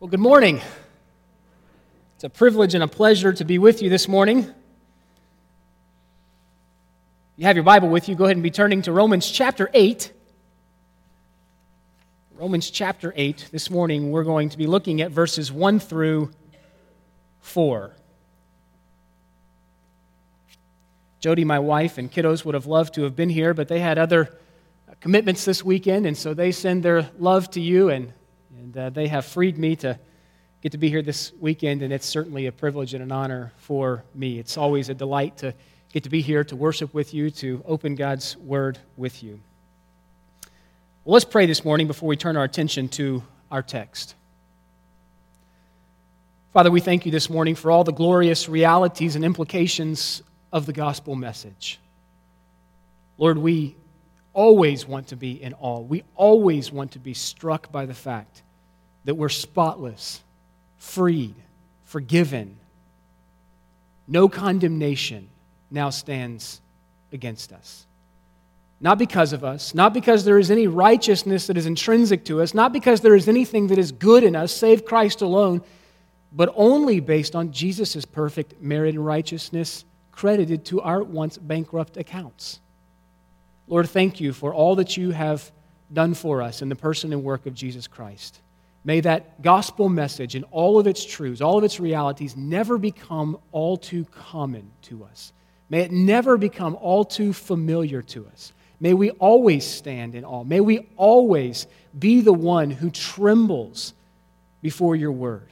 Well, 0.00 0.08
good 0.08 0.20
morning. 0.20 0.60
It's 2.14 2.22
a 2.22 2.30
privilege 2.30 2.74
and 2.74 2.84
a 2.84 2.86
pleasure 2.86 3.32
to 3.32 3.44
be 3.44 3.58
with 3.58 3.82
you 3.82 3.90
this 3.90 4.06
morning. 4.06 4.46
You 7.34 7.46
have 7.46 7.56
your 7.56 7.64
Bible 7.64 7.88
with 7.88 8.08
you. 8.08 8.14
Go 8.14 8.22
ahead 8.22 8.36
and 8.36 8.42
be 8.44 8.52
turning 8.52 8.82
to 8.82 8.92
Romans 8.92 9.28
chapter 9.28 9.68
8. 9.74 10.12
Romans 12.36 12.70
chapter 12.70 13.12
8. 13.16 13.48
This 13.50 13.70
morning 13.70 14.12
we're 14.12 14.22
going 14.22 14.50
to 14.50 14.56
be 14.56 14.68
looking 14.68 15.00
at 15.00 15.10
verses 15.10 15.50
1 15.50 15.80
through 15.80 16.30
4. 17.40 17.90
Jody, 21.18 21.44
my 21.44 21.58
wife, 21.58 21.98
and 21.98 22.08
kiddos 22.08 22.44
would 22.44 22.54
have 22.54 22.66
loved 22.66 22.94
to 22.94 23.02
have 23.02 23.16
been 23.16 23.30
here, 23.30 23.52
but 23.52 23.66
they 23.66 23.80
had 23.80 23.98
other 23.98 24.38
commitments 25.00 25.44
this 25.44 25.64
weekend, 25.64 26.06
and 26.06 26.16
so 26.16 26.34
they 26.34 26.52
send 26.52 26.84
their 26.84 27.10
love 27.18 27.50
to 27.50 27.60
you 27.60 27.90
and 27.90 28.12
and 28.58 28.76
uh, 28.76 28.90
they 28.90 29.06
have 29.06 29.24
freed 29.24 29.56
me 29.56 29.76
to 29.76 29.98
get 30.62 30.72
to 30.72 30.78
be 30.78 30.88
here 30.88 31.02
this 31.02 31.32
weekend, 31.40 31.82
and 31.82 31.92
it's 31.92 32.06
certainly 32.06 32.46
a 32.46 32.52
privilege 32.52 32.92
and 32.92 33.02
an 33.02 33.12
honor 33.12 33.52
for 33.58 34.02
me. 34.14 34.38
It's 34.38 34.56
always 34.56 34.88
a 34.88 34.94
delight 34.94 35.36
to 35.38 35.54
get 35.92 36.02
to 36.04 36.10
be 36.10 36.20
here 36.20 36.42
to 36.44 36.56
worship 36.56 36.92
with 36.92 37.14
you, 37.14 37.30
to 37.30 37.62
open 37.66 37.94
God's 37.94 38.36
Word 38.36 38.78
with 38.96 39.22
you. 39.22 39.40
Well, 41.04 41.14
let's 41.14 41.24
pray 41.24 41.46
this 41.46 41.64
morning 41.64 41.86
before 41.86 42.08
we 42.08 42.16
turn 42.16 42.36
our 42.36 42.44
attention 42.44 42.88
to 42.90 43.22
our 43.50 43.62
text. 43.62 44.16
Father, 46.52 46.70
we 46.70 46.80
thank 46.80 47.06
you 47.06 47.12
this 47.12 47.30
morning 47.30 47.54
for 47.54 47.70
all 47.70 47.84
the 47.84 47.92
glorious 47.92 48.48
realities 48.48 49.14
and 49.14 49.24
implications 49.24 50.22
of 50.52 50.66
the 50.66 50.72
gospel 50.72 51.14
message. 51.14 51.78
Lord, 53.18 53.38
we 53.38 53.76
always 54.32 54.86
want 54.86 55.08
to 55.08 55.16
be 55.16 55.40
in 55.40 55.54
awe. 55.54 55.80
We 55.80 56.02
always 56.16 56.72
want 56.72 56.92
to 56.92 56.98
be 56.98 57.14
struck 57.14 57.70
by 57.70 57.86
the 57.86 57.94
fact 57.94 58.42
that 59.08 59.14
we're 59.14 59.30
spotless, 59.30 60.20
freed, 60.76 61.34
forgiven. 61.86 62.58
No 64.06 64.28
condemnation 64.28 65.30
now 65.70 65.88
stands 65.88 66.60
against 67.10 67.54
us. 67.54 67.86
Not 68.82 68.98
because 68.98 69.32
of 69.32 69.44
us, 69.44 69.74
not 69.74 69.94
because 69.94 70.26
there 70.26 70.38
is 70.38 70.50
any 70.50 70.66
righteousness 70.66 71.46
that 71.46 71.56
is 71.56 71.64
intrinsic 71.64 72.26
to 72.26 72.42
us, 72.42 72.52
not 72.52 72.70
because 72.70 73.00
there 73.00 73.14
is 73.14 73.28
anything 73.28 73.68
that 73.68 73.78
is 73.78 73.92
good 73.92 74.24
in 74.24 74.36
us, 74.36 74.52
save 74.52 74.84
Christ 74.84 75.22
alone, 75.22 75.62
but 76.30 76.52
only 76.54 77.00
based 77.00 77.34
on 77.34 77.50
Jesus' 77.50 78.04
perfect 78.04 78.60
merit 78.60 78.94
and 78.94 79.06
righteousness 79.06 79.86
credited 80.12 80.66
to 80.66 80.82
our 80.82 81.02
once 81.02 81.38
bankrupt 81.38 81.96
accounts. 81.96 82.60
Lord, 83.68 83.88
thank 83.88 84.20
you 84.20 84.34
for 84.34 84.52
all 84.52 84.76
that 84.76 84.98
you 84.98 85.12
have 85.12 85.50
done 85.90 86.12
for 86.12 86.42
us 86.42 86.60
in 86.60 86.68
the 86.68 86.76
person 86.76 87.14
and 87.14 87.24
work 87.24 87.46
of 87.46 87.54
Jesus 87.54 87.86
Christ. 87.86 88.42
May 88.88 89.00
that 89.00 89.42
gospel 89.42 89.90
message 89.90 90.34
and 90.34 90.46
all 90.50 90.78
of 90.78 90.86
its 90.86 91.04
truths, 91.04 91.42
all 91.42 91.58
of 91.58 91.64
its 91.64 91.78
realities, 91.78 92.38
never 92.38 92.78
become 92.78 93.36
all 93.52 93.76
too 93.76 94.06
common 94.06 94.70
to 94.84 95.04
us. 95.04 95.34
May 95.68 95.82
it 95.82 95.92
never 95.92 96.38
become 96.38 96.74
all 96.80 97.04
too 97.04 97.34
familiar 97.34 98.00
to 98.00 98.26
us. 98.28 98.54
May 98.80 98.94
we 98.94 99.10
always 99.10 99.66
stand 99.66 100.14
in 100.14 100.24
awe. 100.24 100.42
May 100.42 100.60
we 100.60 100.88
always 100.96 101.66
be 101.98 102.22
the 102.22 102.32
one 102.32 102.70
who 102.70 102.88
trembles 102.88 103.92
before 104.62 104.96
your 104.96 105.12
word. 105.12 105.50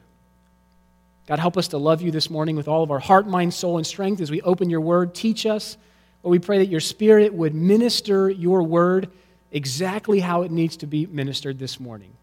God, 1.26 1.38
help 1.38 1.58
us 1.58 1.68
to 1.68 1.76
love 1.76 2.00
you 2.00 2.10
this 2.10 2.30
morning 2.30 2.56
with 2.56 2.68
all 2.68 2.82
of 2.82 2.90
our 2.90 2.98
heart, 3.00 3.28
mind, 3.28 3.52
soul, 3.52 3.76
and 3.76 3.86
strength 3.86 4.22
as 4.22 4.30
we 4.30 4.40
open 4.40 4.70
your 4.70 4.80
word. 4.80 5.14
Teach 5.14 5.44
us. 5.44 5.76
Lord, 6.22 6.32
we 6.32 6.38
pray 6.38 6.56
that 6.60 6.70
your 6.70 6.80
spirit 6.80 7.34
would 7.34 7.54
minister 7.54 8.30
your 8.30 8.62
word 8.62 9.10
exactly 9.52 10.20
how 10.20 10.40
it 10.40 10.50
needs 10.50 10.78
to 10.78 10.86
be 10.86 11.04
ministered 11.04 11.58
this 11.58 11.78
morning. 11.78 12.14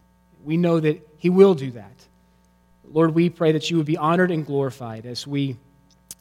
We 0.44 0.58
know 0.58 0.80
that 0.80 1.08
He 1.18 1.30
will 1.30 1.56
do 1.56 1.72
that. 1.72 1.92
Lord, 2.86 3.16
we 3.16 3.30
pray 3.30 3.54
that 3.54 3.72
you 3.72 3.78
would 3.78 3.86
be 3.86 3.98
honored 3.98 4.32
and 4.32 4.46
glorified 4.46 5.06
as 5.06 5.26
we 5.26 5.58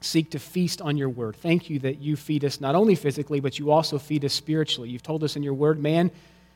seek 0.00 0.30
to 0.30 0.38
feast 0.38 0.80
on 0.80 0.96
your 0.96 1.08
word. 1.08 1.36
Thank 1.36 1.68
you 1.68 1.78
that 1.80 1.98
you 1.98 2.16
feed 2.16 2.44
us 2.44 2.60
not 2.60 2.74
only 2.74 2.94
physically, 2.94 3.40
but 3.40 3.58
you 3.58 3.70
also 3.70 3.98
feed 3.98 4.24
us 4.24 4.32
spiritually. 4.32 4.88
You've 4.88 5.02
told 5.02 5.22
us 5.22 5.36
in 5.36 5.42
your 5.42 5.54
word, 5.54 5.80
man 5.80 6.10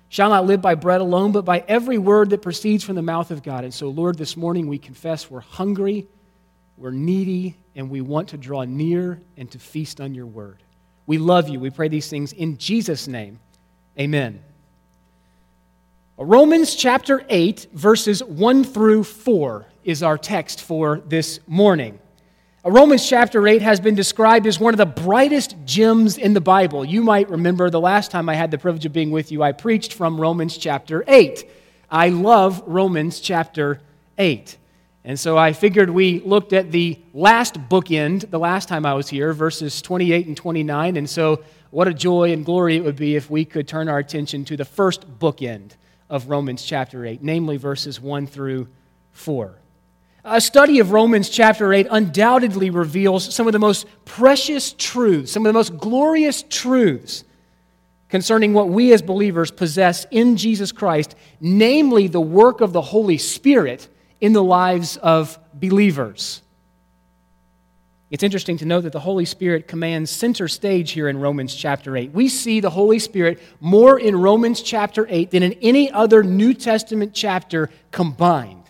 shall 0.09 0.31
not 0.31 0.47
live 0.47 0.62
by 0.62 0.75
bread 0.75 1.00
alone, 1.00 1.32
but 1.32 1.44
by 1.44 1.65
every 1.66 1.99
word 1.99 2.31
that 2.31 2.43
proceeds 2.43 2.84
from 2.84 2.94
the 2.94 3.03
mouth 3.03 3.31
of 3.31 3.43
God. 3.43 3.65
And 3.65 3.75
so, 3.75 3.88
Lord, 3.88 4.16
this 4.19 4.37
morning 4.37 4.69
we 4.69 4.78
confess 4.78 5.31
we're 5.31 5.41
hungry, 5.41 6.06
we're 6.76 6.91
needy, 6.91 7.56
and 7.75 7.91
we 7.91 8.00
want 8.00 8.28
to 8.28 8.37
draw 8.37 8.65
near 8.65 9.21
and 9.37 9.50
to 9.50 9.59
feast 9.59 10.00
on 10.00 10.15
your 10.15 10.26
word. 10.26 10.62
We 11.06 11.19
love 11.19 11.49
you. 11.49 11.60
We 11.60 11.71
pray 11.71 11.88
these 11.88 12.09
things 12.09 12.32
in 12.32 12.59
Jesus' 12.59 13.06
name. 13.06 13.38
Amen. 13.99 14.43
Romans 16.19 16.75
chapter 16.75 17.27
8, 17.28 17.66
verses 17.75 18.25
1 18.25 18.65
through 18.65 19.04
4 19.04 19.66
is 19.84 20.03
our 20.03 20.16
text 20.16 20.62
for 20.62 21.03
this 21.06 21.41
morning. 21.47 21.99
Romans 22.65 23.06
chapter 23.06 23.47
8 23.47 23.60
has 23.60 23.81
been 23.81 23.94
described 23.94 24.47
as 24.47 24.59
one 24.59 24.72
of 24.72 24.78
the 24.78 24.87
brightest 24.87 25.56
gems 25.66 26.16
in 26.16 26.32
the 26.32 26.41
Bible. 26.41 26.87
You 26.87 27.03
might 27.03 27.28
remember 27.28 27.69
the 27.69 27.82
last 27.82 28.10
time 28.10 28.31
I 28.31 28.34
had 28.34 28.50
the 28.50 28.56
privilege 28.56 28.87
of 28.87 28.94
being 28.94 29.10
with 29.10 29.31
you, 29.31 29.43
I 29.43 29.53
preached 29.53 29.93
from 29.93 30.19
Romans 30.19 30.56
chapter 30.56 31.05
8. 31.06 31.50
I 31.91 32.09
love 32.09 32.62
Romans 32.66 33.21
chapter 33.21 33.82
8. 34.16 34.56
And 35.05 35.21
so 35.21 35.37
I 35.37 35.53
figured 35.53 35.91
we 35.91 36.21
looked 36.21 36.55
at 36.55 36.72
the 36.72 36.99
last 37.12 37.56
bookend 37.69 38.31
the 38.31 38.38
last 38.38 38.71
time 38.71 38.87
I 38.87 38.94
was 38.94 39.10
here, 39.10 39.34
verses 39.34 39.82
28 39.82 40.28
and 40.28 40.37
29. 40.37 40.97
And 40.97 41.10
so, 41.10 41.44
what 41.69 41.88
a 41.88 41.93
joy 41.93 42.32
and 42.32 42.43
glory 42.43 42.76
it 42.76 42.84
would 42.84 42.97
be 42.97 43.16
if 43.16 43.28
we 43.28 43.44
could 43.44 43.69
turn 43.69 43.91
our 43.91 43.99
attention 43.99 44.47
to 44.47 44.56
the 44.56 44.65
first 44.65 45.19
bookend 45.19 45.72
of 46.09 46.28
Romans 46.28 46.65
chapter 46.65 47.05
8, 47.05 47.22
namely 47.22 47.56
verses 47.56 48.00
1 48.00 48.27
through 48.27 48.69
4. 49.12 49.59
A 50.25 50.41
study 50.41 50.81
of 50.81 50.91
Romans 50.91 51.28
chapter 51.28 51.72
8 51.72 51.87
undoubtedly 51.91 52.71
reveals 52.71 53.33
some 53.33 53.47
of 53.47 53.53
the 53.53 53.59
most 53.59 53.87
precious 54.05 54.72
truths, 54.72 55.31
some 55.33 55.47
of 55.47 55.50
the 55.50 55.59
most 55.59 55.78
glorious 55.78 56.44
truths 56.49 57.25
concerning 58.09 58.53
what 58.53 58.69
we 58.69 58.93
as 58.93 59.03
believers 59.03 59.50
possess 59.50 60.06
in 60.11 60.37
Jesus 60.37 60.72
Christ, 60.72 61.15
namely 61.41 62.09
the 62.09 62.21
work 62.21 62.61
of 62.61 62.73
the 62.73 62.83
Holy 62.83 63.19
Spirit 63.19 63.88
in 64.21 64.33
the 64.33 64.43
lives 64.43 64.97
of 64.97 65.38
believers. 65.55 66.43
It's 68.09 68.22
interesting 68.22 68.56
to 68.59 68.65
note 68.65 68.83
that 68.83 68.93
the 68.93 69.00
Holy 69.00 69.25
Spirit 69.25 69.67
commands 69.67 70.12
center 70.12 70.47
stage 70.47 70.93
here 70.93 71.09
in 71.09 71.19
Romans 71.19 71.53
chapter 71.53 71.97
8. 71.97 72.12
We 72.12 72.28
see 72.28 72.61
the 72.61 72.71
Holy 72.71 73.00
Spirit 73.00 73.41
more 73.59 73.99
in 73.99 74.15
Romans 74.15 74.62
chapter 74.62 75.09
8 75.11 75.33
than 75.33 75.43
in 75.43 75.55
any 75.55 75.91
other 75.91 76.22
New 76.22 76.55
Testament 76.55 77.15
chapter 77.15 77.69
combined. 77.91 78.62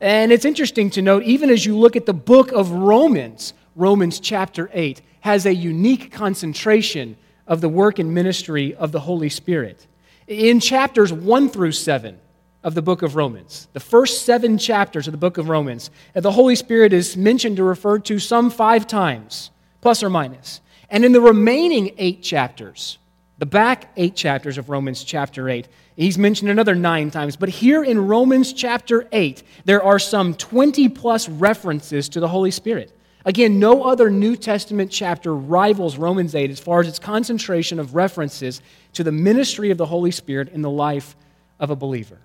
And 0.00 0.32
it's 0.32 0.44
interesting 0.44 0.90
to 0.90 1.02
note, 1.02 1.22
even 1.22 1.50
as 1.50 1.64
you 1.64 1.78
look 1.78 1.94
at 1.94 2.04
the 2.04 2.12
book 2.12 2.50
of 2.50 2.72
Romans, 2.72 3.54
Romans 3.76 4.18
chapter 4.18 4.68
8 4.72 5.02
has 5.20 5.46
a 5.46 5.54
unique 5.54 6.10
concentration 6.10 7.16
of 7.46 7.60
the 7.60 7.68
work 7.68 8.00
and 8.00 8.12
ministry 8.12 8.74
of 8.74 8.90
the 8.90 9.00
Holy 9.00 9.28
Spirit. 9.28 9.86
In 10.26 10.58
chapters 10.58 11.12
1 11.12 11.48
through 11.48 11.72
7, 11.72 12.18
of 12.68 12.74
the 12.74 12.82
book 12.82 13.00
of 13.00 13.16
Romans. 13.16 13.66
The 13.72 13.80
first 13.80 14.26
seven 14.26 14.58
chapters 14.58 15.08
of 15.08 15.12
the 15.12 15.18
book 15.18 15.38
of 15.38 15.48
Romans. 15.48 15.90
The 16.12 16.30
Holy 16.30 16.54
Spirit 16.54 16.92
is 16.92 17.16
mentioned 17.16 17.58
or 17.58 17.64
referred 17.64 18.04
to 18.04 18.18
some 18.18 18.50
five 18.50 18.86
times, 18.86 19.50
plus 19.80 20.02
or 20.02 20.10
minus. 20.10 20.60
And 20.90 21.02
in 21.02 21.12
the 21.12 21.20
remaining 21.22 21.94
eight 21.96 22.22
chapters, 22.22 22.98
the 23.38 23.46
back 23.46 23.90
eight 23.96 24.14
chapters 24.14 24.58
of 24.58 24.68
Romans 24.68 25.02
chapter 25.02 25.48
8, 25.48 25.66
he's 25.96 26.18
mentioned 26.18 26.50
another 26.50 26.74
nine 26.74 27.10
times. 27.10 27.36
But 27.36 27.48
here 27.48 27.82
in 27.82 28.06
Romans 28.06 28.52
chapter 28.52 29.08
8, 29.12 29.42
there 29.64 29.82
are 29.82 29.98
some 29.98 30.34
20 30.34 30.90
plus 30.90 31.26
references 31.26 32.10
to 32.10 32.20
the 32.20 32.28
Holy 32.28 32.50
Spirit. 32.50 32.94
Again, 33.24 33.58
no 33.58 33.82
other 33.82 34.10
New 34.10 34.36
Testament 34.36 34.90
chapter 34.90 35.34
rivals 35.34 35.96
Romans 35.96 36.34
8 36.34 36.50
as 36.50 36.60
far 36.60 36.80
as 36.80 36.88
its 36.88 36.98
concentration 36.98 37.80
of 37.80 37.94
references 37.94 38.60
to 38.92 39.02
the 39.02 39.12
ministry 39.12 39.70
of 39.70 39.78
the 39.78 39.86
Holy 39.86 40.10
Spirit 40.10 40.50
in 40.50 40.60
the 40.60 40.68
life 40.68 41.16
of 41.58 41.70
a 41.70 41.76
believer. 41.76 42.18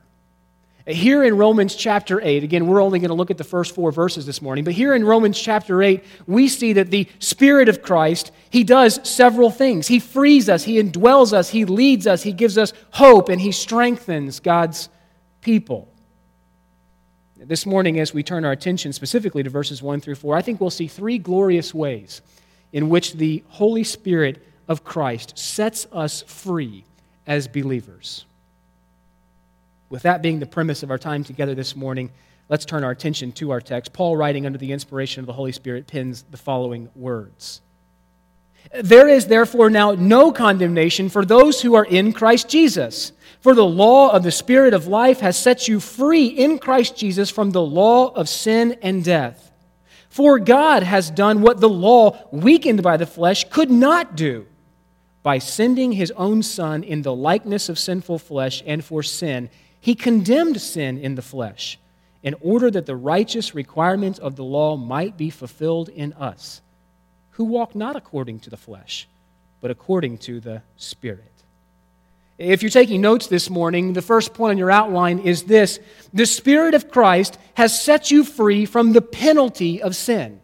Here 0.86 1.24
in 1.24 1.38
Romans 1.38 1.76
chapter 1.76 2.20
8, 2.22 2.44
again, 2.44 2.68
we're 2.68 2.82
only 2.82 3.00
going 3.00 3.08
to 3.08 3.16
look 3.16 3.32
at 3.32 3.38
the 3.38 3.46
first 3.46 3.74
four 3.74 3.94
verses 3.94 4.26
this 4.26 4.42
morning, 4.42 4.66
but 4.66 4.74
here 4.74 4.94
in 4.94 5.06
Romans 5.06 5.40
chapter 5.40 5.82
8, 5.82 6.04
we 6.28 6.50
see 6.50 6.74
that 6.74 6.92
the 6.92 7.08
Spirit 7.20 7.70
of 7.70 7.82
Christ, 7.82 8.34
He 8.50 8.66
does 8.66 9.00
several 9.08 9.50
things. 9.50 9.88
He 9.88 10.00
frees 10.00 10.50
us, 10.50 10.66
He 10.66 10.82
indwells 10.84 11.32
us, 11.32 11.50
He 11.50 11.64
leads 11.64 12.06
us, 12.06 12.24
He 12.24 12.34
gives 12.34 12.58
us 12.58 12.74
hope, 12.92 13.30
and 13.30 13.40
He 13.40 13.54
strengthens 13.54 14.42
God's 14.42 14.90
people. 15.40 15.88
This 17.38 17.66
morning, 17.66 17.98
as 18.00 18.14
we 18.14 18.22
turn 18.22 18.44
our 18.44 18.52
attention 18.52 18.92
specifically 18.92 19.42
to 19.44 19.50
verses 19.50 19.82
1 19.82 20.02
through 20.02 20.16
4, 20.16 20.36
I 20.36 20.42
think 20.42 20.60
we'll 20.60 20.70
see 20.70 20.88
three 20.88 21.18
glorious 21.18 21.74
ways 21.74 22.22
in 22.74 22.90
which 22.90 23.14
the 23.14 23.42
Holy 23.48 23.86
Spirit 23.86 24.46
of 24.68 24.84
Christ 24.84 25.38
sets 25.38 25.88
us 25.94 26.24
free 26.24 26.84
as 27.26 27.48
believers. 27.48 28.26
With 29.94 30.02
that 30.02 30.24
being 30.24 30.40
the 30.40 30.48
premise 30.48 30.82
of 30.82 30.90
our 30.90 30.98
time 30.98 31.24
together 31.24 31.54
this 31.54 31.76
morning, 31.76 32.10
let's 32.50 32.66
turn 32.66 32.84
our 32.84 32.90
attention 32.90 33.32
to 33.34 33.52
our 33.52 33.62
text. 33.62 33.94
Paul, 33.94 34.18
writing 34.18 34.48
under 34.48 34.58
the 34.58 34.72
inspiration 34.72 35.20
of 35.20 35.28
the 35.28 35.34
Holy 35.34 35.52
Spirit, 35.52 35.86
pins 35.86 36.26
the 36.32 36.38
following 36.38 36.90
words 36.96 37.62
There 38.82 39.08
is 39.08 39.28
therefore 39.28 39.70
now 39.70 39.92
no 39.92 40.32
condemnation 40.32 41.10
for 41.10 41.24
those 41.24 41.62
who 41.62 41.76
are 41.76 41.86
in 41.86 42.12
Christ 42.12 42.50
Jesus. 42.50 43.12
For 43.42 43.54
the 43.54 43.68
law 43.68 44.10
of 44.10 44.24
the 44.24 44.32
Spirit 44.32 44.74
of 44.74 44.88
life 44.88 45.20
has 45.20 45.38
set 45.38 45.68
you 45.68 45.80
free 45.80 46.26
in 46.26 46.58
Christ 46.58 46.98
Jesus 46.98 47.30
from 47.30 47.52
the 47.52 47.62
law 47.62 48.08
of 48.14 48.28
sin 48.28 48.80
and 48.82 49.04
death. 49.04 49.52
For 50.10 50.40
God 50.40 50.82
has 50.82 51.12
done 51.12 51.42
what 51.42 51.60
the 51.60 51.70
law, 51.70 52.18
weakened 52.32 52.82
by 52.82 52.98
the 52.98 53.06
flesh, 53.06 53.44
could 53.52 53.70
not 53.70 54.16
do. 54.16 54.48
By 55.22 55.38
sending 55.38 55.92
his 55.92 56.10
own 56.18 56.42
Son 56.42 56.84
in 56.84 57.04
the 57.04 57.14
likeness 57.14 57.70
of 57.70 57.78
sinful 57.78 58.18
flesh 58.18 58.64
and 58.66 58.84
for 58.84 59.04
sin, 59.04 59.52
he 59.84 59.96
condemned 59.96 60.62
sin 60.62 60.98
in 60.98 61.16
the 61.16 61.22
flesh, 61.22 61.78
in 62.24 62.34
order 62.40 62.72
that 62.72 62.86
the 62.86 62.96
righteous 62.96 63.54
requirements 63.54 64.18
of 64.18 64.38
the 64.38 64.44
law 64.44 64.78
might 64.78 65.18
be 65.18 65.30
fulfilled 65.30 65.90
in 65.90 66.14
us, 66.14 66.62
who 67.32 67.44
walk 67.44 67.76
not 67.76 67.98
according 67.98 68.40
to 68.40 68.50
the 68.50 68.56
flesh, 68.56 69.10
but 69.60 69.70
according 69.70 70.18
to 70.20 70.40
the 70.40 70.62
Spirit. 70.78 71.34
If 72.38 72.64
you're 72.64 72.70
taking 72.70 73.02
notes 73.02 73.28
this 73.28 73.50
morning, 73.50 73.92
the 73.92 74.02
first 74.02 74.34
point 74.34 74.52
on 74.52 74.58
your 74.58 74.72
outline 74.72 75.20
is 75.20 75.44
this 75.44 75.82
The 76.14 76.28
Spirit 76.28 76.76
of 76.76 76.90
Christ 76.90 77.38
has 77.56 77.78
set 77.78 78.10
you 78.10 78.24
free 78.24 78.66
from 78.66 78.94
the 78.94 79.02
penalty 79.02 79.82
of 79.82 79.98
sin. 79.98 80.40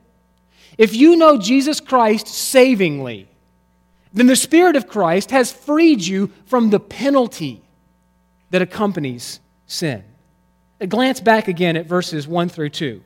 If 0.77 0.93
you 0.93 1.15
know 1.15 1.37
Jesus 1.37 1.79
Christ 1.79 2.27
savingly, 2.27 3.29
then 4.11 4.27
the 4.27 4.35
Spirit 4.35 4.75
of 4.75 4.89
Christ 4.89 5.31
has 5.31 5.49
freed 5.49 6.01
you 6.01 6.29
from 6.45 6.71
the 6.71 6.79
penalty 6.81 7.63
that 8.49 8.61
accompanies 8.61 9.39
sin. 9.67 10.03
A 10.79 10.87
glance 10.87 11.19
back 11.19 11.47
again 11.47 11.75
at 11.75 11.85
verses 11.85 12.27
1 12.27 12.49
through 12.49 12.69
2. 12.69 13.01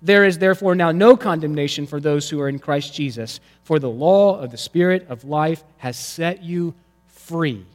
There 0.00 0.24
is 0.24 0.38
therefore 0.38 0.74
now 0.74 0.92
no 0.92 1.16
condemnation 1.16 1.86
for 1.86 2.00
those 2.00 2.30
who 2.30 2.40
are 2.40 2.48
in 2.48 2.58
Christ 2.58 2.94
Jesus, 2.94 3.40
for 3.64 3.78
the 3.78 3.90
law 3.90 4.40
of 4.40 4.50
the 4.50 4.56
Spirit 4.56 5.06
of 5.08 5.24
life 5.24 5.64
has 5.78 5.96
set 5.96 6.42
you 6.42 6.74
free 7.08 7.66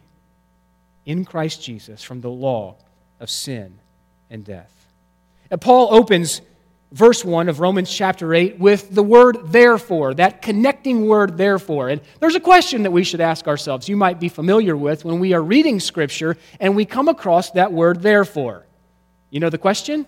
in 1.05 1.25
Christ 1.25 1.61
Jesus 1.61 2.01
from 2.01 2.21
the 2.21 2.29
law 2.29 2.75
of 3.19 3.29
sin 3.29 3.77
and 4.29 4.43
death. 4.45 4.87
And 5.51 5.59
Paul 5.59 5.93
opens 5.93 6.41
verse 6.93 7.25
1 7.25 7.49
of 7.49 7.59
Romans 7.59 7.91
chapter 7.91 8.35
8 8.35 8.59
with 8.59 8.93
the 8.93 9.01
word 9.01 9.39
therefore, 9.45 10.13
that 10.13 10.43
connecting 10.43 11.07
word 11.07 11.37
therefore. 11.37 11.89
And 11.89 11.99
there's 12.19 12.35
a 12.35 12.39
question 12.39 12.83
that 12.83 12.91
we 12.91 13.03
should 13.03 13.19
ask 13.19 13.47
ourselves, 13.47 13.89
you 13.89 13.97
might 13.97 14.19
be 14.19 14.29
familiar 14.29 14.77
with 14.77 15.03
when 15.03 15.19
we 15.19 15.33
are 15.33 15.41
reading 15.41 15.79
Scripture 15.79 16.37
and 16.59 16.75
we 16.75 16.85
come 16.85 17.07
across 17.07 17.49
that 17.51 17.73
word 17.73 18.03
therefore. 18.03 18.67
You 19.31 19.39
know 19.39 19.49
the 19.49 19.57
question? 19.57 20.05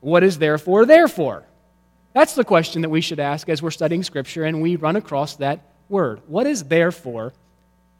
What 0.00 0.22
is 0.22 0.36
therefore 0.38 0.84
therefore? 0.84 1.44
That's 2.12 2.34
the 2.34 2.44
question 2.44 2.82
that 2.82 2.90
we 2.90 3.00
should 3.00 3.18
ask 3.18 3.48
as 3.48 3.62
we're 3.62 3.70
studying 3.70 4.02
Scripture 4.02 4.44
and 4.44 4.60
we 4.60 4.76
run 4.76 4.96
across 4.96 5.36
that 5.36 5.60
word. 5.88 6.20
What 6.26 6.46
is 6.46 6.64
therefore 6.64 7.32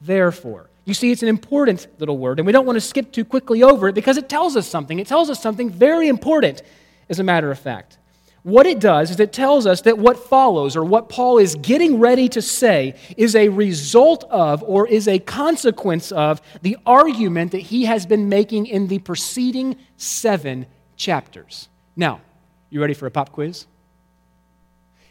therefore? 0.01 0.69
You 0.85 0.93
see, 0.93 1.11
it's 1.11 1.23
an 1.23 1.29
important 1.29 1.87
little 1.99 2.17
word, 2.17 2.39
and 2.39 2.47
we 2.47 2.51
don't 2.51 2.65
want 2.65 2.77
to 2.77 2.81
skip 2.81 3.11
too 3.11 3.23
quickly 3.23 3.61
over 3.61 3.89
it 3.89 3.93
because 3.93 4.17
it 4.17 4.27
tells 4.27 4.55
us 4.55 4.67
something. 4.67 4.97
It 4.97 5.05
tells 5.05 5.29
us 5.29 5.39
something 5.39 5.69
very 5.69 6.07
important, 6.07 6.63
as 7.09 7.19
a 7.19 7.23
matter 7.23 7.51
of 7.51 7.59
fact. 7.59 7.97
What 8.43 8.65
it 8.65 8.79
does 8.79 9.11
is 9.11 9.19
it 9.19 9.33
tells 9.33 9.65
us 9.65 9.81
that 9.81 9.97
what 9.97 10.17
follows, 10.17 10.77
or 10.77 10.83
what 10.83 11.09
Paul 11.09 11.39
is 11.39 11.55
getting 11.55 11.99
ready 11.99 12.29
to 12.29 12.41
say, 12.41 12.95
is 13.17 13.35
a 13.35 13.49
result 13.49 14.23
of 14.29 14.63
or 14.63 14.87
is 14.87 15.07
a 15.07 15.19
consequence 15.19 16.11
of 16.11 16.41
the 16.61 16.77
argument 16.85 17.51
that 17.51 17.59
he 17.59 17.85
has 17.85 18.05
been 18.05 18.29
making 18.29 18.67
in 18.67 18.87
the 18.87 18.99
preceding 18.99 19.75
seven 19.97 20.67
chapters. 20.95 21.67
Now, 21.97 22.21
you 22.69 22.79
ready 22.79 22.93
for 22.93 23.07
a 23.07 23.11
pop 23.11 23.33
quiz? 23.33 23.65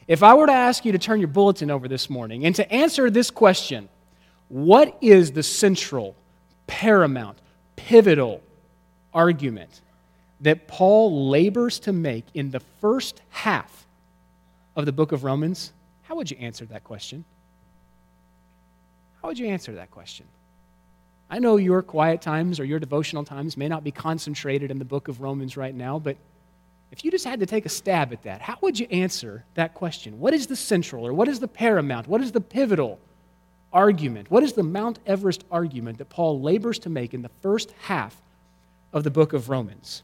If 0.07 0.23
I 0.23 0.33
were 0.33 0.47
to 0.47 0.53
ask 0.53 0.87
you 0.87 0.93
to 0.93 0.99
turn 0.99 1.21
your 1.21 1.29
bulletin 1.29 1.71
over 1.71 1.87
this 1.87 2.09
morning 2.09 2.47
and 2.47 2.55
to 2.57 2.73
answer 2.73 3.11
this 3.11 3.31
question, 3.31 3.91
what 4.49 4.97
is 5.03 5.33
the 5.33 5.43
central, 5.43 6.17
paramount, 6.67 7.39
pivotal 7.77 8.41
argument 9.13 9.83
that 10.41 10.69
Paul 10.69 11.29
labors 11.29 11.81
to 11.81 11.93
make 11.93 12.25
in 12.35 12.51
the 12.51 12.61
first 12.61 13.23
half 13.31 13.87
of 14.77 14.87
the 14.87 14.93
book 14.93 15.13
of 15.13 15.25
Romans? 15.25 15.73
How 16.03 16.15
would 16.17 16.31
you 16.31 16.37
answer 16.39 16.65
that 16.67 16.85
question? 16.85 17.25
How 19.21 19.29
would 19.29 19.39
you 19.39 19.49
answer 19.49 19.73
that 19.73 19.91
question? 19.91 20.27
I 21.31 21.39
know 21.39 21.57
your 21.57 21.83
quiet 21.83 22.23
times 22.23 22.59
or 22.59 22.65
your 22.65 22.79
devotional 22.79 23.25
times 23.25 23.57
may 23.57 23.69
not 23.69 23.85
be 23.85 23.91
concentrated 23.91 24.71
in 24.71 24.79
the 24.79 24.85
book 24.85 25.09
of 25.09 25.21
Romans 25.21 25.57
right 25.57 25.75
now, 25.75 25.99
but 25.99 26.17
if 26.91 27.05
you 27.05 27.11
just 27.11 27.27
had 27.27 27.41
to 27.41 27.47
take 27.47 27.67
a 27.67 27.69
stab 27.69 28.13
at 28.13 28.23
that, 28.23 28.41
how 28.41 28.57
would 28.63 28.79
you 28.79 28.87
answer 28.91 29.45
that 29.55 29.75
question? 29.75 30.19
What 30.19 30.33
is 30.33 30.47
the 30.47 30.57
central 30.57 31.07
or 31.07 31.13
what 31.13 31.29
is 31.29 31.41
the 31.41 31.49
paramount? 31.49 32.09
What 32.09 32.23
is 32.23 32.33
the 32.33 32.41
pivotal 32.41 32.99
argument? 33.73 34.31
What 34.31 34.43
is 34.43 34.55
the 34.55 34.63
Mount 34.63 34.99
Everest 35.07 35.45
argument 35.51 35.99
that 35.99 36.09
Paul 36.09 36.41
labors 36.41 36.79
to 36.81 36.89
make 36.89 37.13
in 37.13 37.21
the 37.21 37.29
first 37.43 37.73
half 37.83 38.17
of 38.95 39.05
the 39.05 39.11
book 39.11 39.35
of 39.35 39.51
Romans? 39.51 40.03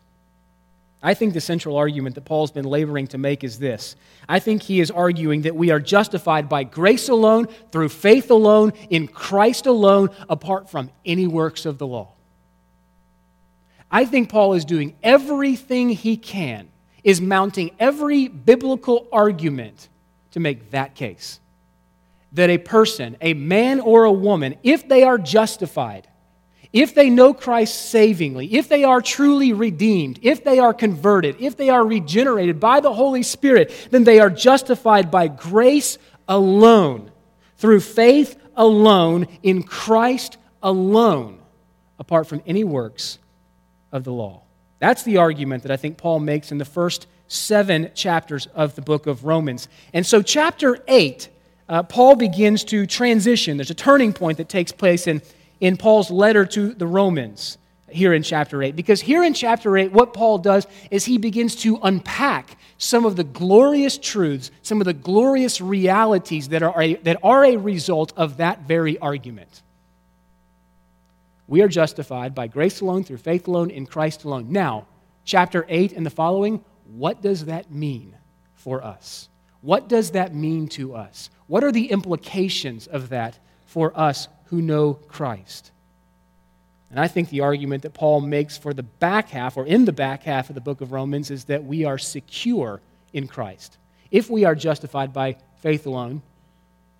I 1.05 1.13
think 1.13 1.35
the 1.35 1.41
central 1.43 1.77
argument 1.77 2.15
that 2.15 2.25
Paul's 2.25 2.51
been 2.51 2.65
laboring 2.65 3.09
to 3.09 3.19
make 3.19 3.45
is 3.45 3.59
this. 3.59 3.95
I 4.27 4.39
think 4.39 4.63
he 4.63 4.81
is 4.81 4.91
arguing 4.91 5.43
that 5.43 5.55
we 5.55 5.71
are 5.71 5.79
justified 5.79 6.49
by 6.49 6.65
grace 6.65 7.11
alone, 7.11 7.49
through 7.71 7.91
faith 7.91 8.31
alone, 8.31 8.73
in 8.89 9.07
Christ 9.07 9.67
alone, 9.67 10.09
apart 10.31 10.71
from 10.71 10.91
any 11.05 11.27
works 11.27 11.67
of 11.67 11.77
the 11.77 11.87
law. 11.87 12.13
I 13.91 14.07
think 14.07 14.31
Paul 14.31 14.55
is 14.55 14.65
doing 14.65 14.97
everything 15.03 15.91
he 15.91 16.17
can, 16.17 16.71
is 17.05 17.21
mounting 17.21 17.73
every 17.79 18.29
biblical 18.29 19.07
argument 19.13 19.91
to 20.31 20.41
make 20.41 20.71
that 20.71 20.95
case 20.95 21.39
that 22.33 22.51
a 22.51 22.59
person, 22.59 23.17
a 23.21 23.35
man 23.35 23.79
or 23.79 24.05
a 24.05 24.13
woman, 24.13 24.57
if 24.63 24.89
they 24.89 25.05
are 25.05 25.19
justified, 25.19 26.09
if 26.75 26.93
they 26.93 27.09
know 27.09 27.33
Christ 27.33 27.89
savingly, 27.91 28.53
if 28.55 28.69
they 28.69 28.83
are 28.83 29.01
truly 29.01 29.53
redeemed, 29.53 30.19
if 30.23 30.43
they 30.43 30.59
are 30.59 30.75
converted, 30.75 31.37
if 31.39 31.57
they 31.57 31.71
are 31.71 31.87
regenerated 31.87 32.59
by 32.59 32.81
the 32.81 32.93
Holy 32.93 33.23
Spirit, 33.23 33.73
then 33.93 34.03
they 34.03 34.19
are 34.19 34.29
justified 34.29 35.09
by 35.09 35.29
grace 35.29 35.99
alone, 36.29 37.13
through 37.59 37.79
faith 37.79 38.37
alone, 38.57 39.29
in 39.45 39.63
Christ 39.63 40.37
alone, 40.65 41.39
apart 42.01 42.27
from 42.27 42.43
any 42.45 42.65
works 42.65 43.21
of 43.93 44.03
the 44.03 44.13
law. 44.13 44.43
That's 44.81 45.05
the 45.05 45.19
argument 45.19 45.63
that 45.63 45.71
I 45.71 45.77
think 45.77 45.97
Paul 45.97 46.19
makes 46.19 46.51
in 46.51 46.59
the 46.59 46.65
first 46.65 47.07
seven 47.29 47.93
chapters 47.95 48.47
of 48.53 48.75
the 48.75 48.83
book 48.83 49.07
of 49.07 49.25
Romans. 49.25 49.69
And 49.93 50.05
so, 50.05 50.23
chapter 50.23 50.79
8 50.89 51.29
uh, 51.69 51.83
Paul 51.85 52.17
begins 52.17 52.65
to 52.65 52.87
transition. 52.87 53.57
There's 53.57 53.71
a 53.71 53.75
turning 53.75 54.13
point 54.13 54.39
that 54.39 54.49
takes 54.49 54.73
place 54.73 55.07
in, 55.07 55.23
in 55.65 55.79
Paul's 55.79 56.11
letter 56.11 56.45
to 56.45 56.75
the 56.75 56.87
Romans 56.87 57.57
here 57.89 58.13
in 58.13 58.23
chapter 58.23 58.63
8. 58.63 58.77
Because 58.77 59.01
here 59.01 59.25
in 59.25 59.33
chapter 59.33 59.79
8, 59.79 59.93
what 59.93 60.13
Paul 60.13 60.37
does 60.37 60.67
is 60.91 61.07
he 61.07 61.17
begins 61.17 61.57
to 61.57 61.79
unpack 61.83 62.59
some 62.77 63.07
of 63.07 63.17
the 63.17 63.25
glorious 63.25 63.97
truths, 63.97 64.51
some 64.61 64.83
of 64.83 64.85
the 64.85 64.93
glorious 64.93 65.63
realities 65.63 66.49
that 66.49 66.63
are 66.63 66.83
a, 66.83 66.97
that 66.97 67.17
are 67.23 67.47
a 67.47 67.57
result 67.57 68.13
of 68.15 68.37
that 68.37 68.69
very 68.69 68.99
argument. 68.99 69.63
We 71.47 71.63
are 71.63 71.69
justified 71.69 72.35
by 72.35 72.47
grace 72.47 72.83
alone, 72.83 73.03
through 73.03 73.17
faith 73.19 73.49
alone, 73.49 73.71
in 73.71 73.87
Christ 73.87 74.25
alone. 74.25 74.53
Now, 74.53 74.87
chapter 75.25 75.65
8 75.67 75.93
and 75.93 76.05
the 76.05 76.11
following, 76.11 76.63
what 76.85 77.23
does 77.23 77.47
that 77.47 77.71
mean 77.71 78.15
for 78.53 78.85
us? 78.85 79.31
What 79.63 79.89
does 79.89 80.11
that 80.11 80.35
mean 80.35 80.69
to 80.69 80.95
us? 80.95 81.31
What 81.47 81.65
are 81.65 81.73
the 81.73 81.91
implications 81.91 82.87
of 82.87 83.09
that 83.09 83.39
for 83.65 83.99
us 83.99 84.29
who 84.55 84.63
know 84.63 84.95
Christ? 85.09 85.73
And 86.89 87.01
I 87.01 87.09
think 87.09 87.29
the 87.29 87.41
argument 87.41 87.83
that 87.83 87.93
Paul 87.93 88.21
makes 88.21 88.57
for 88.57 88.73
the 88.73 88.85
back 88.85 89.31
half, 89.31 89.57
or 89.57 89.67
in 89.67 89.85
the 89.85 89.93
back 89.93 90.23
half 90.23 90.49
of 90.49 90.55
the 90.55 90.61
book 90.61 90.81
of 90.81 90.93
Romans, 90.93 91.33
is 91.33 91.47
that 91.47 91.65
we 91.65 91.85
are 91.85 91.99
secure 91.99 92.81
in 93.13 93.27
Christ. 93.27 93.79
If 94.13 94.31
we 94.31 94.45
are 94.45 94.55
justified 94.55 95.13
by 95.13 95.39
faith 95.57 95.87
alone, 95.87 96.23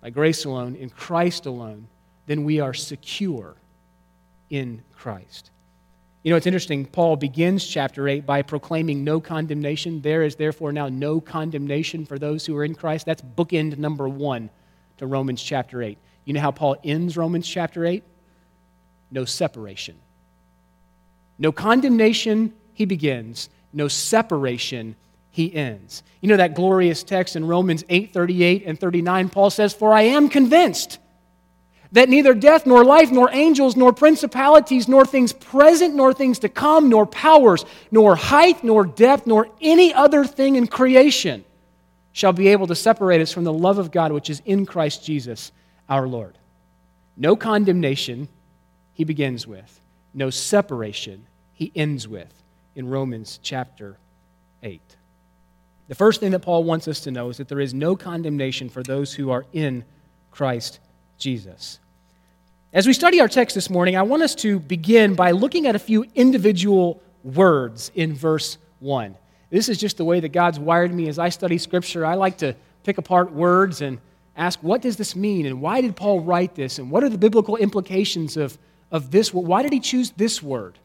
by 0.01 0.09
grace 0.09 0.43
alone, 0.43 0.75
in 0.75 0.89
Christ 0.89 1.45
alone, 1.45 1.87
then 2.25 2.43
we 2.43 2.59
are 2.59 2.73
secure 2.73 3.55
in 4.49 4.83
Christ. 4.91 5.51
You 6.23 6.31
know, 6.31 6.35
it's 6.35 6.47
interesting. 6.47 6.85
Paul 6.85 7.15
begins 7.15 7.65
chapter 7.65 8.09
8 8.09 8.25
by 8.25 8.41
proclaiming 8.41 9.05
no 9.05 9.21
condemnation. 9.21 10.01
There 10.01 10.23
is 10.23 10.35
therefore 10.35 10.73
now 10.73 10.89
no 10.89 11.21
condemnation 11.21 12.05
for 12.05 12.19
those 12.19 12.45
who 12.45 12.57
are 12.57 12.65
in 12.65 12.75
Christ. 12.75 13.05
That's 13.05 13.21
bookend 13.21 13.77
number 13.77 14.09
one 14.09 14.49
to 14.97 15.07
Romans 15.07 15.41
chapter 15.41 15.81
8. 15.81 15.97
You 16.25 16.33
know 16.33 16.41
how 16.41 16.51
Paul 16.51 16.75
ends 16.83 17.15
Romans 17.15 17.47
chapter 17.47 17.85
8? 17.85 18.03
No 19.11 19.25
separation. 19.25 19.95
No 21.37 21.51
condemnation, 21.51 22.53
he 22.73 22.85
begins. 22.85 23.49
No 23.71 23.87
separation, 23.87 24.95
he 25.31 25.53
ends. 25.53 26.01
You 26.21 26.29
know 26.29 26.37
that 26.37 26.55
glorious 26.55 27.03
text 27.03 27.35
in 27.35 27.45
Romans 27.45 27.83
8 27.87 28.11
38 28.11 28.63
and 28.65 28.79
39? 28.79 29.29
Paul 29.29 29.49
says, 29.49 29.73
For 29.73 29.93
I 29.93 30.03
am 30.03 30.29
convinced 30.29 30.97
that 31.91 32.09
neither 32.09 32.33
death, 32.33 32.65
nor 32.65 32.83
life, 32.83 33.11
nor 33.11 33.29
angels, 33.31 33.75
nor 33.75 33.93
principalities, 33.93 34.87
nor 34.87 35.05
things 35.05 35.31
present, 35.31 35.93
nor 35.93 36.13
things 36.13 36.39
to 36.39 36.49
come, 36.49 36.89
nor 36.89 37.05
powers, 37.05 37.63
nor 37.91 38.15
height, 38.15 38.63
nor 38.63 38.85
depth, 38.85 39.27
nor 39.27 39.47
any 39.61 39.93
other 39.93 40.25
thing 40.25 40.55
in 40.55 40.67
creation 40.67 41.45
shall 42.11 42.33
be 42.33 42.47
able 42.47 42.67
to 42.67 42.75
separate 42.75 43.21
us 43.21 43.31
from 43.31 43.43
the 43.43 43.53
love 43.53 43.77
of 43.77 43.91
God 43.91 44.11
which 44.11 44.29
is 44.29 44.41
in 44.45 44.65
Christ 44.65 45.03
Jesus 45.03 45.51
our 45.89 46.07
Lord. 46.07 46.37
No 47.17 47.35
condemnation, 47.35 48.27
he 48.93 49.03
begins 49.03 49.47
with. 49.47 49.79
no 50.15 50.29
separation, 50.29 51.27
he 51.53 51.71
ends 51.75 52.07
with 52.07 52.33
in 52.75 52.89
Romans 52.89 53.39
chapter 53.43 53.97
8. 54.63 54.81
The 55.87 55.95
first 55.95 56.19
thing 56.19 56.31
that 56.31 56.39
Paul 56.39 56.63
wants 56.63 56.87
us 56.87 57.01
to 57.01 57.11
know 57.11 57.29
is 57.29 57.37
that 57.37 57.47
there 57.47 57.59
is 57.59 57.73
no 57.73 57.95
condemnation 57.95 58.69
for 58.69 58.81
those 58.81 59.13
who 59.13 59.29
are 59.29 59.45
in 59.53 59.83
Christ 60.31 60.79
Jesus. 61.17 61.79
As 62.73 62.87
we 62.87 62.93
study 62.93 63.21
our 63.21 63.27
text 63.27 63.55
this 63.55 63.69
morning, 63.69 63.95
I 63.95 64.01
want 64.01 64.23
us 64.23 64.35
to 64.35 64.59
begin 64.59 65.15
by 65.15 65.31
looking 65.31 65.67
at 65.67 65.75
a 65.75 65.79
few 65.79 66.05
individual 66.15 67.01
words 67.23 67.91
in 67.93 68.13
verse 68.13 68.57
1. 68.79 69.15
This 69.49 69.69
is 69.69 69.77
just 69.77 69.97
the 69.97 70.05
way 70.05 70.19
that 70.21 70.29
God's 70.29 70.59
wired 70.59 70.93
me 70.93 71.07
as 71.07 71.19
I 71.19 71.29
study 71.29 71.57
Scripture. 71.57 72.05
I 72.05 72.15
like 72.15 72.37
to 72.39 72.55
pick 72.83 72.97
apart 72.97 73.31
words 73.31 73.81
and 73.81 73.99
ask, 74.35 74.59
what 74.61 74.81
does 74.81 74.97
this 74.97 75.15
mean? 75.15 75.45
And 75.45 75.61
why 75.61 75.81
did 75.81 75.95
Paul 75.95 76.21
write 76.21 76.55
this? 76.55 76.79
And 76.79 76.91
what 76.91 77.03
are 77.03 77.09
the 77.09 77.17
biblical 77.17 77.55
implications 77.55 78.37
of, 78.37 78.57
of 78.91 79.11
this? 79.11 79.33
Why 79.33 79.61
did 79.61 79.73
he 79.73 79.79
choose 79.79 80.11
this 80.11 80.43
word? 80.43 80.77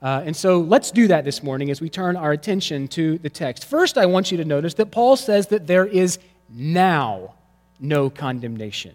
Uh, 0.00 0.22
and 0.24 0.36
so 0.36 0.60
let's 0.60 0.90
do 0.90 1.08
that 1.08 1.24
this 1.24 1.42
morning 1.42 1.70
as 1.70 1.80
we 1.80 1.88
turn 1.88 2.16
our 2.16 2.32
attention 2.32 2.86
to 2.88 3.18
the 3.18 3.30
text. 3.30 3.64
First, 3.64 3.98
I 3.98 4.06
want 4.06 4.30
you 4.30 4.36
to 4.36 4.44
notice 4.44 4.74
that 4.74 4.92
Paul 4.92 5.16
says 5.16 5.48
that 5.48 5.66
there 5.66 5.86
is 5.86 6.18
now 6.48 7.34
no 7.80 8.08
condemnation. 8.08 8.94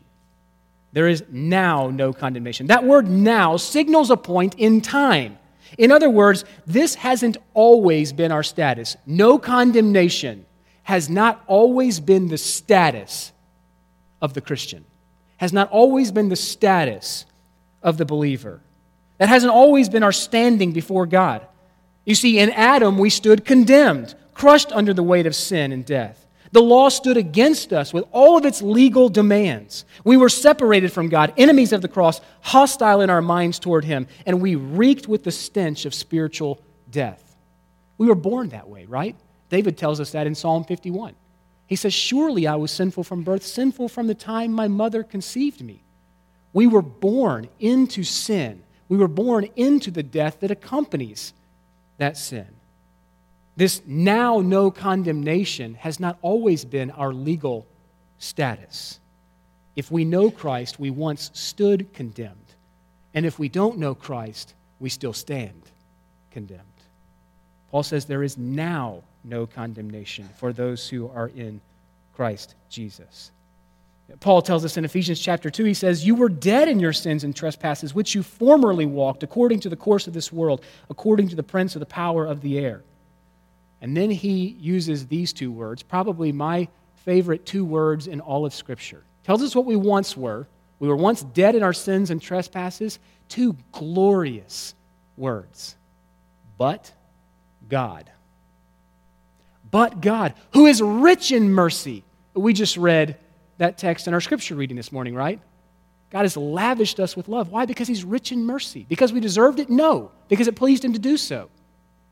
There 0.93 1.07
is 1.07 1.23
now 1.29 1.89
no 1.89 2.13
condemnation. 2.13 2.67
That 2.67 2.85
word 2.85 3.09
now 3.09 3.57
signals 3.57 4.11
a 4.11 4.17
point 4.17 4.55
in 4.57 4.79
time. 4.79 5.39
In 5.77 5.91
other 5.91 6.09
words, 6.09 6.45
this 6.65 6.95
hasn't 6.95 7.37
always 7.53 8.13
been 8.13 8.31
our 8.31 8.43
status. 8.43 8.95
No 9.05 9.37
condemnation 9.37 10.45
has 10.83 11.09
not 11.09 11.43
always 11.47 11.99
been 11.99 12.27
the 12.27 12.37
status 12.37 13.32
of 14.23 14.33
the 14.33 14.41
Christian, 14.41 14.85
has 15.37 15.51
not 15.51 15.69
always 15.69 16.11
been 16.11 16.29
the 16.29 16.35
status 16.35 17.25
of 17.83 17.97
the 17.97 18.05
believer. 18.05 18.61
That 19.17 19.27
hasn't 19.27 19.51
always 19.51 19.89
been 19.89 20.01
our 20.01 20.13
standing 20.13 20.71
before 20.71 21.05
God. 21.05 21.45
You 22.05 22.15
see, 22.15 22.39
in 22.39 22.49
Adam, 22.51 22.97
we 22.97 23.09
stood 23.09 23.43
condemned, 23.43 24.15
crushed 24.33 24.71
under 24.71 24.93
the 24.93 25.03
weight 25.03 25.27
of 25.27 25.35
sin 25.35 25.73
and 25.73 25.85
death. 25.85 26.25
The 26.53 26.61
law 26.61 26.87
stood 26.89 27.17
against 27.17 27.73
us 27.73 27.93
with 27.93 28.05
all 28.11 28.37
of 28.37 28.45
its 28.45 28.61
legal 28.61 29.09
demands. 29.09 29.83
We 30.05 30.17
were 30.17 30.29
separated 30.29 30.93
from 30.93 31.09
God, 31.09 31.33
enemies 31.35 31.73
of 31.73 31.81
the 31.81 31.87
cross, 31.87 32.21
hostile 32.41 33.01
in 33.01 33.09
our 33.09 33.21
minds 33.21 33.59
toward 33.59 33.83
Him, 33.83 34.07
and 34.25 34.41
we 34.41 34.55
reeked 34.55 35.07
with 35.07 35.23
the 35.23 35.31
stench 35.31 35.85
of 35.85 35.93
spiritual 35.93 36.61
death. 36.89 37.35
We 37.97 38.07
were 38.07 38.15
born 38.15 38.49
that 38.49 38.69
way, 38.69 38.85
right? 38.85 39.15
David 39.49 39.77
tells 39.77 39.99
us 39.99 40.11
that 40.11 40.27
in 40.27 40.35
Psalm 40.35 40.63
51. 40.63 41.15
He 41.67 41.75
says, 41.75 41.93
Surely 41.93 42.45
I 42.45 42.55
was 42.55 42.71
sinful 42.71 43.03
from 43.03 43.23
birth, 43.23 43.43
sinful 43.43 43.89
from 43.89 44.07
the 44.07 44.15
time 44.15 44.51
my 44.51 44.67
mother 44.67 45.03
conceived 45.03 45.61
me. 45.61 45.83
We 46.51 46.67
were 46.67 46.81
born 46.81 47.49
into 47.59 48.03
sin. 48.03 48.63
We 48.89 48.97
were 48.97 49.07
born 49.07 49.49
into 49.55 49.89
the 49.89 50.03
death 50.03 50.39
that 50.41 50.51
accompanies 50.51 51.33
that 51.97 52.17
sin. 52.17 52.47
This 53.55 53.81
now 53.85 54.39
no 54.39 54.71
condemnation 54.71 55.75
has 55.75 55.99
not 55.99 56.17
always 56.21 56.65
been 56.65 56.91
our 56.91 57.13
legal 57.13 57.67
status. 58.17 58.99
If 59.75 59.91
we 59.91 60.05
know 60.05 60.31
Christ, 60.31 60.79
we 60.79 60.89
once 60.89 61.31
stood 61.33 61.93
condemned. 61.93 62.37
And 63.13 63.25
if 63.25 63.39
we 63.39 63.49
don't 63.49 63.77
know 63.77 63.95
Christ, 63.95 64.53
we 64.79 64.89
still 64.89 65.13
stand 65.13 65.61
condemned. 66.31 66.61
Paul 67.73 67.83
says 67.83 68.05
there 68.05 68.23
is 68.23 68.37
now 68.37 69.03
no 69.25 69.45
condemnation 69.45 70.29
for 70.37 70.53
those 70.53 70.87
who 70.87 71.09
are 71.09 71.27
in 71.35 71.59
Christ 72.15 72.55
Jesus. 72.69 73.31
Paul 74.21 74.41
tells 74.41 74.63
us 74.63 74.77
in 74.77 74.85
Ephesians 74.85 75.19
chapter 75.19 75.49
2, 75.49 75.65
he 75.65 75.73
says, 75.73 76.05
You 76.05 76.15
were 76.15 76.29
dead 76.29 76.69
in 76.69 76.79
your 76.79 76.93
sins 76.93 77.25
and 77.25 77.35
trespasses, 77.35 77.93
which 77.93 78.15
you 78.15 78.23
formerly 78.23 78.85
walked 78.85 79.23
according 79.23 79.59
to 79.61 79.69
the 79.69 79.75
course 79.75 80.07
of 80.07 80.13
this 80.13 80.31
world, 80.31 80.61
according 80.89 81.27
to 81.29 81.35
the 81.35 81.43
prince 81.43 81.75
of 81.75 81.81
the 81.81 81.85
power 81.85 82.25
of 82.25 82.39
the 82.39 82.57
air 82.59 82.83
and 83.83 83.97
then 83.97 84.09
he 84.09 84.55
uses 84.61 85.07
these 85.07 85.33
two 85.33 85.51
words, 85.51 85.83
probably 85.83 86.31
my 86.31 86.69
favorite 87.03 87.45
two 87.45 87.65
words 87.65 88.07
in 88.07 88.21
all 88.21 88.45
of 88.45 88.53
Scripture. 88.53 89.03
Tells 89.25 89.43
us 89.43 89.53
what 89.53 89.65
we 89.65 89.75
once 89.75 90.15
were. 90.15 90.47
We 90.79 90.87
were 90.87 90.95
once 90.95 91.21
dead 91.21 91.53
in 91.53 91.63
our 91.63 91.73
sins 91.73 92.09
and 92.09 92.21
trespasses. 92.21 92.97
Two 93.27 93.57
glorious 93.73 94.73
words. 95.17 95.75
But 96.57 96.93
God. 97.69 98.09
But 99.69 100.01
God, 100.01 100.33
who 100.53 100.65
is 100.65 100.81
rich 100.81 101.31
in 101.31 101.51
mercy. 101.51 102.03
We 102.33 102.53
just 102.53 102.77
read 102.77 103.17
that 103.57 103.77
text 103.77 104.07
in 104.07 104.13
our 104.13 104.21
scripture 104.21 104.55
reading 104.55 104.77
this 104.77 104.91
morning, 104.91 105.15
right? 105.15 105.39
God 106.09 106.21
has 106.21 106.37
lavished 106.37 106.99
us 106.99 107.15
with 107.15 107.27
love. 107.27 107.49
Why? 107.49 107.65
Because 107.65 107.87
He's 107.87 108.03
rich 108.03 108.31
in 108.31 108.45
mercy. 108.45 108.85
Because 108.87 109.11
we 109.11 109.19
deserved 109.19 109.59
it? 109.59 109.69
No. 109.69 110.11
Because 110.27 110.47
it 110.47 110.55
pleased 110.55 110.85
Him 110.85 110.93
to 110.93 110.99
do 110.99 111.17
so 111.17 111.49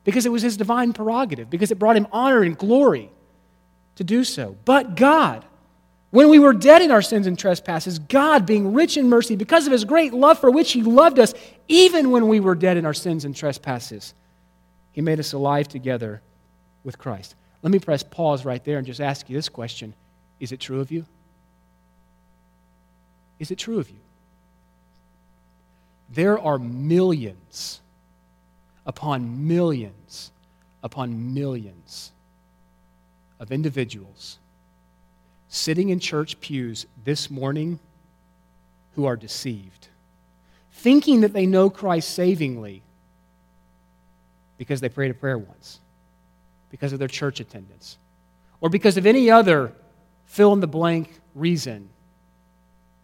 because 0.03 0.25
it 0.25 0.31
was 0.31 0.41
his 0.41 0.58
divine 0.58 0.93
prerogative, 0.93 1.50
because 1.50 1.72
it 1.72 1.79
brought 1.79 1.96
him 1.96 2.08
honor 2.12 2.41
and 2.41 2.58
glory 2.58 3.10
to 3.96 4.03
do 4.03 4.24
so. 4.24 4.55
But 4.65 4.96
God, 4.96 5.46
when 6.10 6.29
we 6.29 6.39
were 6.39 6.53
dead 6.53 6.81
in 6.81 6.91
our 6.91 7.01
sins 7.01 7.27
and 7.27 7.38
trespasses, 7.38 8.00
God, 8.00 8.46
being 8.46 8.74
rich 8.74 8.98
in 8.98 9.10
mercy, 9.10 9.36
because 9.36 9.65
of 9.67 9.72
his 9.72 9.86
great 9.86 10.13
love 10.13 10.39
for 10.39 10.50
which 10.50 10.72
he 10.72 10.81
loved 10.84 11.20
us, 11.20 11.34
even 11.67 12.12
when 12.12 12.27
we 12.27 12.39
were 12.39 12.55
dead 12.55 12.77
in 12.77 12.86
our 12.86 12.93
sins 12.93 13.25
and 13.25 13.36
trespasses, 13.36 14.13
he 14.92 15.02
made 15.02 15.20
us 15.20 15.34
alive 15.34 15.68
together 15.68 16.22
with 16.84 16.98
Christ. 16.98 17.36
Let 17.62 17.72
me 17.72 17.80
press 17.80 18.04
pause 18.04 18.44
right 18.46 18.64
there 18.64 18.78
and 18.78 18.88
just 18.88 19.02
ask 19.02 19.30
you 19.30 19.36
this 19.36 19.50
question 19.50 19.94
Is 20.40 20.52
it 20.52 20.60
true 20.60 20.80
of 20.80 20.92
you? 20.92 21.06
Is 23.40 23.52
it 23.52 23.58
true 23.58 23.80
of 23.80 23.90
you? 23.90 23.98
There 26.10 26.38
are 26.38 26.60
millions 26.60 27.82
upon 28.86 29.48
millions 29.48 30.32
upon 30.84 31.34
millions 31.34 32.12
of 33.40 33.52
individuals 33.52 34.40
sitting 35.48 35.90
in 35.90 36.00
church 36.00 36.40
pews 36.40 36.86
this 37.04 37.30
morning 37.30 37.80
who 38.96 39.06
are 39.06 39.16
deceived, 39.16 39.90
thinking 40.72 41.22
that 41.22 41.34
they 41.34 41.46
know 41.46 41.70
Christ 41.70 42.10
savingly 42.10 42.82
because 44.62 44.80
they 44.80 44.89
prayed 44.89 45.10
a 45.10 45.13
prayer 45.15 45.39
once, 45.39 45.80
because 46.70 46.94
of 46.94 47.00
their 47.00 47.08
church 47.08 47.39
attendance, 47.39 47.98
or 48.60 48.70
because 48.70 48.96
of 48.96 49.08
any 49.08 49.32
other 49.32 49.74
fill 50.25 50.53
in 50.53 50.60
the 50.60 50.68
blank 50.68 51.20
reason 51.34 51.89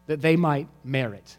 that 0.05 0.21
they 0.21 0.35
might 0.35 0.67
merit. 0.83 1.35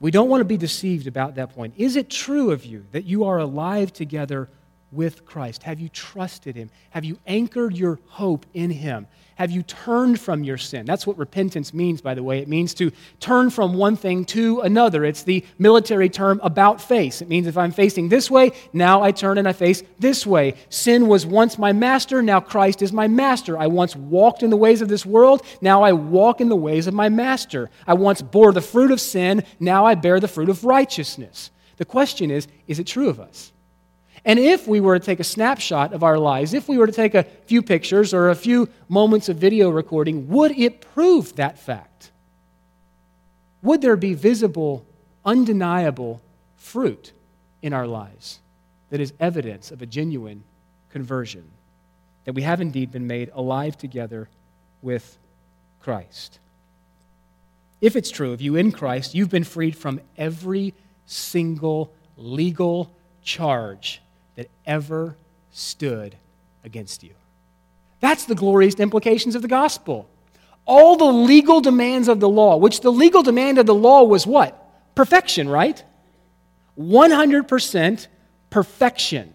We 0.00 0.10
don't 0.10 0.30
want 0.30 0.40
to 0.40 0.46
be 0.46 0.56
deceived 0.56 1.06
about 1.06 1.34
that 1.34 1.54
point. 1.54 1.74
Is 1.76 1.96
it 1.96 2.08
true 2.08 2.52
of 2.52 2.64
you 2.64 2.86
that 2.92 3.04
you 3.04 3.24
are 3.24 3.36
alive 3.36 3.92
together 3.92 4.48
with 4.94 5.24
Christ? 5.26 5.62
Have 5.64 5.80
you 5.80 5.88
trusted 5.88 6.56
Him? 6.56 6.70
Have 6.90 7.04
you 7.04 7.18
anchored 7.26 7.76
your 7.76 7.98
hope 8.08 8.46
in 8.54 8.70
Him? 8.70 9.06
Have 9.36 9.50
you 9.50 9.62
turned 9.62 10.20
from 10.20 10.44
your 10.44 10.56
sin? 10.56 10.86
That's 10.86 11.06
what 11.06 11.18
repentance 11.18 11.74
means, 11.74 12.00
by 12.00 12.14
the 12.14 12.22
way. 12.22 12.38
It 12.38 12.48
means 12.48 12.72
to 12.74 12.92
turn 13.18 13.50
from 13.50 13.74
one 13.74 13.96
thing 13.96 14.24
to 14.26 14.60
another. 14.60 15.04
It's 15.04 15.24
the 15.24 15.44
military 15.58 16.08
term 16.08 16.40
about 16.42 16.80
face. 16.80 17.20
It 17.20 17.28
means 17.28 17.48
if 17.48 17.58
I'm 17.58 17.72
facing 17.72 18.08
this 18.08 18.30
way, 18.30 18.52
now 18.72 19.02
I 19.02 19.10
turn 19.10 19.38
and 19.38 19.48
I 19.48 19.52
face 19.52 19.82
this 19.98 20.24
way. 20.24 20.54
Sin 20.68 21.08
was 21.08 21.26
once 21.26 21.58
my 21.58 21.72
master, 21.72 22.22
now 22.22 22.38
Christ 22.38 22.80
is 22.80 22.92
my 22.92 23.08
master. 23.08 23.58
I 23.58 23.66
once 23.66 23.96
walked 23.96 24.44
in 24.44 24.50
the 24.50 24.56
ways 24.56 24.80
of 24.80 24.88
this 24.88 25.04
world, 25.04 25.44
now 25.60 25.82
I 25.82 25.92
walk 25.92 26.40
in 26.40 26.48
the 26.48 26.56
ways 26.56 26.86
of 26.86 26.94
my 26.94 27.08
master. 27.08 27.70
I 27.88 27.94
once 27.94 28.22
bore 28.22 28.52
the 28.52 28.60
fruit 28.60 28.92
of 28.92 29.00
sin, 29.00 29.42
now 29.58 29.84
I 29.84 29.96
bear 29.96 30.20
the 30.20 30.28
fruit 30.28 30.48
of 30.48 30.64
righteousness. 30.64 31.50
The 31.76 31.84
question 31.84 32.30
is 32.30 32.46
is 32.68 32.78
it 32.78 32.86
true 32.86 33.08
of 33.08 33.18
us? 33.18 33.52
And 34.24 34.38
if 34.38 34.66
we 34.66 34.80
were 34.80 34.98
to 34.98 35.04
take 35.04 35.20
a 35.20 35.24
snapshot 35.24 35.92
of 35.92 36.02
our 36.02 36.18
lives, 36.18 36.54
if 36.54 36.68
we 36.68 36.78
were 36.78 36.86
to 36.86 36.92
take 36.92 37.14
a 37.14 37.24
few 37.46 37.62
pictures 37.62 38.14
or 38.14 38.30
a 38.30 38.34
few 38.34 38.68
moments 38.88 39.28
of 39.28 39.36
video 39.36 39.68
recording, 39.68 40.28
would 40.28 40.58
it 40.58 40.80
prove 40.94 41.36
that 41.36 41.58
fact? 41.58 42.10
Would 43.62 43.82
there 43.82 43.96
be 43.96 44.14
visible, 44.14 44.86
undeniable 45.24 46.22
fruit 46.56 47.12
in 47.60 47.72
our 47.74 47.86
lives 47.86 48.40
that 48.90 49.00
is 49.00 49.12
evidence 49.20 49.70
of 49.70 49.82
a 49.82 49.86
genuine 49.86 50.44
conversion? 50.90 51.44
That 52.24 52.34
we 52.34 52.42
have 52.42 52.62
indeed 52.62 52.90
been 52.90 53.06
made 53.06 53.30
alive 53.34 53.76
together 53.76 54.30
with 54.80 55.18
Christ. 55.80 56.38
If 57.82 57.96
it's 57.96 58.10
true 58.10 58.32
of 58.32 58.40
you 58.40 58.56
in 58.56 58.72
Christ, 58.72 59.14
you've 59.14 59.28
been 59.28 59.44
freed 59.44 59.76
from 59.76 60.00
every 60.16 60.72
single 61.04 61.92
legal 62.16 62.90
charge 63.22 64.00
that 64.36 64.50
ever 64.66 65.16
stood 65.50 66.16
against 66.64 67.02
you. 67.02 67.14
That's 68.00 68.24
the 68.24 68.34
glorious 68.34 68.74
implications 68.76 69.34
of 69.34 69.42
the 69.42 69.48
gospel. 69.48 70.08
All 70.66 70.96
the 70.96 71.04
legal 71.04 71.60
demands 71.60 72.08
of 72.08 72.20
the 72.20 72.28
law, 72.28 72.56
which 72.56 72.80
the 72.80 72.92
legal 72.92 73.22
demand 73.22 73.58
of 73.58 73.66
the 73.66 73.74
law 73.74 74.02
was 74.02 74.26
what? 74.26 74.60
Perfection, 74.94 75.48
right? 75.48 75.82
100% 76.78 78.06
perfection. 78.50 79.34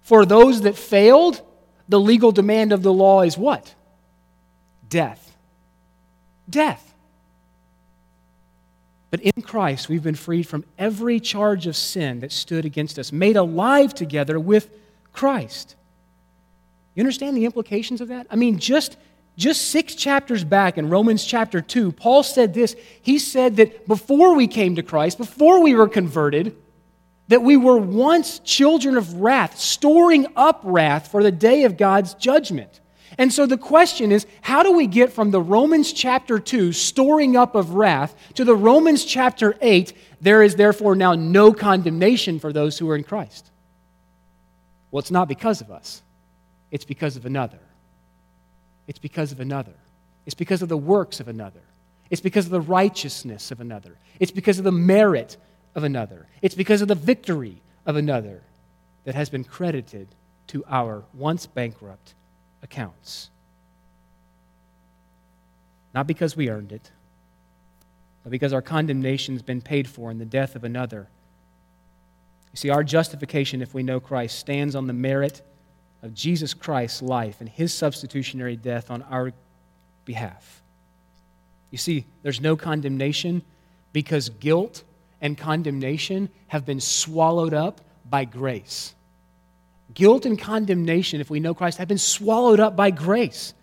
For 0.00 0.24
those 0.24 0.62
that 0.62 0.76
failed, 0.76 1.42
the 1.88 2.00
legal 2.00 2.32
demand 2.32 2.72
of 2.72 2.82
the 2.82 2.92
law 2.92 3.22
is 3.22 3.38
what? 3.38 3.74
Death. 4.88 5.36
Death. 6.48 6.87
But 9.10 9.20
in 9.20 9.42
Christ, 9.42 9.88
we've 9.88 10.02
been 10.02 10.14
freed 10.14 10.46
from 10.46 10.64
every 10.78 11.18
charge 11.18 11.66
of 11.66 11.76
sin 11.76 12.20
that 12.20 12.32
stood 12.32 12.64
against 12.64 12.98
us, 12.98 13.10
made 13.10 13.36
alive 13.36 13.94
together 13.94 14.38
with 14.38 14.70
Christ. 15.12 15.76
You 16.94 17.02
understand 17.02 17.36
the 17.36 17.44
implications 17.44 18.00
of 18.00 18.08
that? 18.08 18.26
I 18.30 18.36
mean, 18.36 18.58
just, 18.58 18.96
just 19.36 19.70
six 19.70 19.94
chapters 19.94 20.44
back 20.44 20.76
in 20.76 20.90
Romans 20.90 21.24
chapter 21.24 21.60
2, 21.60 21.92
Paul 21.92 22.22
said 22.22 22.52
this. 22.52 22.76
He 23.00 23.18
said 23.18 23.56
that 23.56 23.88
before 23.88 24.34
we 24.34 24.46
came 24.46 24.76
to 24.76 24.82
Christ, 24.82 25.16
before 25.16 25.62
we 25.62 25.74
were 25.74 25.88
converted, 25.88 26.54
that 27.28 27.42
we 27.42 27.56
were 27.56 27.78
once 27.78 28.40
children 28.40 28.96
of 28.96 29.14
wrath, 29.14 29.58
storing 29.58 30.26
up 30.34 30.60
wrath 30.64 31.10
for 31.10 31.22
the 31.22 31.32
day 31.32 31.64
of 31.64 31.76
God's 31.76 32.14
judgment. 32.14 32.80
And 33.18 33.32
so 33.32 33.46
the 33.46 33.58
question 33.58 34.12
is 34.12 34.26
how 34.40 34.62
do 34.62 34.72
we 34.72 34.86
get 34.86 35.12
from 35.12 35.32
the 35.32 35.42
Romans 35.42 35.92
chapter 35.92 36.38
2, 36.38 36.72
storing 36.72 37.36
up 37.36 37.56
of 37.56 37.74
wrath, 37.74 38.14
to 38.34 38.44
the 38.44 38.54
Romans 38.54 39.04
chapter 39.04 39.56
8, 39.60 39.92
there 40.20 40.42
is 40.42 40.54
therefore 40.54 40.94
now 40.94 41.14
no 41.14 41.52
condemnation 41.52 42.38
for 42.38 42.52
those 42.52 42.78
who 42.78 42.88
are 42.88 42.96
in 42.96 43.02
Christ? 43.02 43.50
Well, 44.90 45.00
it's 45.00 45.10
not 45.10 45.28
because 45.28 45.60
of 45.60 45.70
us, 45.70 46.00
it's 46.70 46.84
because 46.84 47.16
of 47.16 47.26
another. 47.26 47.58
It's 48.86 48.98
because 48.98 49.32
of 49.32 49.40
another. 49.40 49.74
It's 50.24 50.34
because 50.34 50.62
of 50.62 50.70
the 50.70 50.76
works 50.76 51.20
of 51.20 51.28
another. 51.28 51.60
It's 52.08 52.22
because 52.22 52.46
of 52.46 52.52
the 52.52 52.60
righteousness 52.60 53.50
of 53.50 53.60
another. 53.60 53.98
It's 54.18 54.30
because 54.30 54.56
of 54.56 54.64
the 54.64 54.72
merit 54.72 55.36
of 55.74 55.84
another. 55.84 56.26
It's 56.40 56.54
because 56.54 56.80
of 56.80 56.88
the 56.88 56.94
victory 56.94 57.60
of 57.84 57.96
another 57.96 58.40
that 59.04 59.14
has 59.14 59.28
been 59.28 59.44
credited 59.44 60.08
to 60.48 60.64
our 60.68 61.04
once 61.12 61.44
bankrupt 61.46 62.14
accounts. 62.62 63.30
Not 65.94 66.06
because 66.06 66.36
we 66.36 66.50
earned 66.50 66.72
it, 66.72 66.90
but 68.22 68.30
because 68.30 68.52
our 68.52 68.62
condemnation 68.62 69.34
has 69.34 69.42
been 69.42 69.60
paid 69.60 69.88
for 69.88 70.10
in 70.10 70.18
the 70.18 70.24
death 70.24 70.54
of 70.54 70.64
another. 70.64 71.08
You 72.52 72.56
see, 72.56 72.70
our 72.70 72.84
justification, 72.84 73.62
if 73.62 73.74
we 73.74 73.82
know 73.82 74.00
Christ, 74.00 74.38
stands 74.38 74.74
on 74.74 74.86
the 74.86 74.92
merit 74.92 75.42
of 76.02 76.14
Jesus 76.14 76.54
Christ's 76.54 77.02
life 77.02 77.40
and 77.40 77.48
his 77.48 77.72
substitutionary 77.72 78.56
death 78.56 78.90
on 78.90 79.02
our 79.02 79.32
behalf. 80.04 80.62
You 81.70 81.78
see, 81.78 82.06
there's 82.22 82.40
no 82.40 82.56
condemnation 82.56 83.42
because 83.92 84.28
guilt 84.28 84.84
and 85.20 85.36
condemnation 85.36 86.28
have 86.48 86.64
been 86.64 86.80
swallowed 86.80 87.54
up 87.54 87.80
by 88.08 88.24
grace. 88.24 88.94
Guilt 89.94 90.26
and 90.26 90.38
condemnation, 90.38 91.20
if 91.20 91.30
we 91.30 91.40
know 91.40 91.54
Christ, 91.54 91.78
have 91.78 91.88
been 91.88 91.98
swallowed 91.98 92.60
up 92.60 92.76
by 92.76 92.90
grace. 92.90 93.54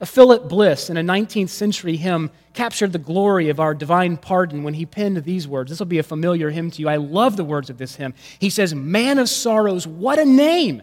A 0.00 0.06
Philip 0.06 0.48
Bliss, 0.48 0.88
in 0.88 0.96
a 0.96 1.02
19th 1.02 1.50
century 1.50 1.96
hymn, 1.96 2.30
captured 2.54 2.92
the 2.92 2.98
glory 2.98 3.50
of 3.50 3.60
our 3.60 3.74
divine 3.74 4.16
pardon 4.16 4.62
when 4.62 4.72
he 4.72 4.86
penned 4.86 5.18
these 5.24 5.46
words. 5.46 5.68
This 5.68 5.78
will 5.78 5.86
be 5.86 5.98
a 5.98 6.02
familiar 6.02 6.48
hymn 6.48 6.70
to 6.70 6.80
you. 6.80 6.88
I 6.88 6.96
love 6.96 7.36
the 7.36 7.44
words 7.44 7.68
of 7.68 7.76
this 7.76 7.96
hymn. 7.96 8.14
He 8.38 8.48
says, 8.48 8.74
Man 8.74 9.18
of 9.18 9.28
sorrows, 9.28 9.86
what 9.86 10.18
a 10.18 10.24
name 10.24 10.82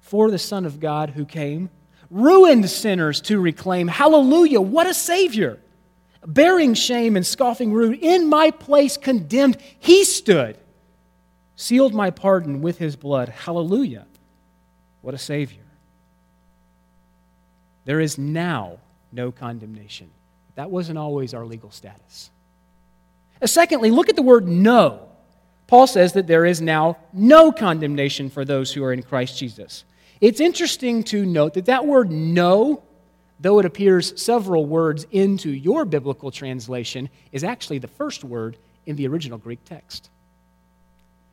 for 0.00 0.32
the 0.32 0.38
Son 0.38 0.66
of 0.66 0.80
God 0.80 1.10
who 1.10 1.24
came, 1.24 1.70
ruined 2.10 2.68
sinners 2.68 3.20
to 3.22 3.38
reclaim. 3.38 3.86
Hallelujah, 3.86 4.60
what 4.60 4.88
a 4.88 4.94
Savior! 4.94 5.60
Bearing 6.26 6.74
shame 6.74 7.16
and 7.16 7.24
scoffing 7.24 7.72
rude, 7.72 8.00
in 8.00 8.28
my 8.28 8.50
place 8.50 8.96
condemned, 8.96 9.56
he 9.78 10.04
stood 10.04 10.58
sealed 11.60 11.92
my 11.92 12.08
pardon 12.10 12.62
with 12.62 12.78
his 12.78 12.96
blood. 12.96 13.28
Hallelujah. 13.28 14.06
What 15.02 15.12
a 15.12 15.18
Savior. 15.18 15.62
There 17.84 18.00
is 18.00 18.16
now 18.16 18.78
no 19.12 19.30
condemnation. 19.30 20.10
That 20.54 20.70
wasn't 20.70 20.98
always 20.98 21.34
our 21.34 21.44
legal 21.44 21.70
status. 21.70 22.30
Uh, 23.42 23.46
secondly, 23.46 23.90
look 23.90 24.08
at 24.08 24.16
the 24.16 24.22
word 24.22 24.48
no. 24.48 25.08
Paul 25.66 25.86
says 25.86 26.14
that 26.14 26.26
there 26.26 26.46
is 26.46 26.62
now 26.62 26.96
no 27.12 27.52
condemnation 27.52 28.30
for 28.30 28.44
those 28.44 28.72
who 28.72 28.82
are 28.82 28.92
in 28.92 29.02
Christ 29.02 29.38
Jesus. 29.38 29.84
It's 30.22 30.40
interesting 30.40 31.02
to 31.04 31.26
note 31.26 31.54
that 31.54 31.66
that 31.66 31.86
word 31.86 32.10
no, 32.10 32.82
though 33.38 33.58
it 33.58 33.66
appears 33.66 34.18
several 34.20 34.64
words 34.64 35.06
into 35.10 35.50
your 35.50 35.84
biblical 35.84 36.30
translation, 36.30 37.10
is 37.32 37.44
actually 37.44 37.78
the 37.78 37.88
first 37.88 38.24
word 38.24 38.56
in 38.86 38.96
the 38.96 39.06
original 39.06 39.36
Greek 39.36 39.62
text. 39.66 40.08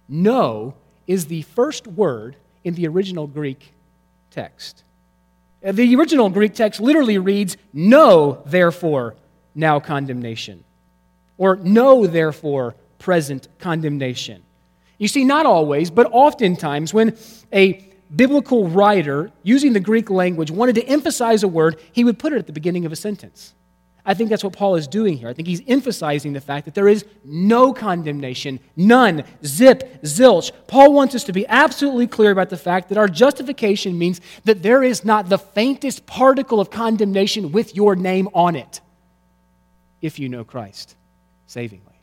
No 0.07 0.75
is 1.05 1.25
the 1.25 1.41
first 1.43 1.87
word 1.87 2.35
in 2.63 2.75
the 2.75 2.87
original 2.87 3.27
Greek 3.27 3.73
text. 4.31 4.83
The 5.61 5.95
original 5.95 6.29
Greek 6.29 6.53
text 6.53 6.79
literally 6.79 7.17
reads, 7.17 7.57
No, 7.73 8.43
therefore, 8.45 9.15
now 9.55 9.79
condemnation. 9.79 10.63
Or 11.37 11.55
no, 11.57 12.07
therefore, 12.07 12.75
present 12.99 13.47
condemnation. 13.59 14.43
You 14.97 15.07
see, 15.07 15.23
not 15.23 15.45
always, 15.45 15.91
but 15.91 16.07
oftentimes 16.11 16.93
when 16.93 17.17
a 17.53 17.83
biblical 18.15 18.67
writer, 18.67 19.31
using 19.43 19.73
the 19.73 19.79
Greek 19.79 20.09
language, 20.09 20.49
wanted 20.49 20.75
to 20.75 20.85
emphasize 20.85 21.43
a 21.43 21.47
word, 21.47 21.79
he 21.91 22.03
would 22.03 22.17
put 22.17 22.33
it 22.33 22.39
at 22.39 22.47
the 22.47 22.53
beginning 22.53 22.85
of 22.85 22.91
a 22.91 22.95
sentence. 22.95 23.53
I 24.07 24.13
think 24.13 24.29
that's 24.29 24.43
what 24.43 24.53
Paul 24.53 24.75
is 24.75 24.87
doing 24.87 25.17
here. 25.17 25.27
I 25.27 25.33
think 25.33 25.49
he's 25.49 25.61
emphasizing 25.67 26.31
the 26.31 26.39
fact 26.39 26.63
that 26.63 26.73
there 26.73 26.87
is 26.87 27.03
no 27.25 27.73
condemnation, 27.73 28.61
none, 28.77 29.25
zip, 29.43 30.01
zilch. 30.01 30.51
Paul 30.67 30.93
wants 30.93 31.13
us 31.13 31.25
to 31.25 31.33
be 31.33 31.45
absolutely 31.47 32.07
clear 32.07 32.31
about 32.31 32.49
the 32.49 32.57
fact 32.57 32.87
that 32.87 32.97
our 32.97 33.09
justification 33.09 33.97
means 33.97 34.21
that 34.45 34.63
there 34.63 34.81
is 34.81 35.03
not 35.03 35.27
the 35.27 35.37
faintest 35.37 36.05
particle 36.05 36.61
of 36.61 36.71
condemnation 36.71 37.51
with 37.51 37.75
your 37.75 37.97
name 37.97 38.29
on 38.33 38.55
it 38.55 38.79
if 40.01 40.19
you 40.19 40.29
know 40.29 40.45
Christ 40.45 40.95
savingly. 41.45 41.99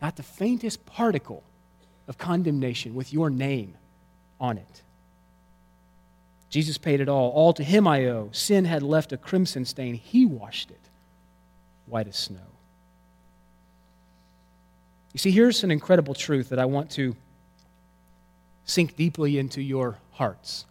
Not 0.00 0.14
the 0.14 0.22
faintest 0.22 0.86
particle 0.86 1.42
of 2.06 2.18
condemnation 2.18 2.94
with 2.94 3.12
your 3.12 3.30
name 3.30 3.76
on 4.38 4.58
it. 4.58 4.82
Jesus 6.50 6.76
paid 6.76 7.00
it 7.00 7.08
all. 7.08 7.30
All 7.30 7.52
to 7.54 7.64
him 7.64 7.86
I 7.86 8.06
owe. 8.06 8.28
Sin 8.32 8.64
had 8.64 8.82
left 8.82 9.12
a 9.12 9.16
crimson 9.16 9.64
stain. 9.64 9.94
He 9.94 10.26
washed 10.26 10.70
it 10.70 10.80
white 11.86 12.08
as 12.08 12.16
snow. 12.16 12.38
You 15.12 15.18
see, 15.18 15.30
here's 15.30 15.64
an 15.64 15.70
incredible 15.70 16.14
truth 16.14 16.50
that 16.50 16.58
I 16.58 16.66
want 16.66 16.90
to 16.92 17.16
sink 18.64 18.96
deeply 18.96 19.38
into 19.38 19.60
your 19.60 19.98
hearts. 20.12 20.66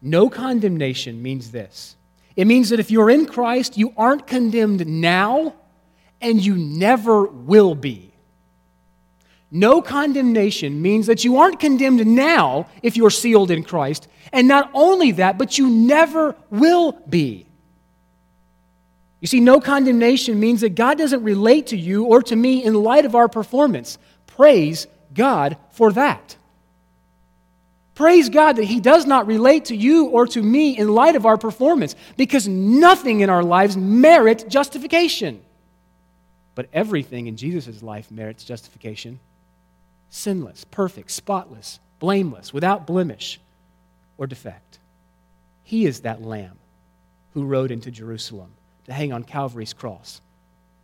No 0.00 0.28
condemnation 0.28 1.22
means 1.22 1.50
this 1.50 1.96
it 2.34 2.46
means 2.46 2.70
that 2.70 2.80
if 2.80 2.90
you're 2.90 3.10
in 3.10 3.26
Christ, 3.26 3.76
you 3.76 3.92
aren't 3.96 4.26
condemned 4.26 4.86
now, 4.86 5.54
and 6.20 6.44
you 6.44 6.56
never 6.56 7.24
will 7.24 7.74
be. 7.74 8.11
No 9.54 9.82
condemnation 9.82 10.80
means 10.80 11.06
that 11.08 11.24
you 11.24 11.36
aren't 11.36 11.60
condemned 11.60 12.06
now 12.06 12.68
if 12.82 12.96
you're 12.96 13.10
sealed 13.10 13.50
in 13.50 13.62
Christ. 13.62 14.08
And 14.32 14.48
not 14.48 14.70
only 14.72 15.12
that, 15.12 15.36
but 15.36 15.58
you 15.58 15.68
never 15.68 16.34
will 16.48 16.92
be. 16.92 17.44
You 19.20 19.28
see, 19.28 19.40
no 19.40 19.60
condemnation 19.60 20.40
means 20.40 20.62
that 20.62 20.74
God 20.74 20.96
doesn't 20.96 21.22
relate 21.22 21.66
to 21.66 21.76
you 21.76 22.04
or 22.04 22.22
to 22.22 22.34
me 22.34 22.64
in 22.64 22.72
light 22.72 23.04
of 23.04 23.14
our 23.14 23.28
performance. 23.28 23.98
Praise 24.26 24.86
God 25.12 25.58
for 25.72 25.92
that. 25.92 26.34
Praise 27.94 28.30
God 28.30 28.56
that 28.56 28.64
He 28.64 28.80
does 28.80 29.04
not 29.04 29.26
relate 29.26 29.66
to 29.66 29.76
you 29.76 30.06
or 30.06 30.26
to 30.28 30.40
me 30.42 30.78
in 30.78 30.88
light 30.88 31.14
of 31.14 31.26
our 31.26 31.36
performance 31.36 31.94
because 32.16 32.48
nothing 32.48 33.20
in 33.20 33.28
our 33.28 33.42
lives 33.42 33.76
merits 33.76 34.44
justification. 34.44 35.42
But 36.54 36.70
everything 36.72 37.26
in 37.26 37.36
Jesus' 37.36 37.82
life 37.82 38.10
merits 38.10 38.44
justification 38.44 39.20
sinless, 40.12 40.64
perfect, 40.70 41.10
spotless, 41.10 41.80
blameless, 41.98 42.52
without 42.52 42.86
blemish 42.86 43.40
or 44.18 44.26
defect. 44.26 44.78
He 45.64 45.86
is 45.86 46.00
that 46.00 46.22
lamb 46.22 46.58
who 47.32 47.44
rode 47.44 47.70
into 47.70 47.90
Jerusalem 47.90 48.50
to 48.84 48.92
hang 48.92 49.12
on 49.12 49.24
Calvary's 49.24 49.72
cross, 49.72 50.20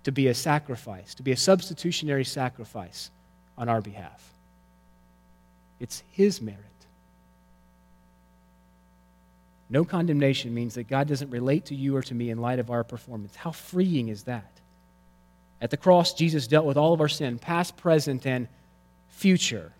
to 0.04 0.10
be 0.10 0.28
a 0.28 0.34
sacrifice, 0.34 1.14
to 1.14 1.22
be 1.22 1.32
a 1.32 1.36
substitutionary 1.36 2.24
sacrifice 2.24 3.10
on 3.58 3.68
our 3.68 3.82
behalf. 3.82 4.32
It's 5.78 6.02
His 6.10 6.40
merit. 6.40 6.64
No 9.68 9.84
condemnation 9.84 10.54
means 10.54 10.74
that 10.74 10.88
God 10.88 11.06
doesn't 11.06 11.28
relate 11.28 11.66
to 11.66 11.74
you 11.74 11.94
or 11.94 12.02
to 12.02 12.14
me 12.14 12.30
in 12.30 12.38
light 12.38 12.60
of 12.60 12.70
our 12.70 12.82
performance. 12.82 13.36
How 13.36 13.50
freeing 13.50 14.08
is 14.08 14.22
that? 14.22 14.50
At 15.60 15.70
the 15.70 15.76
cross, 15.76 16.14
Jesus 16.14 16.46
dealt 16.46 16.64
with 16.64 16.78
all 16.78 16.94
of 16.94 17.02
our 17.02 17.08
sin, 17.08 17.38
past, 17.38 17.76
present, 17.76 18.26
and 18.26 18.48
future. 19.18 19.72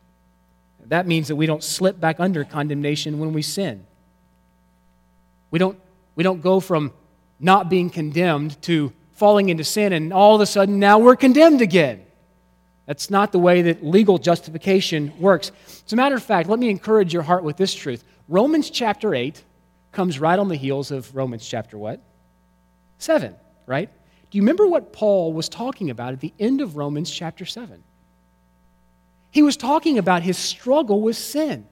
That 0.87 1.07
means 1.07 1.29
that 1.29 1.37
we 1.37 1.47
don't 1.47 1.63
slip 1.63 2.01
back 2.01 2.19
under 2.19 2.45
condemnation 2.45 3.19
when 3.19 3.33
we 3.33 3.43
sin. 3.43 3.87
We 5.51 5.59
don't, 5.59 5.79
we 6.17 6.25
don't 6.25 6.43
go 6.43 6.61
from 6.61 6.93
not 7.39 7.71
being 7.71 7.89
condemned 7.89 8.61
to 8.63 8.93
falling 9.13 9.49
into 9.49 9.65
sin 9.65 9.93
and 9.93 10.13
all 10.13 10.35
of 10.35 10.41
a 10.41 10.47
sudden 10.47 10.79
now 10.79 10.99
we're 10.99 11.17
condemned 11.17 11.61
again. 11.61 12.05
That's 12.87 13.11
not 13.11 13.33
the 13.33 13.39
way 13.39 13.63
that 13.63 13.85
legal 13.85 14.19
justification 14.19 15.13
works. 15.21 15.53
As 15.87 15.93
a 15.93 15.97
matter 15.97 16.17
of 16.17 16.23
fact, 16.23 16.49
let 16.49 16.59
me 16.59 16.69
encourage 16.71 17.13
your 17.13 17.23
heart 17.23 17.45
with 17.45 17.57
this 17.57 17.75
truth. 17.75 18.03
Romans 18.29 18.71
chapter 18.71 19.15
8 19.15 19.43
comes 19.93 20.19
right 20.19 20.39
on 20.39 20.49
the 20.49 20.57
heels 20.57 20.91
of 20.91 21.15
Romans 21.15 21.47
chapter 21.47 21.79
what? 21.79 22.01
7, 22.99 23.37
right? 23.67 23.89
Do 24.31 24.39
you 24.39 24.43
remember 24.43 24.67
what 24.67 24.93
Paul 24.93 25.33
was 25.33 25.49
talking 25.49 25.91
about 25.91 26.13
at 26.13 26.21
the 26.21 26.33
end 26.41 26.61
of 26.61 26.77
Romans 26.77 27.11
chapter 27.11 27.45
7? 27.45 27.85
He 29.31 29.43
was 29.43 29.57
talking 29.57 29.99
about 29.99 30.23
his 30.23 30.39
struggle 30.39 31.01
with 31.01 31.17
sin. 31.17 31.67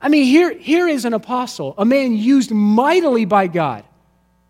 I 0.00 0.08
mean, 0.08 0.24
here, 0.24 0.52
here 0.52 0.88
is 0.88 1.04
an 1.04 1.14
apostle, 1.14 1.74
a 1.78 1.84
man 1.84 2.14
used 2.14 2.50
mightily 2.50 3.24
by 3.24 3.46
God, 3.46 3.84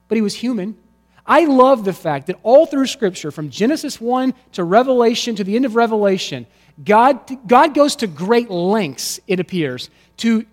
but 0.09 0.16
he 0.16 0.22
was 0.22 0.35
human. 0.35 0.77
I 1.27 1.44
love 1.44 1.85
the 1.85 1.92
fact 1.92 2.27
that 2.27 2.38
all 2.42 2.66
through 2.66 2.87
Scripture, 2.87 3.31
from 3.31 3.50
Genesis 3.50 4.00
1 4.00 4.35
to 4.53 4.64
Revelation 4.64 5.37
to 5.37 5.44
the 5.44 5.57
end 5.57 5.64
of 5.64 5.77
Revelation, 5.77 6.46
God, 6.85 7.20
God 7.46 7.72
goes 7.72 7.96
to 7.96 8.07
great 8.07 8.50
lengths, 8.50 9.20
it 9.27 9.40
appears, 9.40 9.90
to 10.18 10.44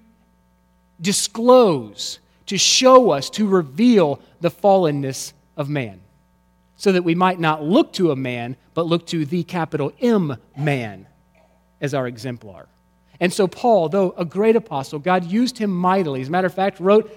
disclose, 1.02 2.20
to 2.46 2.58
show 2.58 3.10
us, 3.10 3.30
to 3.32 3.48
reveal 3.48 4.20
the 4.40 4.52
fallenness 4.52 5.34
of 5.58 5.68
man, 5.68 6.00
so 6.76 6.92
that 6.92 7.04
we 7.04 7.16
might 7.16 7.40
not 7.40 7.64
look 7.64 7.92
to 7.94 8.12
a 8.12 8.16
man, 8.16 8.56
but 8.74 8.86
look 8.86 9.08
to 9.08 9.26
the 9.26 9.44
capital 9.44 9.92
M 10.00 10.38
man 10.56 11.08
as 11.82 11.94
our 11.94 12.08
exemplar. 12.08 12.68
And 13.20 13.34
so, 13.34 13.48
Paul, 13.48 13.90
though 13.90 14.14
a 14.18 14.26
great 14.26 14.56
apostle, 14.56 15.00
God 15.00 15.26
used 15.26 15.58
him 15.58 15.72
mightily. 15.72 16.22
As 16.22 16.28
a 16.28 16.32
matter 16.32 16.48
of 16.48 16.54
fact, 16.54 16.80
wrote 16.80 17.16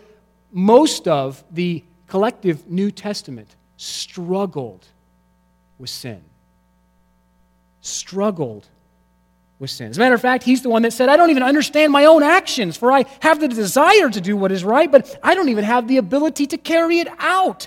most 0.52 1.06
of 1.06 1.42
the 1.50 1.82
collective 2.06 2.68
New 2.68 2.90
Testament, 2.90 3.54
struggled 3.76 4.86
with 5.78 5.90
sin. 5.90 6.22
Struggled 7.80 8.66
with 9.58 9.70
sin. 9.70 9.88
As 9.88 9.96
a 9.96 10.00
matter 10.00 10.14
of 10.14 10.20
fact, 10.20 10.44
he's 10.44 10.62
the 10.62 10.68
one 10.68 10.82
that 10.82 10.92
said, 10.92 11.08
I 11.08 11.16
don't 11.16 11.30
even 11.30 11.42
understand 11.42 11.92
my 11.92 12.04
own 12.04 12.22
actions, 12.22 12.76
for 12.76 12.92
I 12.92 13.04
have 13.20 13.40
the 13.40 13.48
desire 13.48 14.10
to 14.10 14.20
do 14.20 14.36
what 14.36 14.52
is 14.52 14.64
right, 14.64 14.90
but 14.90 15.18
I 15.22 15.34
don't 15.34 15.48
even 15.48 15.64
have 15.64 15.88
the 15.88 15.96
ability 15.96 16.46
to 16.48 16.58
carry 16.58 16.98
it 16.98 17.08
out. 17.18 17.66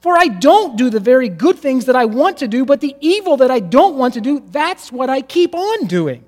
For 0.00 0.16
I 0.16 0.28
don't 0.28 0.76
do 0.76 0.88
the 0.88 1.00
very 1.00 1.28
good 1.28 1.58
things 1.58 1.84
that 1.84 1.94
I 1.94 2.06
want 2.06 2.38
to 2.38 2.48
do, 2.48 2.64
but 2.64 2.80
the 2.80 2.96
evil 3.00 3.36
that 3.38 3.50
I 3.50 3.60
don't 3.60 3.96
want 3.96 4.14
to 4.14 4.20
do, 4.20 4.40
that's 4.40 4.90
what 4.90 5.10
I 5.10 5.20
keep 5.20 5.54
on 5.54 5.86
doing. 5.86 6.24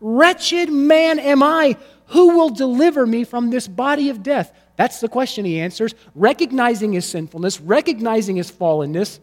Wretched 0.00 0.70
man 0.70 1.18
am 1.18 1.42
I. 1.42 1.76
Who 2.06 2.36
will 2.36 2.50
deliver 2.50 3.06
me 3.06 3.24
from 3.24 3.50
this 3.50 3.68
body 3.68 4.10
of 4.10 4.22
death? 4.22 4.52
That's 4.76 5.00
the 5.00 5.08
question 5.08 5.44
he 5.44 5.60
answers. 5.60 5.94
Recognizing 6.14 6.92
his 6.92 7.08
sinfulness, 7.08 7.60
recognizing 7.60 8.36
his 8.36 8.50
fallenness, 8.50 9.20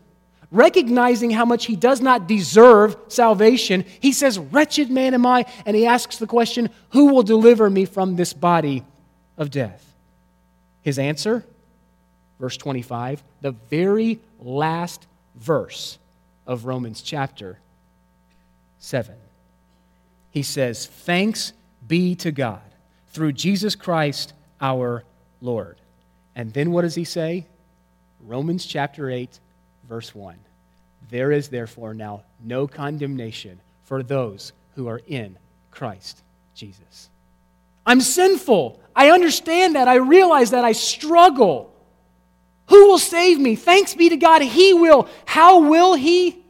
recognizing 0.52 1.32
how 1.32 1.46
much 1.46 1.66
he 1.66 1.76
does 1.76 2.00
not 2.00 2.28
deserve 2.28 2.96
salvation, 3.08 3.86
he 4.00 4.14
says, 4.14 4.40
Wretched 4.40 4.90
man 4.90 5.14
am 5.14 5.26
I. 5.26 5.46
And 5.66 5.76
he 5.76 5.86
asks 5.86 6.18
the 6.18 6.28
question, 6.28 6.70
Who 6.90 7.14
will 7.14 7.24
deliver 7.24 7.70
me 7.70 7.86
from 7.86 8.16
this 8.16 8.32
body 8.32 8.86
of 9.38 9.50
death? 9.50 9.94
His 10.82 11.00
answer, 11.00 11.46
verse 12.40 12.58
25, 12.58 13.24
the 13.42 13.52
very 13.52 14.20
last 14.40 15.08
verse 15.36 15.98
of 16.46 16.66
Romans 16.66 17.02
chapter 17.02 17.60
7 18.80 19.16
he 20.36 20.44
says, 20.44 20.86
Thanks 20.86 21.54
be 21.88 22.14
to 22.16 22.30
God 22.30 22.60
through 23.08 23.32
Jesus 23.32 23.74
Christ 23.74 24.34
our 24.60 25.06
Lord. 25.40 25.78
And 26.36 26.52
then 26.52 26.72
what 26.72 26.82
does 26.82 26.94
he 26.94 27.06
say? 27.06 27.48
Romans 28.20 28.66
chapter 28.66 29.10
8, 29.10 29.40
verse 29.88 30.14
1. 30.14 30.38
There 31.10 31.32
is 31.32 31.48
therefore 31.48 31.94
now 31.94 32.24
no 32.44 32.68
condemnation 32.68 33.62
for 33.86 34.04
those 34.04 34.52
who 34.76 34.90
are 34.90 35.00
in 35.08 35.38
Christ 35.72 36.22
Jesus. 36.54 37.10
I'm 37.86 38.02
sinful. 38.02 38.82
I 38.94 39.12
understand 39.12 39.78
that. 39.78 39.88
I 39.88 39.96
realize 39.96 40.52
that. 40.52 40.66
I 40.66 40.74
struggle. 40.74 41.74
Who 42.68 42.88
will 42.88 43.00
save 43.00 43.40
me? 43.40 43.56
Thanks 43.56 43.94
be 43.94 44.10
to 44.10 44.18
God. 44.18 44.42
He 44.42 44.74
will. 44.74 45.08
How 45.26 45.60
will 45.70 45.96
He? 45.96 46.44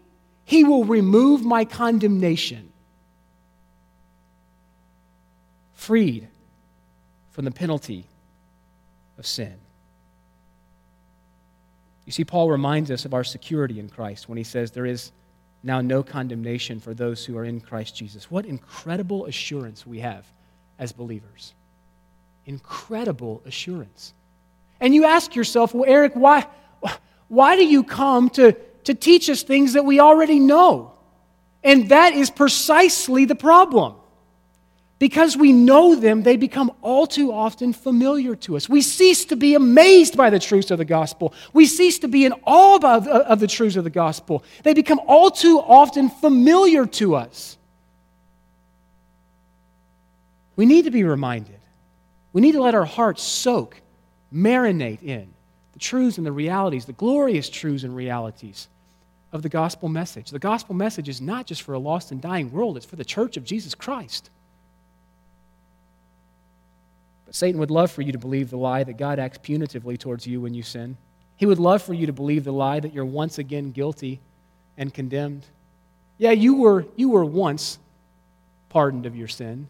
He 0.46 0.64
will 0.64 0.86
remove 0.86 1.44
my 1.44 1.66
condemnation 1.66 2.72
freed 5.86 6.28
from 7.30 7.46
the 7.46 7.52
penalty 7.52 8.06
of 9.20 9.26
sin. 9.28 9.54
You 12.06 12.12
see, 12.12 12.26
Paul 12.26 12.50
reminds 12.50 12.90
us 12.90 13.06
of 13.06 13.14
our 13.14 13.24
security 13.24 13.80
in 13.80 13.90
Christ 13.90 14.28
when 14.28 14.40
he 14.40 14.44
says 14.44 14.72
there 14.72 14.88
is 14.88 15.12
now 15.62 15.82
no 15.82 16.02
condemnation 16.02 16.80
for 16.80 16.96
those 16.96 17.24
who 17.24 17.38
are 17.38 17.46
in 17.46 17.60
Christ 17.60 17.96
Jesus. 17.96 18.32
What 18.32 18.46
incredible 18.46 19.28
assurance 19.28 19.86
we 19.86 20.00
have 20.00 20.26
as 20.80 20.92
believers! 20.92 21.54
Incredible 22.48 23.44
assurance. 23.46 24.14
And 24.86 24.94
you 24.94 25.04
ask 25.04 25.36
yourself, 25.36 25.74
well, 25.74 25.90
Eric, 25.90 26.12
why, 26.14 26.46
why 27.28 27.56
do 27.56 27.66
you 27.66 27.84
come 27.84 28.30
to, 28.30 28.52
to 28.84 28.94
teach 28.94 29.32
us 29.32 29.42
things 29.42 29.74
that 29.74 29.84
we 29.84 30.00
already 30.00 30.40
know? 30.40 30.94
And 31.64 31.90
that 31.90 32.14
is 32.14 32.30
precisely 32.30 33.26
the 33.26 33.34
problem. 33.34 33.96
Because 35.00 35.36
we 35.36 35.54
know 35.54 35.96
them, 35.96 36.22
they 36.22 36.38
become 36.38 36.72
all 36.84 37.08
too 37.08 37.34
often 37.34 37.74
familiar 37.74 38.36
to 38.36 38.58
us. 38.58 38.70
We 38.70 38.84
cease 38.84 39.26
to 39.26 39.36
be 39.36 39.56
amazed 39.56 40.16
by 40.16 40.30
the 40.30 40.38
truths 40.38 40.70
of 40.70 40.78
the 40.78 40.86
gospel. 40.86 41.34
We 41.52 41.66
cease 41.66 41.98
to 42.00 42.08
be 42.08 42.24
in 42.24 42.34
awe 42.46 42.76
of, 42.76 43.08
of 43.08 43.40
the 43.40 43.48
truths 43.48 43.78
of 43.78 43.86
the 43.86 43.90
gospel. 43.90 44.44
They 44.62 44.76
become 44.76 45.02
all 45.08 45.32
too 45.32 45.60
often 45.60 46.10
familiar 46.10 46.86
to 46.86 47.16
us. 47.16 47.58
We 50.56 50.68
need 50.68 50.86
to 50.86 50.92
be 50.92 51.04
reminded. 51.04 51.60
We 52.34 52.42
need 52.42 52.52
to 52.52 52.62
let 52.62 52.76
our 52.76 52.86
hearts 52.86 53.24
soak, 53.24 53.82
marinate 54.36 55.02
in 55.02 55.34
the 55.74 55.80
truths 55.80 56.18
and 56.18 56.26
the 56.26 56.32
realities, 56.32 56.86
the 56.86 56.94
glorious 56.94 57.50
truths 57.50 57.84
and 57.84 57.96
realities 57.96 58.68
of 59.32 59.42
the 59.42 59.50
gospel 59.50 59.90
message. 59.90 60.30
The 60.30 60.40
gospel 60.40 60.76
message 60.76 61.10
is 61.10 61.22
not 61.22 61.46
just 61.46 61.62
for 61.62 61.74
a 61.74 61.80
lost 61.80 62.12
and 62.12 62.22
dying 62.22 62.52
world, 62.52 62.78
it's 62.78 62.86
for 62.86 62.96
the 62.96 63.06
church 63.06 63.38
of 63.38 63.44
Jesus 63.44 63.76
Christ. 63.76 64.30
But 67.26 67.36
Satan 67.36 67.60
would 67.60 67.72
love 67.72 67.92
for 67.92 68.02
you 68.02 68.12
to 68.12 68.18
believe 68.18 68.50
the 68.50 68.58
lie 68.58 68.84
that 68.84 68.98
God 68.98 69.20
acts 69.20 69.38
punitively 69.38 69.98
towards 69.98 70.28
you 70.28 70.42
when 70.42 70.54
you 70.54 70.64
sin. 70.64 70.98
He 71.38 71.46
would 71.46 71.60
love 71.60 71.82
for 71.82 71.94
you 71.94 72.06
to 72.06 72.14
believe 72.14 72.44
the 72.44 72.54
lie 72.54 72.80
that 72.80 72.94
you're 72.94 73.06
once 73.06 73.38
again 73.38 73.72
guilty 73.72 74.22
and 74.78 74.94
condemned. 74.94 75.46
Yeah, 76.18 76.32
you 76.32 76.56
were, 76.56 76.86
you 76.96 77.10
were 77.10 77.26
once 77.26 77.78
pardoned 78.70 79.06
of 79.06 79.16
your 79.16 79.28
sin, 79.28 79.68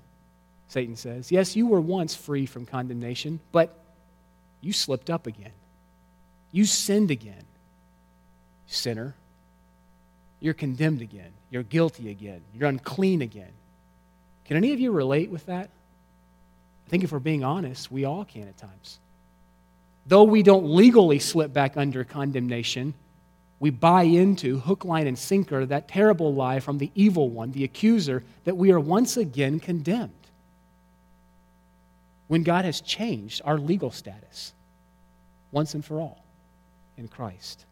Satan 0.68 0.96
says. 0.96 1.32
Yes, 1.32 1.56
you 1.56 1.66
were 1.66 1.82
once 1.82 2.14
free 2.14 2.46
from 2.46 2.66
condemnation, 2.66 3.40
but 3.52 3.76
you 4.66 4.74
slipped 4.74 5.12
up 5.12 5.28
again. 5.28 5.52
You 6.52 6.66
sinned 6.66 7.12
again. 7.12 7.44
Sinner. 8.66 9.14
You're 10.40 10.56
condemned 10.56 11.02
again. 11.02 11.32
You're 11.52 11.62
guilty 11.62 12.10
again. 12.10 12.42
You're 12.52 12.68
unclean 12.68 13.22
again. 13.22 13.52
Can 14.46 14.58
any 14.58 14.74
of 14.74 14.80
you 14.80 14.92
relate 14.92 15.30
with 15.30 15.46
that? 15.46 15.70
I 16.86 16.90
think 16.90 17.04
if 17.04 17.12
we're 17.12 17.20
being 17.20 17.44
honest, 17.44 17.92
we 17.92 18.06
all 18.06 18.26
can 18.26 18.48
at 18.48 18.58
times. 18.58 19.00
Though 20.08 20.24
we 20.24 20.42
don't 20.42 20.66
legally 20.66 21.20
slip 21.20 21.54
back 21.54 21.78
under 21.78 22.04
condemnation, 22.04 22.96
we 23.60 23.70
buy 23.70 24.04
into 24.04 24.60
hook, 24.60 24.84
line, 24.84 25.06
and 25.06 25.18
sinker 25.18 25.66
that 25.68 25.88
terrible 25.88 26.34
lie 26.34 26.60
from 26.60 26.80
the 26.80 26.92
evil 26.96 27.30
one, 27.30 27.52
the 27.52 27.64
accuser, 27.64 28.24
that 28.46 28.58
we 28.58 28.72
are 28.72 28.80
once 28.80 29.16
again 29.16 29.60
condemned. 29.60 30.12
When 32.28 32.44
God 32.44 32.66
has 32.66 32.82
changed 32.82 33.42
our 33.46 33.58
legal 33.58 33.92
status 33.92 34.54
once 35.52 35.74
and 35.74 35.86
for 35.86 36.00
all 36.00 36.24
in 36.98 37.08
Christ. 37.08 37.66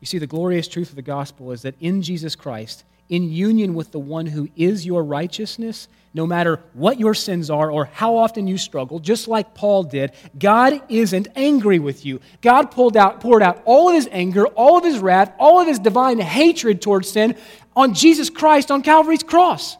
You 0.00 0.06
see, 0.06 0.18
the 0.18 0.26
glorious 0.26 0.68
truth 0.68 0.90
of 0.90 0.96
the 0.96 1.02
gospel 1.02 1.52
is 1.52 1.62
that 1.62 1.74
in 1.80 2.02
Jesus 2.02 2.36
Christ, 2.36 2.84
in 3.08 3.30
union 3.30 3.74
with 3.74 3.90
the 3.90 3.98
one 3.98 4.26
who 4.26 4.48
is 4.56 4.86
your 4.86 5.02
righteousness, 5.02 5.88
no 6.14 6.26
matter 6.26 6.60
what 6.74 7.00
your 7.00 7.14
sins 7.14 7.50
are 7.50 7.70
or 7.70 7.86
how 7.86 8.16
often 8.16 8.46
you 8.46 8.58
struggle, 8.58 8.98
just 8.98 9.28
like 9.28 9.54
Paul 9.54 9.84
did, 9.84 10.12
God 10.38 10.80
isn't 10.88 11.28
angry 11.34 11.78
with 11.78 12.04
you. 12.04 12.20
God 12.42 12.70
pulled 12.70 12.96
out, 12.96 13.20
poured 13.20 13.42
out 13.42 13.62
all 13.64 13.88
of 13.88 13.94
his 13.94 14.08
anger, 14.12 14.46
all 14.48 14.78
of 14.78 14.84
his 14.84 14.98
wrath, 14.98 15.32
all 15.38 15.60
of 15.60 15.66
his 15.66 15.78
divine 15.78 16.18
hatred 16.18 16.80
towards 16.82 17.10
sin 17.10 17.36
on 17.74 17.94
Jesus 17.94 18.30
Christ 18.30 18.70
on 18.70 18.82
Calvary's 18.82 19.22
cross. 19.22 19.76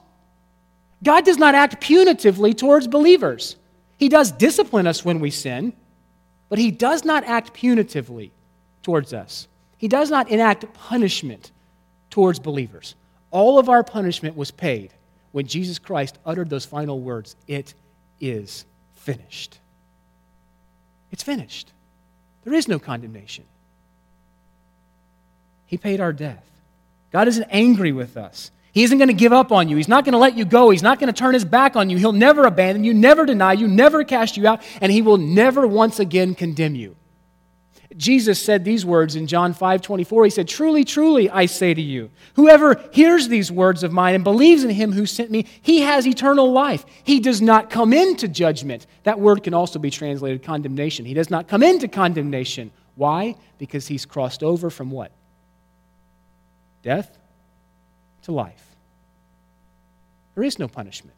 God 1.02 1.24
does 1.24 1.38
not 1.38 1.54
act 1.54 1.80
punitively 1.80 2.56
towards 2.56 2.88
believers. 2.88 3.56
He 3.98 4.08
does 4.08 4.32
discipline 4.32 4.86
us 4.86 5.04
when 5.04 5.20
we 5.20 5.30
sin, 5.30 5.72
but 6.48 6.58
he 6.58 6.70
does 6.70 7.04
not 7.04 7.24
act 7.24 7.54
punitively 7.54 8.30
towards 8.82 9.12
us. 9.12 9.48
He 9.76 9.88
does 9.88 10.10
not 10.10 10.28
enact 10.30 10.72
punishment 10.74 11.52
towards 12.10 12.38
believers. 12.38 12.94
All 13.30 13.58
of 13.58 13.68
our 13.68 13.84
punishment 13.84 14.36
was 14.36 14.50
paid 14.50 14.92
when 15.32 15.46
Jesus 15.46 15.78
Christ 15.78 16.18
uttered 16.24 16.50
those 16.50 16.64
final 16.64 17.00
words 17.00 17.36
It 17.46 17.74
is 18.20 18.64
finished. 18.94 19.58
It's 21.10 21.22
finished. 21.22 21.72
There 22.44 22.54
is 22.54 22.68
no 22.68 22.78
condemnation. 22.78 23.44
He 25.66 25.76
paid 25.76 26.00
our 26.00 26.12
death. 26.12 26.44
God 27.12 27.28
isn't 27.28 27.46
angry 27.50 27.92
with 27.92 28.16
us. 28.16 28.50
He 28.72 28.84
isn't 28.84 28.98
going 28.98 29.08
to 29.08 29.14
give 29.14 29.32
up 29.32 29.50
on 29.50 29.68
you. 29.68 29.76
He's 29.76 29.88
not 29.88 30.04
going 30.04 30.12
to 30.12 30.18
let 30.18 30.36
you 30.36 30.44
go. 30.44 30.70
He's 30.70 30.82
not 30.82 31.00
going 31.00 31.12
to 31.12 31.18
turn 31.18 31.34
his 31.34 31.44
back 31.44 31.74
on 31.74 31.90
you. 31.90 31.96
He'll 31.96 32.12
never 32.12 32.44
abandon 32.44 32.84
you, 32.84 32.94
never 32.94 33.24
deny 33.24 33.54
you, 33.54 33.66
never 33.66 34.04
cast 34.04 34.36
you 34.36 34.46
out, 34.46 34.62
and 34.80 34.92
he 34.92 35.02
will 35.02 35.16
never 35.16 35.66
once 35.66 35.98
again 35.98 36.34
condemn 36.34 36.74
you. 36.74 36.96
Jesus 37.96 38.40
said 38.40 38.64
these 38.64 38.86
words 38.86 39.16
in 39.16 39.26
John 39.26 39.54
5 39.54 39.82
24. 39.82 40.24
He 40.24 40.30
said, 40.30 40.46
Truly, 40.46 40.84
truly, 40.84 41.28
I 41.28 41.46
say 41.46 41.74
to 41.74 41.80
you, 41.80 42.10
whoever 42.34 42.80
hears 42.92 43.28
these 43.28 43.50
words 43.50 43.82
of 43.82 43.92
mine 43.92 44.14
and 44.14 44.22
believes 44.22 44.62
in 44.62 44.70
him 44.70 44.92
who 44.92 45.06
sent 45.06 45.30
me, 45.30 45.46
he 45.62 45.80
has 45.80 46.06
eternal 46.06 46.52
life. 46.52 46.84
He 47.02 47.18
does 47.18 47.42
not 47.42 47.70
come 47.70 47.92
into 47.92 48.28
judgment. 48.28 48.86
That 49.02 49.18
word 49.18 49.42
can 49.42 49.54
also 49.54 49.80
be 49.80 49.90
translated 49.90 50.44
condemnation. 50.44 51.06
He 51.06 51.14
does 51.14 51.30
not 51.30 51.48
come 51.48 51.62
into 51.62 51.88
condemnation. 51.88 52.70
Why? 52.94 53.34
Because 53.58 53.88
he's 53.88 54.06
crossed 54.06 54.44
over 54.44 54.70
from 54.70 54.90
what? 54.90 55.10
Death 56.82 57.17
to 58.28 58.32
life. 58.32 58.76
There 60.34 60.44
is 60.44 60.58
no 60.58 60.68
punishment. 60.68 61.16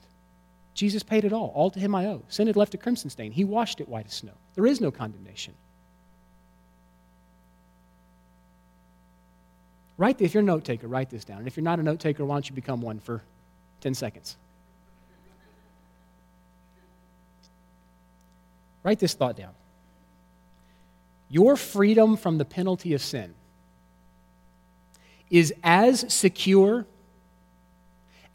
Jesus 0.74 1.02
paid 1.02 1.24
it 1.24 1.32
all. 1.32 1.52
All 1.56 1.68
to 1.70 1.80
him 1.80 1.92
I 1.92 2.06
owe. 2.06 2.22
Sin 2.28 2.46
had 2.46 2.56
left 2.56 2.72
a 2.72 2.78
crimson 2.78 3.10
stain. 3.10 3.32
He 3.32 3.44
washed 3.44 3.80
it 3.80 3.88
white 3.88 4.06
as 4.06 4.14
snow. 4.14 4.32
There 4.54 4.64
is 4.64 4.80
no 4.80 4.92
condemnation. 4.92 5.54
Write, 9.98 10.20
if 10.20 10.32
you're 10.32 10.42
a 10.42 10.46
note 10.46 10.64
taker, 10.64 10.86
write 10.86 11.10
this 11.10 11.24
down. 11.24 11.38
And 11.38 11.48
if 11.48 11.56
you're 11.56 11.64
not 11.64 11.80
a 11.80 11.82
note 11.82 11.98
taker, 11.98 12.24
why 12.24 12.36
don't 12.36 12.48
you 12.48 12.54
become 12.54 12.80
one 12.80 13.00
for 13.00 13.22
10 13.80 13.92
seconds? 13.94 14.36
Write 18.84 19.00
this 19.00 19.14
thought 19.14 19.36
down. 19.36 19.52
Your 21.28 21.56
freedom 21.56 22.16
from 22.16 22.38
the 22.38 22.44
penalty 22.44 22.94
of 22.94 23.02
sin 23.02 23.34
is 25.28 25.52
as 25.62 26.12
secure 26.12 26.86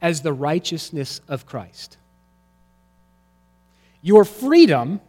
as 0.02 0.22
the 0.22 0.34
righteousness 0.34 1.22
of 1.28 1.46
Christ. 1.46 1.98
Your 4.02 4.24
freedom, 4.24 5.02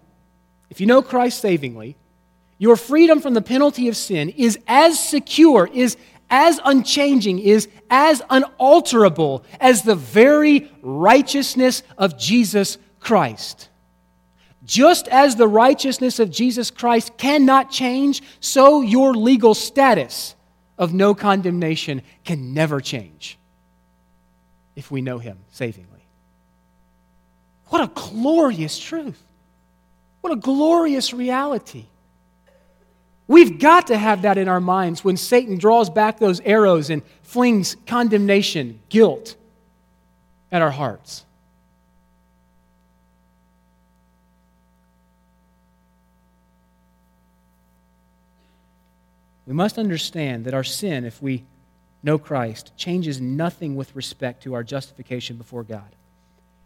if 0.70 0.80
you 0.80 0.86
know 0.86 1.02
Christ 1.02 1.40
savingly, 1.40 1.96
your 2.58 2.76
freedom 2.76 3.20
from 3.20 3.34
the 3.34 3.42
penalty 3.42 3.88
of 3.88 3.96
sin 3.96 4.30
is 4.30 4.58
as 4.66 4.98
secure, 4.98 5.68
is 5.72 5.96
as 6.30 6.58
unchanging, 6.64 7.38
is 7.38 7.68
as 7.90 8.22
unalterable 8.30 9.44
as 9.60 9.82
the 9.82 9.94
very 9.94 10.70
righteousness 10.80 11.82
of 11.98 12.18
Jesus 12.18 12.78
Christ. 12.98 13.68
Just 14.64 15.06
as 15.08 15.36
the 15.36 15.46
righteousness 15.46 16.18
of 16.18 16.30
Jesus 16.30 16.70
Christ 16.70 17.16
cannot 17.18 17.70
change, 17.70 18.22
so 18.40 18.80
your 18.80 19.14
legal 19.14 19.54
status 19.54 20.34
of 20.78 20.92
no 20.92 21.14
condemnation 21.14 22.02
can 22.24 22.54
never 22.54 22.80
change 22.80 23.38
if 24.76 24.90
we 24.90 25.00
know 25.00 25.18
Him 25.18 25.38
savingly. 25.50 26.06
What 27.68 27.82
a 27.82 27.90
glorious 27.92 28.78
truth! 28.78 29.20
What 30.20 30.32
a 30.32 30.36
glorious 30.36 31.12
reality. 31.12 31.86
We've 33.28 33.58
got 33.58 33.88
to 33.88 33.98
have 33.98 34.22
that 34.22 34.38
in 34.38 34.48
our 34.48 34.60
minds 34.60 35.02
when 35.04 35.16
Satan 35.16 35.58
draws 35.58 35.90
back 35.90 36.18
those 36.18 36.40
arrows 36.40 36.90
and 36.90 37.02
flings 37.22 37.76
condemnation, 37.86 38.80
guilt 38.88 39.36
at 40.52 40.62
our 40.62 40.70
hearts. 40.70 41.24
We 49.46 49.54
must 49.54 49.78
understand 49.78 50.44
that 50.44 50.54
our 50.54 50.64
sin, 50.64 51.04
if 51.04 51.22
we 51.22 51.44
know 52.06 52.16
Christ, 52.18 52.72
changes 52.76 53.20
nothing 53.20 53.74
with 53.74 53.94
respect 53.94 54.44
to 54.44 54.54
our 54.54 54.62
justification 54.62 55.36
before 55.36 55.64
God. 55.64 55.94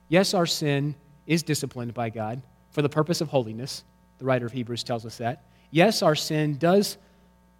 Yes, 0.08 0.34
our 0.34 0.46
sin 0.46 0.94
is 1.26 1.42
disciplined 1.42 1.94
by 1.94 2.10
God 2.10 2.42
for 2.70 2.82
the 2.82 2.88
purpose 2.88 3.20
of 3.20 3.28
holiness. 3.28 3.82
The 4.18 4.26
writer 4.26 4.44
of 4.46 4.52
Hebrews 4.52 4.84
tells 4.84 5.06
us 5.06 5.16
that. 5.16 5.42
Yes, 5.70 6.02
our 6.02 6.14
sin 6.14 6.58
does 6.58 6.98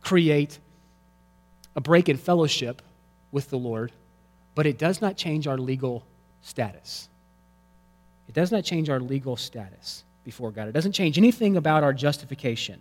create 0.02 0.58
a 1.74 1.80
break 1.80 2.08
in 2.08 2.18
fellowship 2.18 2.82
with 3.32 3.48
the 3.48 3.58
Lord, 3.58 3.92
but 4.54 4.66
it 4.66 4.76
does 4.76 5.00
not 5.00 5.16
change 5.16 5.46
our 5.46 5.56
legal 5.56 6.04
status. 6.42 7.08
It 8.28 8.34
does 8.34 8.52
not 8.52 8.62
change 8.62 8.90
our 8.90 9.00
legal 9.00 9.36
status 9.36 10.04
before 10.22 10.50
God. 10.50 10.68
It 10.68 10.72
doesn't 10.72 10.92
change 10.92 11.16
anything 11.16 11.56
about 11.56 11.82
our 11.82 11.94
justification. 11.94 12.80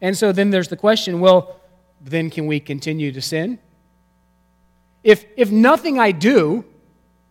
And 0.00 0.16
so 0.16 0.32
then 0.32 0.50
there's 0.50 0.68
the 0.68 0.76
question 0.76 1.20
well, 1.20 1.60
then 2.00 2.28
can 2.28 2.46
we 2.46 2.58
continue 2.58 3.12
to 3.12 3.22
sin? 3.22 3.58
If, 5.06 5.24
if 5.36 5.52
nothing 5.52 6.00
I 6.00 6.10
do 6.10 6.64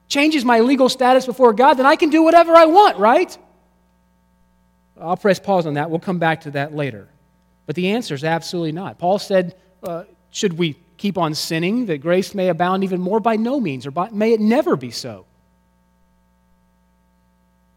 changes 0.07 0.45
my 0.45 0.61
legal 0.61 0.87
status 0.87 1.25
before 1.25 1.51
God, 1.51 1.73
then 1.73 1.85
I 1.85 1.97
can 1.97 2.09
do 2.09 2.23
whatever 2.23 2.55
I 2.55 2.67
want, 2.67 2.97
right? 2.99 3.37
I'll 4.97 5.17
press 5.17 5.39
pause 5.39 5.65
on 5.65 5.73
that. 5.73 5.89
We'll 5.89 5.99
come 5.99 6.17
back 6.17 6.41
to 6.41 6.51
that 6.51 6.73
later. 6.73 7.09
But 7.65 7.75
the 7.75 7.89
answer 7.91 8.15
is 8.15 8.23
absolutely 8.23 8.71
not. 8.71 8.97
Paul 8.97 9.19
said, 9.19 9.57
uh, 9.83 10.05
should 10.31 10.57
we 10.57 10.77
keep 10.95 11.17
on 11.17 11.35
sinning 11.35 11.87
that 11.87 11.97
grace 11.97 12.33
may 12.33 12.47
abound 12.47 12.85
even 12.85 13.01
more? 13.01 13.19
By 13.19 13.35
no 13.35 13.59
means, 13.59 13.85
or 13.85 13.91
by, 13.91 14.09
may 14.09 14.31
it 14.31 14.39
never 14.39 14.77
be 14.77 14.91
so. 14.91 15.25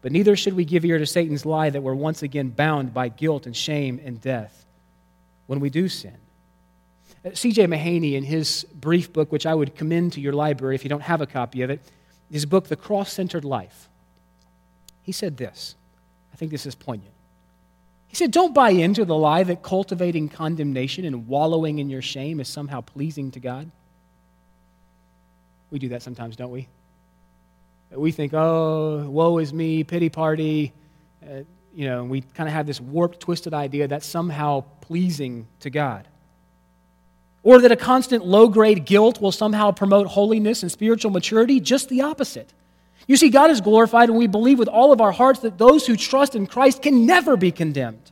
But 0.01 0.13
neither 0.13 0.37
should 0.37 0.53
we 0.53 0.63
give 0.63 0.85
ear 0.85 0.97
to 0.97 1.05
Satan's 1.05 1.45
lie 1.45 1.71
that 1.71 1.81
we're 1.81 1.93
once 1.93 2.23
again 2.23 2.51
bound 2.51 2.93
by 2.93 3.09
guilt 3.09 3.47
and 3.47 3.57
shame 3.57 3.99
and 4.01 4.21
death 4.21 4.65
when 5.47 5.59
we 5.59 5.69
do 5.69 5.89
sin. 5.89 6.15
Uh, 7.25 7.31
C.J. 7.33 7.65
Mahaney, 7.67 8.13
in 8.13 8.23
his 8.23 8.65
brief 8.73 9.11
book, 9.11 9.31
which 9.31 9.45
I 9.45 9.53
would 9.53 9.75
commend 9.75 10.13
to 10.13 10.21
your 10.21 10.33
library 10.33 10.75
if 10.75 10.83
you 10.83 10.89
don't 10.89 11.01
have 11.01 11.21
a 11.21 11.27
copy 11.27 11.61
of 11.61 11.69
it, 11.69 11.81
his 12.31 12.45
book, 12.45 12.67
The 12.67 12.75
Cross 12.75 13.13
Centered 13.13 13.43
Life, 13.43 13.89
he 15.01 15.11
said 15.11 15.37
this. 15.37 15.75
I 16.31 16.35
think 16.35 16.51
this 16.51 16.65
is 16.65 16.75
poignant. 16.75 17.13
He 18.07 18.15
said, 18.15 18.31
Don't 18.31 18.53
buy 18.53 18.71
into 18.71 19.05
the 19.05 19.15
lie 19.15 19.43
that 19.43 19.61
cultivating 19.61 20.29
condemnation 20.29 21.05
and 21.05 21.27
wallowing 21.27 21.79
in 21.79 21.89
your 21.89 22.01
shame 22.01 22.39
is 22.39 22.47
somehow 22.47 22.81
pleasing 22.81 23.31
to 23.31 23.39
God. 23.39 23.69
We 25.71 25.79
do 25.79 25.89
that 25.89 26.01
sometimes, 26.01 26.35
don't 26.35 26.51
we? 26.51 26.67
We 27.91 28.11
think, 28.11 28.33
oh, 28.33 29.07
woe 29.09 29.37
is 29.39 29.53
me, 29.53 29.83
pity 29.83 30.09
party. 30.09 30.73
Uh, 31.23 31.41
you 31.73 31.87
know, 31.87 32.03
we 32.03 32.21
kind 32.21 32.47
of 32.47 32.53
have 32.53 32.65
this 32.65 32.79
warped, 32.79 33.19
twisted 33.19 33.53
idea 33.53 33.87
that's 33.87 34.05
somehow 34.05 34.63
pleasing 34.81 35.47
to 35.61 35.69
God. 35.69 36.07
Or 37.41 37.61
that 37.61 37.71
a 37.71 37.77
constant 37.77 38.25
low 38.25 38.47
grade 38.47 38.85
guilt 38.85 39.21
will 39.21 39.31
somehow 39.31 39.71
promote 39.71 40.07
holiness 40.07 40.61
and 40.61 40.71
spiritual 40.71 41.11
maturity. 41.11 41.59
Just 41.59 41.89
the 41.89 42.01
opposite. 42.01 42.53
You 43.07 43.17
see, 43.17 43.29
God 43.29 43.49
is 43.49 43.61
glorified 43.61 44.09
when 44.09 44.19
we 44.19 44.27
believe 44.27 44.59
with 44.59 44.67
all 44.67 44.91
of 44.91 45.01
our 45.01 45.11
hearts 45.11 45.39
that 45.39 45.57
those 45.57 45.87
who 45.87 45.95
trust 45.95 46.35
in 46.35 46.45
Christ 46.45 46.81
can 46.81 47.05
never 47.05 47.37
be 47.37 47.51
condemned. 47.51 48.11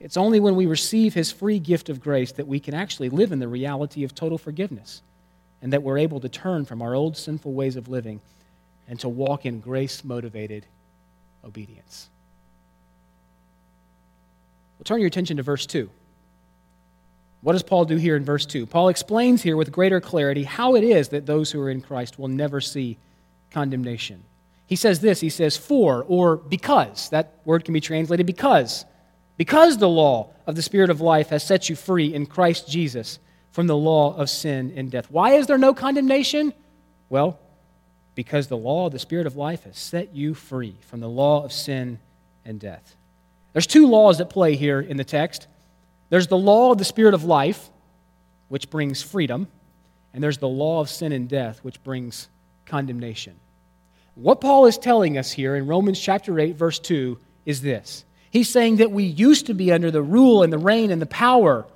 It's 0.00 0.16
only 0.16 0.38
when 0.38 0.54
we 0.54 0.66
receive 0.66 1.14
His 1.14 1.32
free 1.32 1.58
gift 1.58 1.88
of 1.88 2.00
grace 2.00 2.32
that 2.32 2.46
we 2.46 2.60
can 2.60 2.74
actually 2.74 3.08
live 3.08 3.32
in 3.32 3.40
the 3.40 3.48
reality 3.48 4.04
of 4.04 4.14
total 4.14 4.38
forgiveness 4.38 5.02
and 5.60 5.72
that 5.72 5.82
we're 5.82 5.98
able 5.98 6.20
to 6.20 6.28
turn 6.28 6.64
from 6.64 6.82
our 6.82 6.94
old 6.94 7.16
sinful 7.16 7.52
ways 7.52 7.76
of 7.76 7.88
living 7.88 8.20
and 8.86 9.00
to 9.00 9.08
walk 9.08 9.44
in 9.44 9.60
grace 9.60 10.04
motivated 10.04 10.64
obedience. 11.44 12.08
We'll 14.78 14.84
turn 14.84 15.00
your 15.00 15.08
attention 15.08 15.36
to 15.38 15.42
verse 15.42 15.66
2. 15.66 15.90
What 17.40 17.52
does 17.52 17.62
Paul 17.62 17.84
do 17.84 17.96
here 17.96 18.16
in 18.16 18.24
verse 18.24 18.46
2? 18.46 18.66
Paul 18.66 18.88
explains 18.88 19.42
here 19.42 19.56
with 19.56 19.70
greater 19.70 20.00
clarity 20.00 20.44
how 20.44 20.74
it 20.74 20.82
is 20.82 21.08
that 21.10 21.26
those 21.26 21.50
who 21.50 21.60
are 21.60 21.70
in 21.70 21.80
Christ 21.80 22.18
will 22.18 22.28
never 22.28 22.60
see 22.60 22.98
condemnation. 23.50 24.24
He 24.66 24.76
says 24.76 25.00
this, 25.00 25.20
he 25.20 25.30
says, 25.30 25.56
for 25.56 26.04
or 26.08 26.36
because. 26.36 27.08
That 27.10 27.34
word 27.44 27.64
can 27.64 27.74
be 27.74 27.80
translated 27.80 28.26
because. 28.26 28.84
Because 29.36 29.78
the 29.78 29.88
law 29.88 30.30
of 30.46 30.56
the 30.56 30.62
Spirit 30.62 30.90
of 30.90 31.00
life 31.00 31.28
has 31.28 31.42
set 31.42 31.70
you 31.70 31.76
free 31.76 32.12
in 32.12 32.26
Christ 32.26 32.68
Jesus 32.68 33.18
from 33.52 33.66
the 33.66 33.76
law 33.76 34.16
of 34.16 34.28
sin 34.28 34.72
and 34.76 34.90
death. 34.90 35.10
Why 35.10 35.34
is 35.34 35.46
there 35.46 35.58
no 35.58 35.72
condemnation? 35.72 36.52
Well, 37.08 37.38
because 38.14 38.48
the 38.48 38.56
law 38.56 38.86
of 38.86 38.92
the 38.92 38.98
Spirit 38.98 39.26
of 39.26 39.36
life 39.36 39.62
has 39.62 39.78
set 39.78 40.14
you 40.14 40.34
free 40.34 40.76
from 40.82 41.00
the 41.00 41.08
law 41.08 41.44
of 41.44 41.52
sin 41.52 42.00
and 42.44 42.58
death. 42.58 42.96
There's 43.52 43.66
two 43.66 43.86
laws 43.86 44.20
at 44.20 44.28
play 44.28 44.56
here 44.56 44.80
in 44.80 44.96
the 44.96 45.04
text. 45.04 45.46
There's 46.10 46.26
the 46.26 46.38
law 46.38 46.72
of 46.72 46.78
the 46.78 46.84
Spirit 46.84 47.14
of 47.14 47.24
life, 47.24 47.70
which 48.48 48.70
brings 48.70 49.02
freedom, 49.02 49.48
and 50.12 50.22
there's 50.22 50.38
the 50.38 50.48
law 50.48 50.80
of 50.80 50.88
sin 50.88 51.12
and 51.12 51.28
death, 51.28 51.60
which 51.62 51.82
brings 51.82 52.28
condemnation. 52.64 53.36
What 54.14 54.40
Paul 54.40 54.66
is 54.66 54.78
telling 54.78 55.16
us 55.16 55.30
here 55.30 55.54
in 55.54 55.66
Romans 55.66 56.00
chapter 56.00 56.38
8, 56.40 56.56
verse 56.56 56.78
2 56.78 57.18
is 57.46 57.62
this. 57.62 58.04
He's 58.30 58.48
saying 58.48 58.76
that 58.76 58.90
we 58.90 59.04
used 59.04 59.46
to 59.46 59.54
be 59.54 59.70
under 59.72 59.90
the 59.90 60.02
rule 60.02 60.42
and 60.42 60.52
the 60.52 60.58
reign 60.58 60.90
and 60.90 61.00
the 61.00 61.06
power 61.06 61.66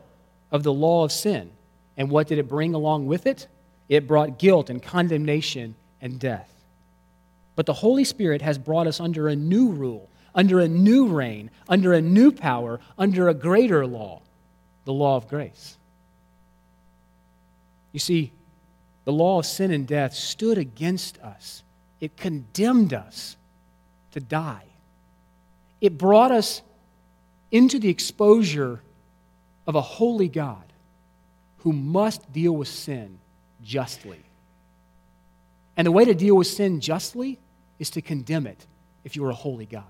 of 0.51 0.63
the 0.63 0.73
law 0.73 1.05
of 1.05 1.13
sin. 1.13 1.51
And 1.97 2.11
what 2.11 2.27
did 2.27 2.39
it 2.39 2.49
bring 2.49 2.75
along 2.75 3.07
with 3.07 3.27
it? 3.27 3.47
It 3.89 4.07
brought 4.07 4.39
guilt 4.39 4.71
and 4.71 4.83
condemnation 4.83 5.77
and 6.01 6.19
death. 6.19 6.49
But 7.55 7.67
the 7.67 7.73
Holy 7.75 8.05
Spirit 8.05 8.43
has 8.43 8.59
brought 8.59 8.87
us 8.87 9.01
under 9.01 9.29
a 9.29 9.37
new 9.37 9.69
rule, 9.69 10.09
under 10.35 10.61
a 10.61 10.69
new 10.69 11.07
reign, 11.09 11.51
under 11.69 11.93
a 11.93 12.01
new 12.01 12.33
power, 12.33 12.81
under 12.99 13.29
a 13.29 13.35
greater 13.35 13.87
law, 13.87 14.23
the 14.85 14.93
law 14.93 15.17
of 15.17 15.29
grace. 15.29 15.77
You 17.93 18.01
see, 18.01 18.33
the 19.05 19.13
law 19.13 19.39
of 19.39 19.47
sin 19.47 19.71
and 19.71 19.87
death 19.87 20.15
stood 20.15 20.59
against 20.59 21.19
us, 21.19 21.63
it 22.01 22.17
condemned 22.17 22.95
us 22.95 23.37
to 24.13 24.21
die. 24.21 24.65
It 25.81 25.99
brought 25.99 26.31
us 26.31 26.63
into 27.51 27.79
the 27.79 27.89
exposure 27.89 28.81
of 29.67 29.75
a 29.75 29.81
holy 29.81 30.29
God 30.29 30.65
who 31.59 31.73
must 31.73 32.33
deal 32.33 32.53
with 32.53 32.69
sin 32.69 33.19
justly. 33.63 34.21
And 35.77 35.87
the 35.87 35.93
way 35.93 36.05
to 36.05 36.15
deal 36.15 36.37
with 36.37 36.47
sin 36.47 36.81
justly 36.81 37.39
is 37.79 37.91
to 37.91 38.03
condemn 38.03 38.47
it 38.47 38.67
if 39.05 39.17
you 39.17 39.25
are 39.25 39.31
a 39.31 39.35
holy 39.35 39.67
God, 39.67 39.85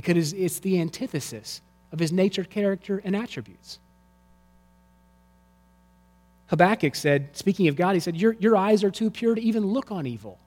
because 0.00 0.32
it's 0.32 0.60
the 0.60 0.80
antithesis 0.80 1.60
of 1.92 1.98
his 1.98 2.10
nature, 2.10 2.42
character, 2.42 3.02
and 3.04 3.14
attributes. 3.14 3.78
Habakkuk 6.46 6.94
said, 6.94 7.36
speaking 7.36 7.68
of 7.68 7.76
God, 7.76 7.92
he 7.92 8.00
said, 8.00 8.16
Your, 8.16 8.32
your 8.32 8.56
eyes 8.56 8.82
are 8.82 8.90
too 8.90 9.10
pure 9.10 9.34
to 9.34 9.42
even 9.42 9.66
look 9.66 9.92
on 9.92 10.06
evil. 10.06 10.38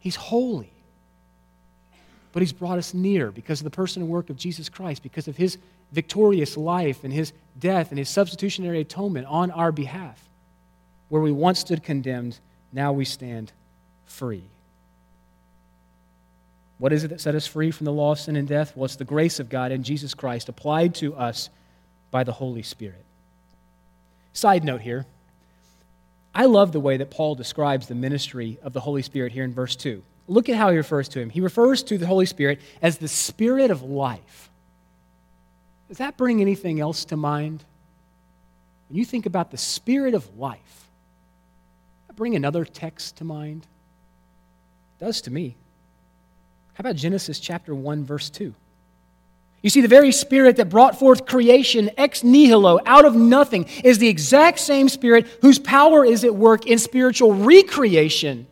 He's 0.00 0.16
holy. 0.16 0.72
But 2.32 2.42
he's 2.42 2.52
brought 2.52 2.76
us 2.78 2.92
near 2.92 3.30
because 3.30 3.60
of 3.60 3.64
the 3.64 3.70
person 3.70 4.02
and 4.02 4.10
work 4.10 4.28
of 4.30 4.36
Jesus 4.36 4.68
Christ, 4.68 5.04
because 5.04 5.28
of 5.28 5.36
his 5.36 5.56
victorious 5.92 6.56
life 6.56 7.04
and 7.04 7.12
his 7.12 7.32
death 7.60 7.90
and 7.90 8.00
his 8.00 8.08
substitutionary 8.08 8.80
atonement 8.80 9.28
on 9.28 9.52
our 9.52 9.70
behalf. 9.70 10.28
Where 11.08 11.22
we 11.22 11.30
once 11.30 11.60
stood 11.60 11.84
condemned, 11.84 12.40
now 12.72 12.92
we 12.92 13.04
stand 13.04 13.52
free. 14.06 14.42
What 16.78 16.92
is 16.92 17.04
it 17.04 17.08
that 17.08 17.20
set 17.20 17.34
us 17.34 17.46
free 17.46 17.70
from 17.70 17.84
the 17.84 17.92
law 17.92 18.12
of 18.12 18.20
sin 18.20 18.36
and 18.36 18.48
death? 18.48 18.76
Well, 18.76 18.84
it's 18.84 18.96
the 18.96 19.04
grace 19.04 19.38
of 19.38 19.48
God 19.48 19.72
in 19.72 19.82
Jesus 19.82 20.14
Christ 20.14 20.48
applied 20.48 20.94
to 20.96 21.14
us 21.14 21.50
by 22.10 22.24
the 22.24 22.32
Holy 22.32 22.62
Spirit. 22.62 23.04
Side 24.32 24.64
note 24.64 24.80
here 24.80 25.06
I 26.34 26.46
love 26.46 26.72
the 26.72 26.80
way 26.80 26.96
that 26.96 27.10
Paul 27.10 27.36
describes 27.36 27.86
the 27.86 27.94
ministry 27.94 28.58
of 28.62 28.72
the 28.72 28.80
Holy 28.80 29.02
Spirit 29.02 29.32
here 29.32 29.44
in 29.44 29.54
verse 29.54 29.76
2. 29.76 30.02
Look 30.26 30.48
at 30.48 30.56
how 30.56 30.70
he 30.70 30.76
refers 30.76 31.08
to 31.10 31.20
him. 31.20 31.30
He 31.30 31.40
refers 31.40 31.82
to 31.84 31.98
the 31.98 32.06
Holy 32.06 32.26
Spirit 32.26 32.60
as 32.82 32.98
the 32.98 33.08
Spirit 33.08 33.70
of 33.70 33.82
life. 33.82 34.50
Does 35.88 35.98
that 35.98 36.16
bring 36.16 36.40
anything 36.40 36.80
else 36.80 37.04
to 37.06 37.16
mind? 37.16 37.62
When 38.88 38.98
you 38.98 39.04
think 39.04 39.26
about 39.26 39.50
the 39.50 39.58
Spirit 39.58 40.14
of 40.14 40.36
life, 40.36 40.88
that 42.08 42.16
bring 42.16 42.34
another 42.34 42.64
text 42.64 43.16
to 43.16 43.24
mind? 43.24 43.66
It 44.98 45.04
does 45.04 45.20
to 45.22 45.30
me. 45.30 45.56
How 46.74 46.82
about 46.82 46.96
Genesis 46.96 47.38
chapter 47.38 47.74
1, 47.74 48.04
verse 48.04 48.30
2? 48.30 48.54
You 49.62 49.70
see, 49.70 49.80
the 49.80 49.88
very 49.88 50.12
spirit 50.12 50.56
that 50.56 50.68
brought 50.68 50.98
forth 50.98 51.24
creation 51.24 51.90
ex 51.96 52.22
nihilo, 52.22 52.80
out 52.84 53.06
of 53.06 53.16
nothing, 53.16 53.64
is 53.82 53.98
the 53.98 54.08
exact 54.08 54.58
same 54.58 54.90
spirit 54.90 55.26
whose 55.40 55.58
power 55.58 56.04
is 56.04 56.22
at 56.22 56.34
work 56.34 56.66
in 56.66 56.78
spiritual 56.78 57.32
recreation 57.32 58.46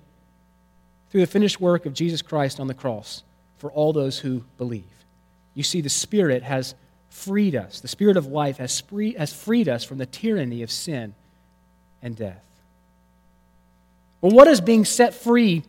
through 1.10 1.20
the 1.20 1.26
finished 1.26 1.60
work 1.60 1.84
of 1.84 1.92
Jesus 1.92 2.22
Christ 2.22 2.58
on 2.58 2.66
the 2.66 2.74
cross 2.74 3.24
for 3.58 3.70
all 3.70 3.92
those 3.92 4.18
who 4.18 4.42
believe. 4.56 4.84
You 5.54 5.62
see, 5.62 5.82
the 5.82 5.90
Spirit 5.90 6.42
has 6.42 6.74
freed 7.10 7.54
us. 7.54 7.80
The 7.80 7.88
Spirit 7.88 8.16
of 8.16 8.26
life 8.26 8.56
has, 8.56 8.82
has 9.18 9.32
freed 9.34 9.68
us 9.68 9.84
from 9.84 9.98
the 9.98 10.06
tyranny 10.06 10.62
of 10.62 10.70
sin 10.70 11.14
and 12.00 12.16
death. 12.16 12.42
Well, 14.22 14.32
what 14.32 14.46
does 14.46 14.62
being 14.62 14.86
set 14.86 15.12
free 15.12 15.64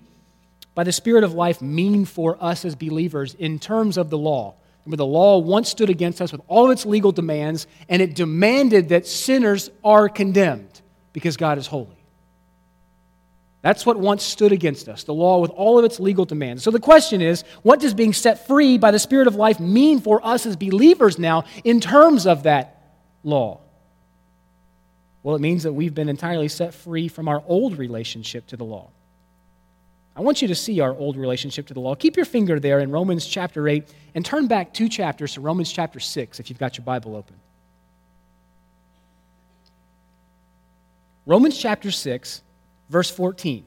by 0.75 0.83
the 0.83 0.91
Spirit 0.91 1.23
of 1.23 1.33
life 1.33 1.61
mean 1.61 2.05
for 2.05 2.37
us 2.41 2.65
as 2.65 2.75
believers 2.75 3.33
in 3.35 3.59
terms 3.59 3.97
of 3.97 4.09
the 4.09 4.17
law? 4.17 4.55
Remember, 4.85 4.97
the 4.97 5.05
law 5.05 5.37
once 5.37 5.69
stood 5.69 5.89
against 5.89 6.21
us 6.21 6.31
with 6.31 6.41
all 6.47 6.65
of 6.65 6.71
its 6.71 6.85
legal 6.85 7.11
demands, 7.11 7.67
and 7.87 8.01
it 8.01 8.15
demanded 8.15 8.89
that 8.89 9.07
sinners 9.07 9.69
are 9.83 10.09
condemned 10.09 10.81
because 11.13 11.37
God 11.37 11.57
is 11.57 11.67
holy. 11.67 12.03
That's 13.61 13.85
what 13.85 13.97
once 13.97 14.23
stood 14.23 14.51
against 14.51 14.89
us, 14.89 15.05
the 15.05 15.13
law 15.13 15.39
with 15.39 15.51
all 15.51 15.79
of 15.79 15.85
its 15.85 15.97
legal 15.97 16.25
demands. 16.25 16.63
So 16.63 16.69
the 16.69 16.81
question 16.81 17.21
is 17.21 17.43
what 17.61 17.79
does 17.79 17.93
being 17.93 18.11
set 18.11 18.45
free 18.45 18.77
by 18.77 18.91
the 18.91 18.99
Spirit 18.99 19.27
of 19.27 19.35
life 19.35 19.57
mean 19.57 20.01
for 20.01 20.25
us 20.25 20.45
as 20.45 20.57
believers 20.57 21.17
now 21.17 21.45
in 21.63 21.79
terms 21.79 22.27
of 22.27 22.43
that 22.43 22.81
law? 23.23 23.61
Well, 25.23 25.37
it 25.37 25.41
means 25.41 25.63
that 25.63 25.71
we've 25.71 25.95
been 25.95 26.09
entirely 26.09 26.49
set 26.49 26.73
free 26.73 27.07
from 27.07 27.29
our 27.29 27.41
old 27.47 27.77
relationship 27.77 28.47
to 28.47 28.57
the 28.57 28.65
law. 28.65 28.89
I 30.15 30.21
want 30.21 30.41
you 30.41 30.47
to 30.47 30.55
see 30.55 30.79
our 30.79 30.95
old 30.95 31.17
relationship 31.17 31.67
to 31.67 31.73
the 31.73 31.79
law. 31.79 31.95
Keep 31.95 32.17
your 32.17 32.25
finger 32.25 32.59
there 32.59 32.79
in 32.79 32.91
Romans 32.91 33.25
chapter 33.25 33.67
8 33.67 33.93
and 34.13 34.23
turn 34.23 34.47
back 34.47 34.73
two 34.73 34.87
chapters 34.87 35.33
to 35.33 35.41
Romans 35.41 35.71
chapter 35.71 35.99
6 35.99 36.39
if 36.39 36.49
you've 36.49 36.59
got 36.59 36.77
your 36.77 36.85
Bible 36.85 37.15
open. 37.15 37.35
Romans 41.25 41.57
chapter 41.57 41.89
6 41.89 42.41
verse 42.89 43.09
14. 43.09 43.65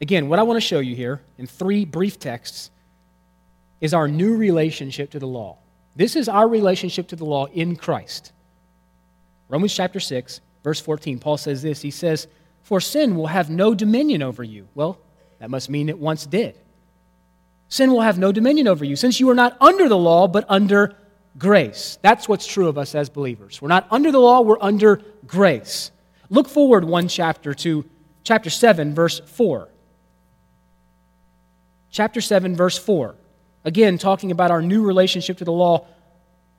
Again, 0.00 0.28
what 0.28 0.38
I 0.38 0.42
want 0.42 0.58
to 0.58 0.66
show 0.66 0.80
you 0.80 0.94
here 0.94 1.22
in 1.38 1.46
three 1.46 1.86
brief 1.86 2.18
texts 2.18 2.70
is 3.80 3.94
our 3.94 4.08
new 4.08 4.36
relationship 4.36 5.10
to 5.10 5.18
the 5.18 5.26
law. 5.26 5.56
This 5.96 6.16
is 6.16 6.28
our 6.28 6.46
relationship 6.46 7.08
to 7.08 7.16
the 7.16 7.24
law 7.24 7.46
in 7.46 7.76
Christ. 7.76 8.32
Romans 9.48 9.74
chapter 9.74 10.00
6, 10.00 10.40
verse 10.62 10.80
14, 10.80 11.18
Paul 11.18 11.38
says 11.38 11.62
this. 11.62 11.80
He 11.80 11.90
says, 11.90 12.26
For 12.64 12.80
sin 12.80 13.14
will 13.14 13.28
have 13.28 13.50
no 13.50 13.74
dominion 13.74 14.22
over 14.22 14.42
you. 14.42 14.68
Well, 14.74 14.98
that 15.38 15.50
must 15.50 15.68
mean 15.70 15.88
it 15.88 15.98
once 15.98 16.26
did. 16.26 16.58
Sin 17.68 17.92
will 17.92 18.00
have 18.00 18.18
no 18.18 18.32
dominion 18.32 18.66
over 18.66 18.84
you, 18.84 18.96
since 18.96 19.20
you 19.20 19.28
are 19.30 19.34
not 19.34 19.56
under 19.60 19.88
the 19.88 19.98
law, 19.98 20.26
but 20.26 20.44
under 20.48 20.96
grace. 21.36 21.98
That's 22.02 22.28
what's 22.28 22.46
true 22.46 22.68
of 22.68 22.78
us 22.78 22.94
as 22.94 23.10
believers. 23.10 23.60
We're 23.60 23.68
not 23.68 23.86
under 23.90 24.10
the 24.10 24.18
law, 24.18 24.40
we're 24.40 24.62
under 24.62 25.02
grace. 25.26 25.90
Look 26.30 26.48
forward 26.48 26.84
one 26.84 27.08
chapter 27.08 27.52
to 27.54 27.84
chapter 28.22 28.48
7, 28.48 28.94
verse 28.94 29.20
4. 29.20 29.68
Chapter 31.90 32.20
7, 32.20 32.56
verse 32.56 32.78
4. 32.78 33.14
Again, 33.64 33.98
talking 33.98 34.30
about 34.30 34.50
our 34.50 34.62
new 34.62 34.82
relationship 34.82 35.38
to 35.38 35.44
the 35.44 35.52
law, 35.52 35.86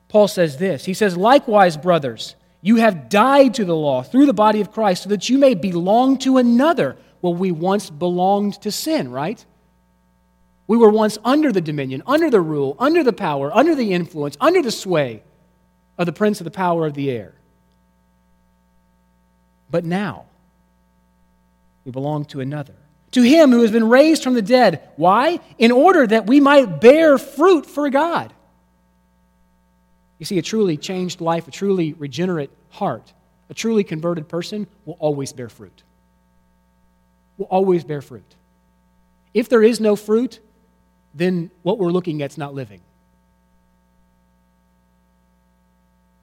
Paul 0.08 0.28
says 0.28 0.58
this. 0.58 0.86
He 0.86 0.94
says, 0.94 1.18
Likewise, 1.18 1.78
brothers, 1.78 2.36
you 2.66 2.78
have 2.78 3.10
died 3.10 3.54
to 3.54 3.64
the 3.64 3.76
law 3.76 4.02
through 4.02 4.26
the 4.26 4.34
body 4.34 4.60
of 4.60 4.72
Christ 4.72 5.04
so 5.04 5.10
that 5.10 5.30
you 5.30 5.38
may 5.38 5.54
belong 5.54 6.18
to 6.20 6.40
another. 6.40 6.98
Well, 7.22 7.36
we 7.36 7.52
once 7.52 7.92
belonged 7.92 8.60
to 8.64 8.72
sin, 8.72 9.12
right? 9.12 9.46
We 10.66 10.76
were 10.76 10.90
once 10.90 11.20
under 11.24 11.52
the 11.52 11.62
dominion, 11.62 12.02
under 12.08 12.32
the 12.32 12.42
rule, 12.42 12.76
under 12.80 13.04
the 13.04 13.14
power, 13.14 13.56
under 13.56 13.76
the 13.76 13.94
influence, 13.94 14.36
under 14.42 14.64
the 14.64 14.72
sway 14.72 15.22
of 16.00 16.08
the 16.08 16.12
prince 16.12 16.40
of 16.40 16.46
the 16.46 16.50
power 16.50 16.88
of 16.88 16.96
the 16.96 17.12
air. 17.12 17.36
But 19.70 19.86
now, 19.86 20.26
we 21.86 21.92
belong 21.92 22.26
to 22.26 22.40
another. 22.40 22.74
To 23.12 23.22
him 23.22 23.52
who 23.52 23.62
has 23.62 23.70
been 23.70 23.90
raised 23.90 24.24
from 24.24 24.34
the 24.34 24.42
dead. 24.42 24.90
Why? 24.96 25.40
In 25.60 25.72
order 25.72 26.08
that 26.08 26.26
we 26.26 26.40
might 26.40 26.82
bear 26.82 27.20
fruit 27.20 27.68
for 27.68 27.92
God. 27.92 28.34
You 30.26 30.28
see, 30.28 30.40
a 30.40 30.42
truly 30.42 30.76
changed 30.76 31.22
life, 31.22 31.48
a 31.48 31.52
truly 31.52 31.94
regenerate 31.94 32.50
heart, 32.72 33.14
a 33.48 33.54
truly 33.54 33.84
converted 33.84 34.28
person 34.28 34.66
will 34.84 34.98
always 34.98 35.32
bear 35.32 35.50
fruit. 35.50 35.84
Will 37.38 37.46
always 37.46 37.84
bear 37.84 38.02
fruit. 38.02 38.34
If 39.36 39.50
there 39.50 39.62
is 39.62 39.80
no 39.80 39.96
fruit, 39.96 40.40
then 41.14 41.52
what 41.62 41.78
we're 41.78 41.92
looking 41.92 42.24
at 42.24 42.32
is 42.32 42.40
not 42.40 42.56
living. 42.56 42.82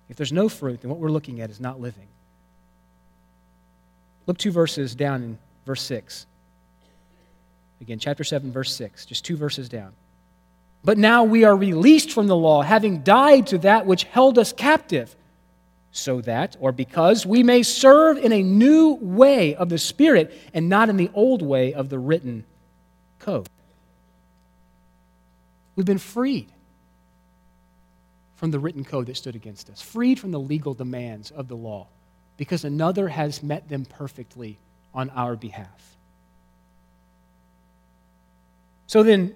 If 0.09 0.17
there's 0.17 0.33
no 0.33 0.49
fruit, 0.49 0.81
then 0.81 0.91
what 0.91 0.99
we're 0.99 1.09
looking 1.09 1.41
at 1.41 1.51
is 1.51 1.61
not 1.61 1.81
living. 1.81 2.09
Look 4.27 4.37
two 4.37 4.51
verses 4.51 4.97
down 4.97 5.23
in 5.23 5.39
verse 5.65 5.83
6. 5.83 6.27
Again, 7.81 8.01
chapter 8.01 8.25
7, 8.25 8.51
verse 8.51 8.75
6, 8.75 9.07
just 9.07 9.25
two 9.25 9.37
verses 9.37 9.69
down. 9.69 9.93
But 10.85 10.99
now 10.99 11.25
we 11.25 11.45
are 11.45 11.57
released 11.57 12.11
from 12.11 12.27
the 12.27 12.37
law, 12.37 12.63
having 12.63 13.03
died 13.03 13.47
to 13.49 13.59
that 13.59 13.87
which 13.87 14.05
held 14.05 14.39
us 14.39 14.53
captive, 14.53 15.15
so 15.93 16.21
that, 16.23 16.57
or 16.59 16.73
because, 16.73 17.25
we 17.25 17.43
may 17.43 17.63
serve 17.63 18.19
in 18.19 18.33
a 18.33 18.43
new 18.43 18.99
way 19.01 19.55
of 19.55 19.69
the 19.69 19.79
Spirit 19.79 20.33
and 20.55 20.69
not 20.69 20.89
in 20.89 20.97
the 20.97 21.11
old 21.15 21.43
way 21.43 21.75
of 21.75 21.89
the 21.89 21.99
written 21.99 22.45
code. 23.19 23.49
We've 25.77 25.87
been 25.87 25.99
freed 25.99 26.51
from 28.37 28.51
the 28.51 28.59
written 28.59 28.85
code 28.85 29.07
that 29.07 29.17
stood 29.17 29.37
against 29.37 29.71
us, 29.71 29.81
freed 29.81 30.19
from 30.19 30.33
the 30.33 30.41
legal 30.41 30.75
demands 30.75 31.31
of 31.31 31.47
the 31.47 31.55
law 31.57 31.87
because 32.37 32.65
another 32.65 33.09
has 33.09 33.43
met 33.43 33.69
them 33.69 33.85
perfectly 33.85 34.59
on 34.93 35.11
our 35.11 35.37
behalf. 35.37 35.97
So 38.87 39.03
then, 39.03 39.35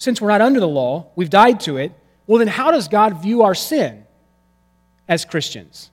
since 0.00 0.18
we're 0.18 0.28
not 0.28 0.40
under 0.40 0.60
the 0.60 0.68
law, 0.68 1.10
we've 1.14 1.28
died 1.28 1.60
to 1.60 1.76
it, 1.76 1.92
well, 2.26 2.38
then 2.38 2.48
how 2.48 2.70
does 2.70 2.88
God 2.88 3.20
view 3.22 3.42
our 3.42 3.54
sin 3.54 4.06
as 5.06 5.26
Christians? 5.26 5.90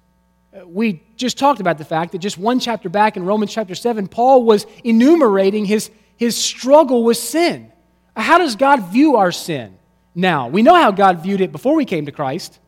Uh, 0.58 0.66
we 0.66 1.04
just 1.18 1.38
talked 1.38 1.60
about 1.60 1.78
the 1.78 1.84
fact 1.84 2.14
that 2.14 2.20
just 2.20 2.38
one 2.38 2.62
chapter 2.62 2.88
back 2.88 3.18
in 3.18 3.26
Romans 3.26 3.54
chapter 3.54 3.76
7, 3.76 4.08
Paul 4.08 4.44
was 4.44 4.66
enumerating 4.86 5.66
his, 5.66 5.92
his 6.16 6.38
struggle 6.38 7.04
with 7.04 7.18
sin. 7.18 7.70
How 8.16 8.38
does 8.38 8.56
God 8.56 8.94
view 8.94 9.18
our 9.18 9.34
sin 9.34 9.78
now? 10.16 10.48
We 10.48 10.62
know 10.62 10.76
how 10.76 10.92
God 10.92 11.22
viewed 11.22 11.42
it 11.42 11.52
before 11.52 11.76
we 11.76 11.84
came 11.84 12.06
to 12.06 12.14
Christ, 12.14 12.60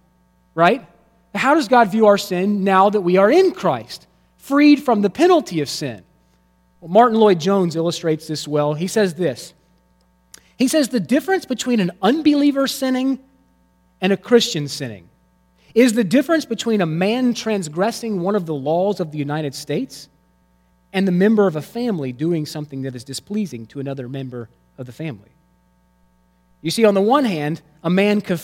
right? 0.55 0.85
How 1.33 1.53
does 1.53 1.69
God 1.69 1.89
view 1.89 2.07
our 2.07 2.17
sin 2.17 2.65
now 2.65 2.89
that 2.89 3.01
we 3.01 3.15
are 3.15 3.31
in 3.31 3.53
Christ, 3.53 4.07
freed 4.35 4.83
from 4.83 5.01
the 5.01 5.09
penalty 5.09 5.61
of 5.61 5.69
sin? 5.69 6.03
Well, 6.81 6.91
Martyn 6.91 7.17
Lloyd-Jones 7.17 7.77
illustrates 7.77 8.27
this 8.27 8.45
well. 8.45 8.73
He 8.73 8.87
says 8.87 9.13
this 9.13 9.53
He 10.59 10.67
says, 10.67 10.89
The 10.89 10.99
difference 10.99 11.45
between 11.45 11.79
an 11.79 11.91
unbeliever 12.01 12.67
sinning 12.67 13.19
and 14.01 14.13
a 14.13 14.17
Christian 14.17 14.67
sinning? 14.67 15.09
Is 15.73 15.93
the 15.93 16.03
difference 16.03 16.45
between 16.45 16.81
a 16.81 16.85
man 16.85 17.33
transgressing 17.33 18.21
one 18.21 18.35
of 18.35 18.45
the 18.45 18.53
laws 18.53 18.99
of 18.99 19.11
the 19.11 19.17
United 19.17 19.55
States 19.55 20.09
and 20.91 21.07
the 21.07 21.11
member 21.11 21.47
of 21.47 21.55
a 21.55 21.61
family 21.61 22.11
doing 22.11 22.45
something 22.45 22.81
that 22.81 22.95
is 22.95 23.03
displeasing 23.03 23.65
to 23.67 23.79
another 23.79 24.09
member 24.09 24.49
of 24.77 24.85
the 24.85 24.91
family? 24.91 25.29
You 26.61 26.71
see, 26.71 26.83
on 26.83 26.93
the 26.93 27.01
one 27.01 27.23
hand, 27.23 27.61
a 27.83 27.89
man 27.89 28.19
co- 28.19 28.37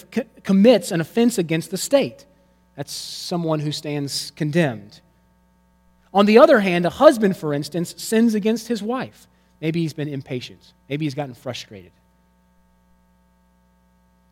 commits 0.43 0.91
an 0.91 1.01
offense 1.01 1.38
against 1.38 1.70
the 1.70 1.78
state. 1.78 2.26
That's 2.76 2.93
someone 2.93 3.59
who 3.59 3.74
stands 3.74 4.32
condemned. 4.32 5.01
On 6.13 6.26
the 6.26 6.38
other 6.38 6.61
hand, 6.61 6.86
a 6.86 6.89
husband, 6.89 7.36
for 7.36 7.53
instance, 7.53 7.93
sins 7.97 8.36
against 8.36 8.70
his 8.70 8.82
wife. 8.82 9.28
Maybe 9.59 9.82
he's 9.82 9.93
been 9.93 10.07
impatient. 10.07 10.74
Maybe 10.88 11.05
he's 11.05 11.13
gotten 11.13 11.34
frustrated. 11.34 11.91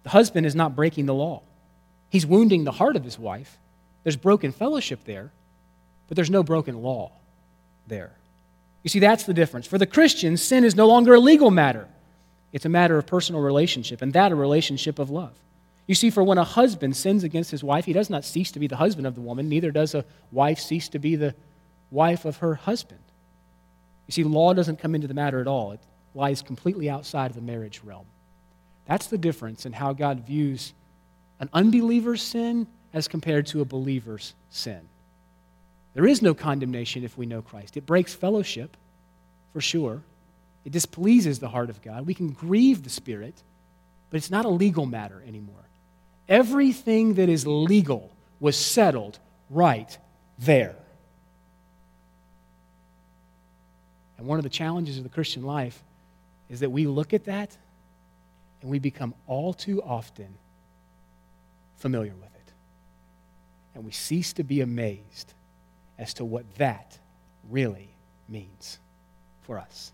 The 0.03 0.09
husband 0.09 0.45
is 0.45 0.55
not 0.55 0.75
breaking 0.75 1.05
the 1.05 1.13
law, 1.13 1.41
he's 2.09 2.25
wounding 2.25 2.63
the 2.63 2.71
heart 2.71 2.95
of 2.95 3.03
his 3.03 3.17
wife. 3.17 3.57
There's 4.03 4.17
broken 4.17 4.51
fellowship 4.51 5.05
there, 5.05 5.31
but 6.07 6.15
there's 6.15 6.29
no 6.29 6.43
broken 6.43 6.83
law 6.83 7.13
there. 7.87 8.11
You 8.83 8.89
see, 8.89 8.99
that's 8.99 9.23
the 9.23 9.33
difference. 9.33 9.65
For 9.65 9.77
the 9.77 9.87
Christian, 9.87 10.35
sin 10.35 10.65
is 10.65 10.75
no 10.75 10.87
longer 10.87 11.13
a 11.13 11.19
legal 11.19 11.51
matter, 11.51 11.87
it's 12.51 12.65
a 12.65 12.69
matter 12.69 12.97
of 12.97 13.07
personal 13.07 13.41
relationship, 13.41 14.01
and 14.01 14.11
that 14.13 14.31
a 14.31 14.35
relationship 14.35 14.99
of 14.99 15.09
love. 15.09 15.33
You 15.87 15.95
see, 15.95 16.09
for 16.09 16.23
when 16.23 16.37
a 16.37 16.43
husband 16.43 16.95
sins 16.95 17.23
against 17.23 17.51
his 17.51 17.63
wife, 17.63 17.85
he 17.85 17.93
does 17.93 18.09
not 18.09 18.23
cease 18.23 18.51
to 18.51 18.59
be 18.59 18.67
the 18.67 18.77
husband 18.77 19.07
of 19.07 19.15
the 19.15 19.21
woman, 19.21 19.49
neither 19.49 19.71
does 19.71 19.95
a 19.95 20.05
wife 20.31 20.59
cease 20.59 20.89
to 20.89 20.99
be 20.99 21.15
the 21.15 21.35
wife 21.91 22.25
of 22.25 22.37
her 22.37 22.55
husband. 22.55 22.99
You 24.07 24.11
see, 24.11 24.23
law 24.23 24.53
doesn't 24.53 24.79
come 24.79 24.95
into 24.95 25.07
the 25.07 25.13
matter 25.13 25.39
at 25.39 25.47
all, 25.47 25.71
it 25.71 25.79
lies 26.13 26.41
completely 26.41 26.89
outside 26.89 27.31
of 27.31 27.35
the 27.35 27.41
marriage 27.41 27.81
realm. 27.83 28.05
That's 28.85 29.07
the 29.07 29.17
difference 29.17 29.65
in 29.65 29.73
how 29.73 29.93
God 29.93 30.21
views 30.21 30.73
an 31.39 31.49
unbeliever's 31.53 32.21
sin 32.21 32.67
as 32.93 33.07
compared 33.07 33.47
to 33.47 33.61
a 33.61 33.65
believer's 33.65 34.33
sin. 34.49 34.81
There 35.93 36.05
is 36.05 36.21
no 36.21 36.33
condemnation 36.33 37.03
if 37.03 37.17
we 37.17 37.25
know 37.25 37.41
Christ. 37.41 37.77
It 37.77 37.85
breaks 37.85 38.13
fellowship, 38.13 38.75
for 39.51 39.61
sure. 39.61 40.01
It 40.65 40.71
displeases 40.71 41.39
the 41.39 41.49
heart 41.49 41.69
of 41.69 41.81
God. 41.81 42.05
We 42.05 42.13
can 42.13 42.29
grieve 42.29 42.83
the 42.83 42.89
Spirit, 42.89 43.35
but 44.09 44.17
it's 44.17 44.31
not 44.31 44.45
a 44.45 44.49
legal 44.49 44.85
matter 44.85 45.21
anymore. 45.27 45.55
Everything 46.27 47.15
that 47.15 47.29
is 47.29 47.45
legal 47.45 48.11
was 48.39 48.57
settled 48.57 49.19
right 49.49 49.97
there. 50.39 50.75
And 54.17 54.25
one 54.25 54.39
of 54.39 54.43
the 54.43 54.49
challenges 54.49 54.97
of 54.97 55.03
the 55.03 55.09
Christian 55.09 55.43
life 55.43 55.83
is 56.49 56.61
that 56.61 56.69
we 56.69 56.87
look 56.87 57.13
at 57.13 57.25
that 57.25 57.57
and 58.63 58.71
we 58.71 58.79
become 58.79 59.13
all 59.27 59.53
too 59.53 59.83
often 59.83 60.37
familiar 61.75 62.13
with 62.13 62.33
it. 62.33 62.53
And 63.75 63.83
we 63.83 63.91
cease 63.91 64.31
to 64.33 64.43
be 64.43 64.61
amazed 64.61 65.33
as 65.99 66.13
to 66.15 66.25
what 66.25 66.45
that 66.55 66.97
really 67.49 67.89
means 68.29 68.79
for 69.41 69.59
us. 69.59 69.91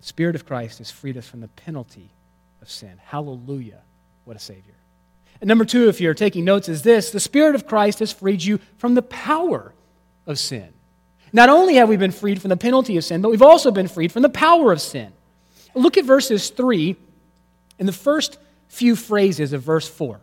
The 0.00 0.06
Spirit 0.06 0.34
of 0.34 0.44
Christ 0.44 0.78
has 0.78 0.90
freed 0.90 1.16
us 1.16 1.28
from 1.28 1.40
the 1.40 1.48
penalty 1.48 2.10
of 2.60 2.68
sin. 2.68 2.98
Hallelujah. 3.04 3.82
What 4.24 4.36
a 4.36 4.40
Savior. 4.40 4.74
And 5.40 5.46
number 5.46 5.64
two, 5.64 5.88
if 5.88 6.00
you're 6.00 6.14
taking 6.14 6.44
notes, 6.44 6.68
is 6.68 6.82
this 6.82 7.12
the 7.12 7.20
Spirit 7.20 7.54
of 7.54 7.68
Christ 7.68 8.00
has 8.00 8.10
freed 8.10 8.42
you 8.42 8.58
from 8.76 8.96
the 8.96 9.02
power 9.02 9.72
of 10.26 10.36
sin. 10.36 10.72
Not 11.32 11.48
only 11.48 11.74
have 11.74 11.88
we 11.88 11.96
been 11.96 12.10
freed 12.10 12.40
from 12.40 12.48
the 12.50 12.56
penalty 12.56 12.96
of 12.96 13.04
sin, 13.04 13.20
but 13.20 13.30
we've 13.30 13.42
also 13.42 13.70
been 13.70 13.88
freed 13.88 14.12
from 14.12 14.22
the 14.22 14.28
power 14.28 14.72
of 14.72 14.80
sin. 14.80 15.12
Look 15.74 15.96
at 15.96 16.04
verses 16.04 16.50
3 16.50 16.96
and 17.78 17.88
the 17.88 17.92
first 17.92 18.38
few 18.68 18.96
phrases 18.96 19.52
of 19.52 19.62
verse 19.62 19.88
4. 19.88 20.20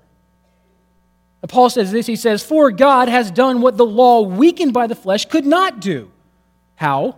Paul 1.48 1.70
says 1.70 1.92
this 1.92 2.08
he 2.08 2.16
says, 2.16 2.44
For 2.44 2.72
God 2.72 3.08
has 3.08 3.30
done 3.30 3.62
what 3.62 3.78
the 3.78 3.86
law, 3.86 4.22
weakened 4.22 4.74
by 4.74 4.88
the 4.88 4.96
flesh, 4.96 5.26
could 5.26 5.46
not 5.46 5.80
do. 5.80 6.12
How? 6.76 7.18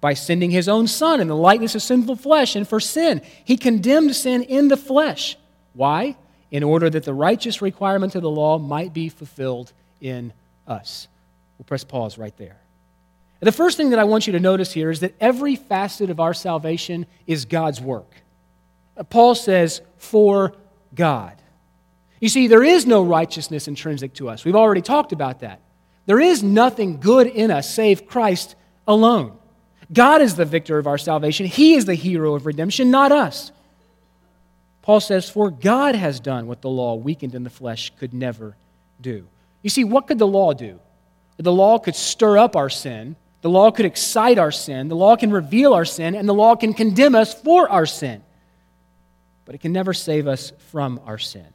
By 0.00 0.14
sending 0.14 0.50
his 0.50 0.68
own 0.68 0.86
Son 0.86 1.20
in 1.20 1.28
the 1.28 1.36
likeness 1.36 1.74
of 1.74 1.82
sinful 1.82 2.16
flesh, 2.16 2.54
and 2.54 2.68
for 2.68 2.80
sin. 2.80 3.22
He 3.44 3.56
condemned 3.56 4.14
sin 4.14 4.42
in 4.42 4.68
the 4.68 4.76
flesh. 4.76 5.38
Why? 5.72 6.16
In 6.50 6.62
order 6.62 6.90
that 6.90 7.04
the 7.04 7.14
righteous 7.14 7.62
requirement 7.62 8.14
of 8.14 8.22
the 8.22 8.30
law 8.30 8.58
might 8.58 8.92
be 8.92 9.08
fulfilled 9.08 9.72
in 10.00 10.32
us. 10.66 11.08
We'll 11.56 11.64
press 11.64 11.84
pause 11.84 12.18
right 12.18 12.36
there. 12.36 12.61
The 13.42 13.50
first 13.50 13.76
thing 13.76 13.90
that 13.90 13.98
I 13.98 14.04
want 14.04 14.28
you 14.28 14.34
to 14.34 14.40
notice 14.40 14.72
here 14.72 14.88
is 14.88 15.00
that 15.00 15.14
every 15.20 15.56
facet 15.56 16.10
of 16.10 16.20
our 16.20 16.32
salvation 16.32 17.06
is 17.26 17.44
God's 17.44 17.80
work. 17.80 18.14
Uh, 18.96 19.02
Paul 19.02 19.34
says, 19.34 19.82
for 19.98 20.54
God. 20.94 21.34
You 22.20 22.28
see, 22.28 22.46
there 22.46 22.62
is 22.62 22.86
no 22.86 23.02
righteousness 23.02 23.66
intrinsic 23.66 24.14
to 24.14 24.28
us. 24.28 24.44
We've 24.44 24.54
already 24.54 24.80
talked 24.80 25.12
about 25.12 25.40
that. 25.40 25.60
There 26.06 26.20
is 26.20 26.44
nothing 26.44 27.00
good 27.00 27.26
in 27.26 27.50
us 27.50 27.68
save 27.68 28.06
Christ 28.06 28.54
alone. 28.86 29.36
God 29.92 30.22
is 30.22 30.36
the 30.36 30.44
victor 30.44 30.78
of 30.78 30.86
our 30.86 30.98
salvation. 30.98 31.46
He 31.46 31.74
is 31.74 31.84
the 31.84 31.94
hero 31.94 32.36
of 32.36 32.46
redemption, 32.46 32.92
not 32.92 33.10
us. 33.10 33.50
Paul 34.82 35.00
says, 35.00 35.28
For 35.28 35.50
God 35.50 35.96
has 35.96 36.20
done 36.20 36.46
what 36.46 36.62
the 36.62 36.68
law, 36.68 36.94
weakened 36.94 37.34
in 37.34 37.42
the 37.42 37.50
flesh, 37.50 37.92
could 37.98 38.14
never 38.14 38.56
do. 39.00 39.26
You 39.62 39.70
see, 39.70 39.82
what 39.82 40.06
could 40.06 40.20
the 40.20 40.28
law 40.28 40.52
do? 40.52 40.78
The 41.38 41.52
law 41.52 41.80
could 41.80 41.96
stir 41.96 42.38
up 42.38 42.54
our 42.54 42.70
sin, 42.70 43.16
the 43.42 43.50
law 43.50 43.70
could 43.70 43.86
excite 43.86 44.38
our 44.38 44.52
sin, 44.52 44.88
the 44.88 44.96
law 44.96 45.16
can 45.16 45.30
reveal 45.30 45.74
our 45.74 45.84
sin, 45.84 46.14
and 46.14 46.28
the 46.28 46.34
law 46.34 46.56
can 46.56 46.72
condemn 46.72 47.14
us 47.14 47.34
for 47.34 47.68
our 47.68 47.86
sin. 47.86 48.22
But 49.44 49.56
it 49.56 49.60
can 49.60 49.72
never 49.72 49.92
save 49.92 50.26
us 50.26 50.52
from 50.70 51.00
our 51.04 51.18
sin. 51.18 51.46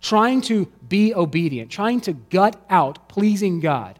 Trying 0.00 0.40
to 0.42 0.66
be 0.88 1.14
obedient, 1.14 1.70
trying 1.70 2.00
to 2.02 2.12
gut 2.14 2.56
out 2.68 3.08
pleasing 3.08 3.60
God, 3.60 3.98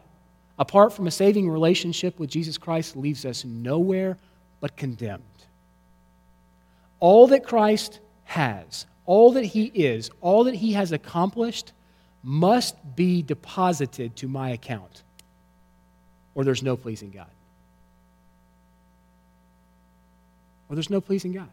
apart 0.57 0.93
from 0.93 1.07
a 1.07 1.11
saving 1.11 1.49
relationship 1.49 2.19
with 2.19 2.29
Jesus 2.29 2.57
Christ, 2.57 2.95
leaves 2.95 3.25
us 3.25 3.45
nowhere 3.45 4.17
but 4.59 4.75
condemned. 4.75 5.23
All 6.99 7.27
that 7.27 7.45
Christ 7.45 7.99
has, 8.23 8.87
all 9.05 9.33
that 9.33 9.45
he 9.45 9.65
is, 9.65 10.09
all 10.21 10.45
that 10.45 10.55
he 10.55 10.73
has 10.73 10.91
accomplished 10.91 11.73
must 12.23 12.75
be 12.95 13.21
deposited 13.21 14.15
to 14.15 14.27
my 14.27 14.49
account, 14.49 15.03
or 16.35 16.43
there's 16.43 16.61
no 16.61 16.77
pleasing 16.77 17.09
God. 17.09 17.29
Or 20.69 20.75
there's 20.75 20.89
no 20.89 21.01
pleasing 21.01 21.31
God. 21.31 21.49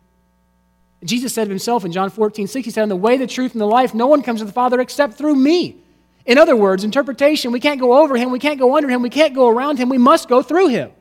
Jesus 1.04 1.32
said 1.32 1.44
of 1.44 1.48
himself 1.48 1.84
in 1.84 1.92
John 1.92 2.10
14, 2.10 2.46
6, 2.46 2.64
he 2.64 2.70
said, 2.70 2.84
"In 2.84 2.88
the 2.88 2.96
way, 2.96 3.16
the 3.16 3.26
truth, 3.26 3.52
and 3.52 3.60
the 3.60 3.66
life, 3.66 3.94
no 3.94 4.06
one 4.06 4.22
comes 4.22 4.40
to 4.40 4.44
the 4.44 4.52
Father 4.52 4.80
except 4.80 5.14
through 5.14 5.34
me. 5.34 5.76
In 6.24 6.38
other 6.38 6.54
words, 6.54 6.84
interpretation, 6.84 7.50
we 7.50 7.58
can't 7.58 7.80
go 7.80 8.00
over 8.00 8.16
him, 8.16 8.30
we 8.30 8.38
can't 8.38 8.58
go 8.58 8.76
under 8.76 8.88
him, 8.88 9.02
we 9.02 9.10
can't 9.10 9.34
go 9.34 9.48
around 9.48 9.78
him, 9.78 9.88
we 9.88 9.98
must 9.98 10.28
go 10.28 10.42
through 10.42 10.68
him. 10.68 10.92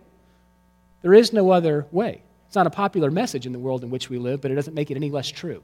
There 1.03 1.13
is 1.13 1.33
no 1.33 1.51
other 1.51 1.85
way. 1.91 2.23
It's 2.47 2.55
not 2.55 2.67
a 2.67 2.71
popular 2.71 3.11
message 3.11 3.45
in 3.45 3.53
the 3.53 3.59
world 3.59 3.83
in 3.83 3.89
which 3.89 4.09
we 4.09 4.17
live, 4.17 4.41
but 4.41 4.51
it 4.51 4.55
doesn't 4.55 4.73
make 4.73 4.89
it 4.91 4.95
any 4.95 5.11
less 5.11 5.29
true. 5.29 5.63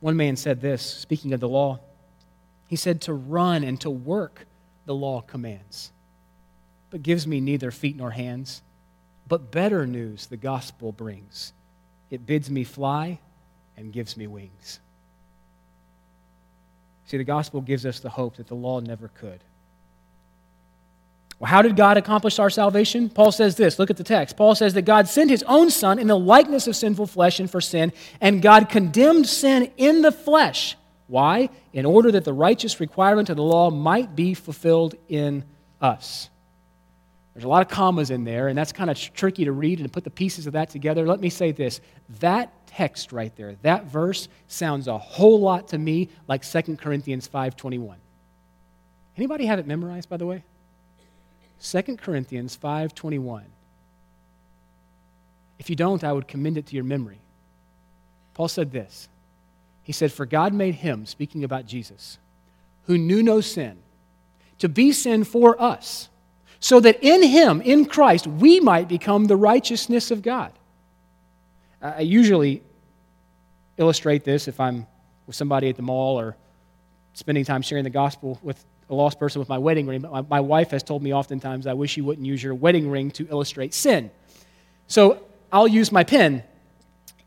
One 0.00 0.16
man 0.16 0.36
said 0.36 0.60
this, 0.60 0.82
speaking 0.82 1.32
of 1.32 1.40
the 1.40 1.48
law. 1.48 1.80
He 2.68 2.76
said, 2.76 3.00
To 3.02 3.12
run 3.12 3.64
and 3.64 3.80
to 3.80 3.90
work, 3.90 4.46
the 4.84 4.94
law 4.94 5.20
commands, 5.20 5.90
but 6.90 7.02
gives 7.02 7.26
me 7.26 7.40
neither 7.40 7.70
feet 7.70 7.96
nor 7.96 8.10
hands. 8.10 8.62
But 9.26 9.50
better 9.50 9.86
news 9.86 10.26
the 10.26 10.36
gospel 10.36 10.92
brings. 10.92 11.52
It 12.10 12.26
bids 12.26 12.50
me 12.50 12.64
fly 12.64 13.18
and 13.76 13.92
gives 13.92 14.16
me 14.16 14.26
wings. 14.26 14.80
See, 17.06 17.16
the 17.16 17.24
gospel 17.24 17.60
gives 17.60 17.84
us 17.84 18.00
the 18.00 18.10
hope 18.10 18.36
that 18.36 18.48
the 18.48 18.54
law 18.54 18.80
never 18.80 19.08
could. 19.08 19.42
Well, 21.38 21.48
how 21.48 21.62
did 21.62 21.76
God 21.76 21.96
accomplish 21.96 22.38
our 22.38 22.50
salvation? 22.50 23.08
Paul 23.08 23.30
says 23.30 23.56
this. 23.56 23.78
Look 23.78 23.90
at 23.90 23.96
the 23.96 24.04
text. 24.04 24.36
Paul 24.36 24.54
says 24.56 24.74
that 24.74 24.82
God 24.82 25.08
sent 25.08 25.30
his 25.30 25.44
own 25.44 25.70
Son 25.70 25.98
in 25.98 26.08
the 26.08 26.18
likeness 26.18 26.66
of 26.66 26.74
sinful 26.74 27.06
flesh 27.06 27.38
and 27.38 27.50
for 27.50 27.60
sin, 27.60 27.92
and 28.20 28.42
God 28.42 28.68
condemned 28.68 29.28
sin 29.28 29.70
in 29.76 30.02
the 30.02 30.10
flesh. 30.10 30.76
Why? 31.06 31.48
In 31.72 31.86
order 31.86 32.10
that 32.12 32.24
the 32.24 32.32
righteous 32.32 32.80
requirement 32.80 33.30
of 33.30 33.36
the 33.36 33.42
law 33.42 33.70
might 33.70 34.16
be 34.16 34.34
fulfilled 34.34 34.96
in 35.08 35.44
us. 35.80 36.28
There's 37.34 37.44
a 37.44 37.48
lot 37.48 37.62
of 37.62 37.68
commas 37.68 38.10
in 38.10 38.24
there, 38.24 38.48
and 38.48 38.58
that's 38.58 38.72
kind 38.72 38.90
of 38.90 38.98
tricky 39.14 39.44
to 39.44 39.52
read 39.52 39.78
and 39.78 39.88
to 39.88 39.92
put 39.92 40.02
the 40.02 40.10
pieces 40.10 40.48
of 40.48 40.54
that 40.54 40.70
together. 40.70 41.06
Let 41.06 41.20
me 41.20 41.30
say 41.30 41.52
this 41.52 41.80
that 42.18 42.52
text 42.66 43.12
right 43.12 43.34
there, 43.36 43.54
that 43.62 43.84
verse, 43.84 44.28
sounds 44.48 44.88
a 44.88 44.98
whole 44.98 45.40
lot 45.40 45.68
to 45.68 45.78
me 45.78 46.08
like 46.26 46.44
2 46.44 46.76
Corinthians 46.76 47.28
5.21. 47.28 47.94
Anybody 49.16 49.46
have 49.46 49.60
it 49.60 49.68
memorized, 49.68 50.08
by 50.08 50.16
the 50.16 50.26
way? 50.26 50.42
2 51.60 51.98
Corinthians 51.98 52.56
5:21. 52.56 53.44
If 55.58 55.68
you 55.68 55.76
don't, 55.76 56.04
I 56.04 56.12
would 56.12 56.28
commend 56.28 56.56
it 56.56 56.66
to 56.66 56.74
your 56.74 56.84
memory. 56.84 57.20
Paul 58.34 58.48
said 58.48 58.70
this. 58.70 59.08
He 59.82 59.92
said, 59.92 60.12
"For 60.12 60.26
God 60.26 60.54
made 60.54 60.76
him, 60.76 61.06
speaking 61.06 61.42
about 61.42 61.66
Jesus, 61.66 62.18
who 62.84 62.96
knew 62.96 63.22
no 63.22 63.40
sin, 63.40 63.78
to 64.58 64.68
be 64.68 64.92
sin 64.92 65.24
for 65.24 65.60
us, 65.60 66.08
so 66.60 66.80
that 66.80 67.02
in 67.02 67.22
him, 67.22 67.60
in 67.62 67.84
Christ, 67.84 68.26
we 68.26 68.60
might 68.60 68.88
become 68.88 69.24
the 69.26 69.36
righteousness 69.36 70.10
of 70.10 70.22
God. 70.22 70.52
I 71.80 72.00
usually 72.00 72.62
illustrate 73.76 74.24
this 74.24 74.48
if 74.48 74.58
I'm 74.58 74.86
with 75.26 75.36
somebody 75.36 75.68
at 75.68 75.76
the 75.76 75.82
mall 75.82 76.18
or 76.18 76.36
spending 77.14 77.44
time 77.44 77.62
sharing 77.62 77.84
the 77.84 77.90
gospel 77.90 78.38
with 78.42 78.64
a 78.90 78.94
lost 78.94 79.18
person 79.18 79.38
with 79.38 79.48
my 79.48 79.58
wedding 79.58 79.86
ring. 79.86 80.02
My, 80.02 80.22
my 80.22 80.40
wife 80.40 80.70
has 80.70 80.82
told 80.82 81.02
me 81.02 81.12
oftentimes, 81.12 81.66
I 81.66 81.74
wish 81.74 81.96
you 81.96 82.04
wouldn't 82.04 82.26
use 82.26 82.42
your 82.42 82.54
wedding 82.54 82.90
ring 82.90 83.10
to 83.12 83.28
illustrate 83.28 83.74
sin. 83.74 84.10
So 84.86 85.22
I'll 85.52 85.68
use 85.68 85.92
my 85.92 86.04
pen. 86.04 86.42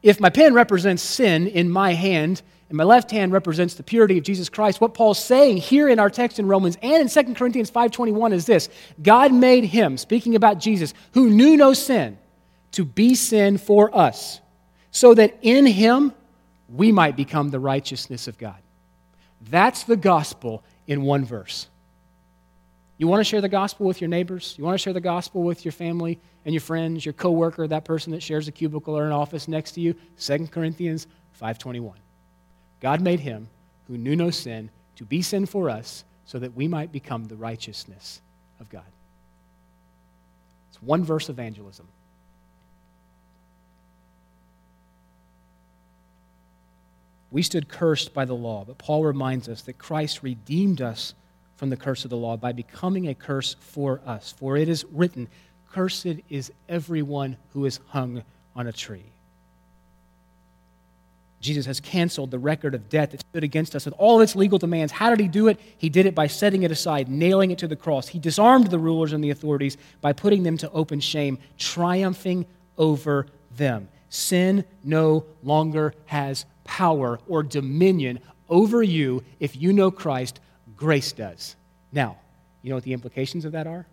If 0.01 0.19
my 0.19 0.29
pen 0.29 0.53
represents 0.53 1.03
sin 1.03 1.47
in 1.47 1.69
my 1.69 1.93
hand, 1.93 2.41
and 2.71 2.77
my 2.77 2.85
left 2.85 3.11
hand 3.11 3.33
represents 3.33 3.73
the 3.73 3.83
purity 3.83 4.17
of 4.17 4.23
Jesus 4.23 4.47
Christ. 4.47 4.79
What 4.79 4.93
Paul's 4.93 5.21
saying 5.21 5.57
here 5.57 5.89
in 5.89 5.99
our 5.99 6.09
text 6.09 6.39
in 6.39 6.47
Romans 6.47 6.77
and 6.81 7.01
in 7.01 7.09
2 7.09 7.35
Corinthians 7.35 7.69
5:21 7.69 8.31
is 8.31 8.45
this: 8.45 8.69
God 9.03 9.33
made 9.33 9.65
him, 9.65 9.97
speaking 9.97 10.35
about 10.35 10.57
Jesus, 10.57 10.93
who 11.11 11.29
knew 11.29 11.57
no 11.57 11.73
sin, 11.73 12.17
to 12.71 12.85
be 12.85 13.13
sin 13.13 13.57
for 13.57 13.93
us, 13.93 14.39
so 14.89 15.13
that 15.13 15.37
in 15.41 15.65
him 15.65 16.13
we 16.69 16.93
might 16.93 17.17
become 17.17 17.49
the 17.49 17.59
righteousness 17.59 18.29
of 18.29 18.37
God. 18.37 18.55
That's 19.49 19.83
the 19.83 19.97
gospel 19.97 20.63
in 20.91 21.03
one 21.03 21.23
verse. 21.23 21.69
You 22.97 23.07
want 23.07 23.21
to 23.21 23.23
share 23.23 23.39
the 23.39 23.47
gospel 23.47 23.85
with 23.85 24.01
your 24.01 24.09
neighbors? 24.09 24.55
You 24.57 24.65
want 24.65 24.73
to 24.73 24.77
share 24.77 24.91
the 24.91 24.99
gospel 24.99 25.41
with 25.41 25.63
your 25.63 25.71
family 25.71 26.19
and 26.43 26.53
your 26.53 26.59
friends, 26.59 27.05
your 27.05 27.13
coworker, 27.13 27.65
that 27.65 27.85
person 27.85 28.11
that 28.11 28.21
shares 28.21 28.49
a 28.49 28.51
cubicle 28.51 28.97
or 28.97 29.05
an 29.05 29.13
office 29.13 29.47
next 29.47 29.71
to 29.71 29.79
you? 29.79 29.95
2 30.17 30.51
Corinthians 30.51 31.07
5:21. 31.41 31.93
God 32.81 32.99
made 32.99 33.21
him 33.21 33.47
who 33.87 33.97
knew 33.97 34.17
no 34.17 34.31
sin 34.31 34.69
to 34.97 35.05
be 35.05 35.21
sin 35.21 35.45
for 35.45 35.69
us 35.69 36.03
so 36.25 36.37
that 36.39 36.57
we 36.57 36.67
might 36.67 36.91
become 36.91 37.23
the 37.23 37.37
righteousness 37.37 38.21
of 38.59 38.67
God. 38.67 38.83
It's 40.71 40.81
one 40.81 41.05
verse 41.05 41.29
evangelism. 41.29 41.87
We 47.31 47.41
stood 47.41 47.69
cursed 47.69 48.13
by 48.13 48.25
the 48.25 48.33
law, 48.35 48.65
but 48.65 48.77
Paul 48.77 49.03
reminds 49.05 49.47
us 49.47 49.61
that 49.63 49.77
Christ 49.77 50.21
redeemed 50.21 50.81
us 50.81 51.15
from 51.55 51.69
the 51.69 51.77
curse 51.77 52.03
of 52.03 52.09
the 52.09 52.17
law 52.17 52.35
by 52.35 52.51
becoming 52.51 53.07
a 53.07 53.15
curse 53.15 53.55
for 53.59 54.01
us. 54.05 54.33
For 54.37 54.57
it 54.57 54.67
is 54.67 54.85
written, 54.91 55.29
Cursed 55.71 56.17
is 56.29 56.51
everyone 56.67 57.37
who 57.53 57.65
is 57.65 57.79
hung 57.87 58.23
on 58.55 58.67
a 58.67 58.73
tree. 58.73 59.05
Jesus 61.39 61.65
has 61.65 61.79
canceled 61.79 62.29
the 62.29 62.37
record 62.37 62.75
of 62.75 62.89
debt 62.89 63.11
that 63.11 63.21
stood 63.21 63.43
against 63.43 63.75
us 63.75 63.85
with 63.85 63.95
all 63.97 64.21
its 64.21 64.35
legal 64.35 64.59
demands. 64.59 64.91
How 64.91 65.09
did 65.09 65.19
he 65.19 65.27
do 65.27 65.47
it? 65.47 65.59
He 65.77 65.89
did 65.89 66.05
it 66.05 66.13
by 66.13 66.27
setting 66.27 66.63
it 66.63 66.71
aside, 66.71 67.09
nailing 67.09 67.49
it 67.49 67.57
to 67.59 67.67
the 67.67 67.75
cross. 67.75 68.07
He 68.07 68.19
disarmed 68.19 68.67
the 68.67 68.77
rulers 68.77 69.11
and 69.11 69.23
the 69.23 69.31
authorities 69.31 69.77
by 70.01 70.13
putting 70.13 70.43
them 70.43 70.57
to 70.57 70.69
open 70.71 70.99
shame, 70.99 71.39
triumphing 71.57 72.45
over 72.77 73.25
them. 73.55 73.87
Sin 74.11 74.65
no 74.83 75.23
longer 75.41 75.95
has 76.05 76.45
power 76.65 77.19
or 77.29 77.41
dominion 77.43 78.19
over 78.49 78.83
you 78.83 79.23
if 79.39 79.55
you 79.55 79.71
know 79.71 79.89
Christ. 79.89 80.41
Grace 80.75 81.13
does. 81.13 81.55
Now, 81.93 82.17
you 82.61 82.69
know 82.69 82.75
what 82.75 82.83
the 82.83 82.93
implications 82.93 83.45
of 83.45 83.53
that 83.53 83.67
are? 83.67 83.87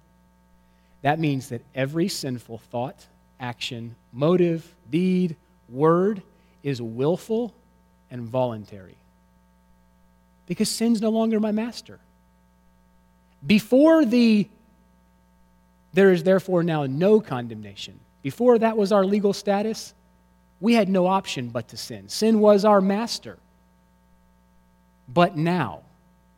That 1.03 1.21
means 1.21 1.51
that 1.51 1.63
every 1.73 2.09
sinful 2.09 2.59
thought, 2.59 3.07
action, 3.39 3.95
motive, 4.13 4.75
deed, 4.91 5.37
word, 5.69 6.21
is 6.65 6.83
willful 6.83 7.55
and 8.11 8.23
voluntary. 8.23 8.97
Because 10.47 10.69
sin's 10.69 11.01
no 11.01 11.11
longer 11.11 11.39
my 11.39 11.53
master. 11.53 12.01
Before 13.47 14.05
the 14.05 14.49
there 15.93 16.13
is 16.13 16.25
therefore 16.25 16.65
now 16.65 16.87
no 16.87 17.21
condemnation. 17.21 18.01
Before 18.23 18.59
that 18.59 18.77
was 18.77 18.91
our 18.93 19.05
legal 19.05 19.33
status, 19.33 19.95
we 20.61 20.75
had 20.75 20.89
no 20.89 21.07
option 21.07 21.49
but 21.49 21.69
to 21.69 21.77
sin. 21.77 22.09
Sin 22.09 22.41
was 22.41 22.65
our 22.65 22.81
master. 22.81 23.39
But 25.09 25.37
now, 25.37 25.83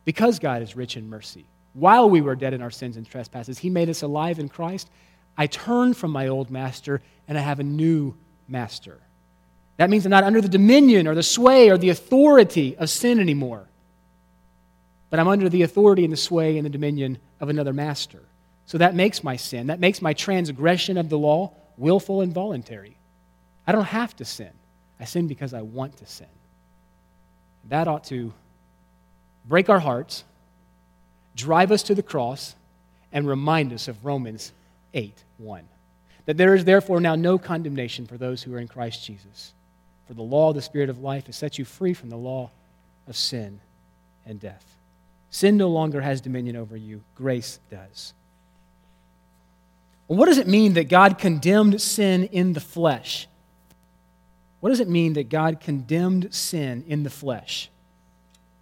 because 0.05 0.39
God 0.39 0.61
is 0.61 0.75
rich 0.75 0.95
in 0.95 1.09
mercy, 1.09 1.45
while 1.73 2.09
we 2.09 2.21
were 2.21 2.35
dead 2.35 2.53
in 2.53 2.61
our 2.61 2.71
sins 2.71 2.97
and 2.97 3.05
trespasses, 3.05 3.57
He 3.57 3.69
made 3.69 3.89
us 3.89 4.01
alive 4.01 4.39
in 4.39 4.49
Christ. 4.49 4.89
I 5.37 5.47
turn 5.47 5.93
from 5.93 6.11
my 6.11 6.27
old 6.27 6.51
master 6.51 7.01
and 7.27 7.37
I 7.37 7.41
have 7.41 7.59
a 7.59 7.63
new 7.63 8.15
master. 8.47 8.99
That 9.77 9.89
means 9.89 10.05
I'm 10.05 10.11
not 10.11 10.23
under 10.23 10.41
the 10.41 10.49
dominion 10.49 11.07
or 11.07 11.15
the 11.15 11.23
sway 11.23 11.69
or 11.69 11.77
the 11.77 11.89
authority 11.89 12.77
of 12.77 12.89
sin 12.89 13.19
anymore. 13.19 13.67
But 15.09 15.19
I'm 15.19 15.27
under 15.27 15.49
the 15.49 15.63
authority 15.63 16.03
and 16.03 16.13
the 16.13 16.17
sway 16.17 16.57
and 16.57 16.65
the 16.65 16.69
dominion 16.69 17.17
of 17.39 17.49
another 17.49 17.73
master. 17.73 18.21
So 18.65 18.77
that 18.77 18.95
makes 18.95 19.23
my 19.23 19.35
sin, 19.35 19.67
that 19.67 19.79
makes 19.79 20.01
my 20.01 20.13
transgression 20.13 20.97
of 20.97 21.09
the 21.09 21.17
law 21.17 21.53
willful 21.77 22.21
and 22.21 22.33
voluntary. 22.33 22.97
I 23.65 23.71
don't 23.71 23.83
have 23.85 24.15
to 24.17 24.25
sin. 24.25 24.51
I 24.99 25.05
sin 25.05 25.27
because 25.27 25.53
I 25.53 25.61
want 25.61 25.97
to 25.97 26.05
sin. 26.05 26.27
That 27.69 27.87
ought 27.87 28.03
to 28.05 28.33
break 29.45 29.69
our 29.69 29.79
hearts, 29.79 30.23
drive 31.35 31.71
us 31.71 31.83
to 31.83 31.95
the 31.95 32.03
cross, 32.03 32.55
and 33.11 33.27
remind 33.27 33.73
us 33.73 33.87
of 33.87 34.05
Romans 34.05 34.51
8 34.93 35.23
1. 35.37 35.67
That 36.25 36.37
there 36.37 36.55
is 36.55 36.65
therefore 36.65 37.01
now 37.01 37.15
no 37.15 37.37
condemnation 37.37 38.05
for 38.05 38.17
those 38.17 38.43
who 38.43 38.53
are 38.53 38.59
in 38.59 38.67
Christ 38.67 39.05
Jesus. 39.05 39.53
For 40.07 40.13
the 40.13 40.21
law 40.21 40.49
of 40.49 40.55
the 40.55 40.61
Spirit 40.61 40.89
of 40.89 40.99
life 40.99 41.25
has 41.27 41.35
set 41.35 41.57
you 41.57 41.65
free 41.65 41.93
from 41.93 42.09
the 42.09 42.17
law 42.17 42.51
of 43.07 43.15
sin 43.15 43.59
and 44.25 44.39
death. 44.39 44.65
Sin 45.29 45.57
no 45.57 45.69
longer 45.69 46.01
has 46.01 46.21
dominion 46.21 46.55
over 46.55 46.75
you, 46.75 47.01
grace 47.15 47.59
does. 47.69 48.13
What 50.07 50.25
does 50.25 50.37
it 50.37 50.47
mean 50.47 50.73
that 50.73 50.89
God 50.89 51.17
condemned 51.17 51.81
sin 51.81 52.25
in 52.25 52.51
the 52.51 52.59
flesh? 52.59 53.27
What 54.61 54.69
does 54.69 54.79
it 54.79 54.87
mean 54.87 55.13
that 55.13 55.29
God 55.29 55.59
condemned 55.59 56.33
sin 56.33 56.85
in 56.87 57.03
the 57.03 57.09
flesh? 57.09 57.69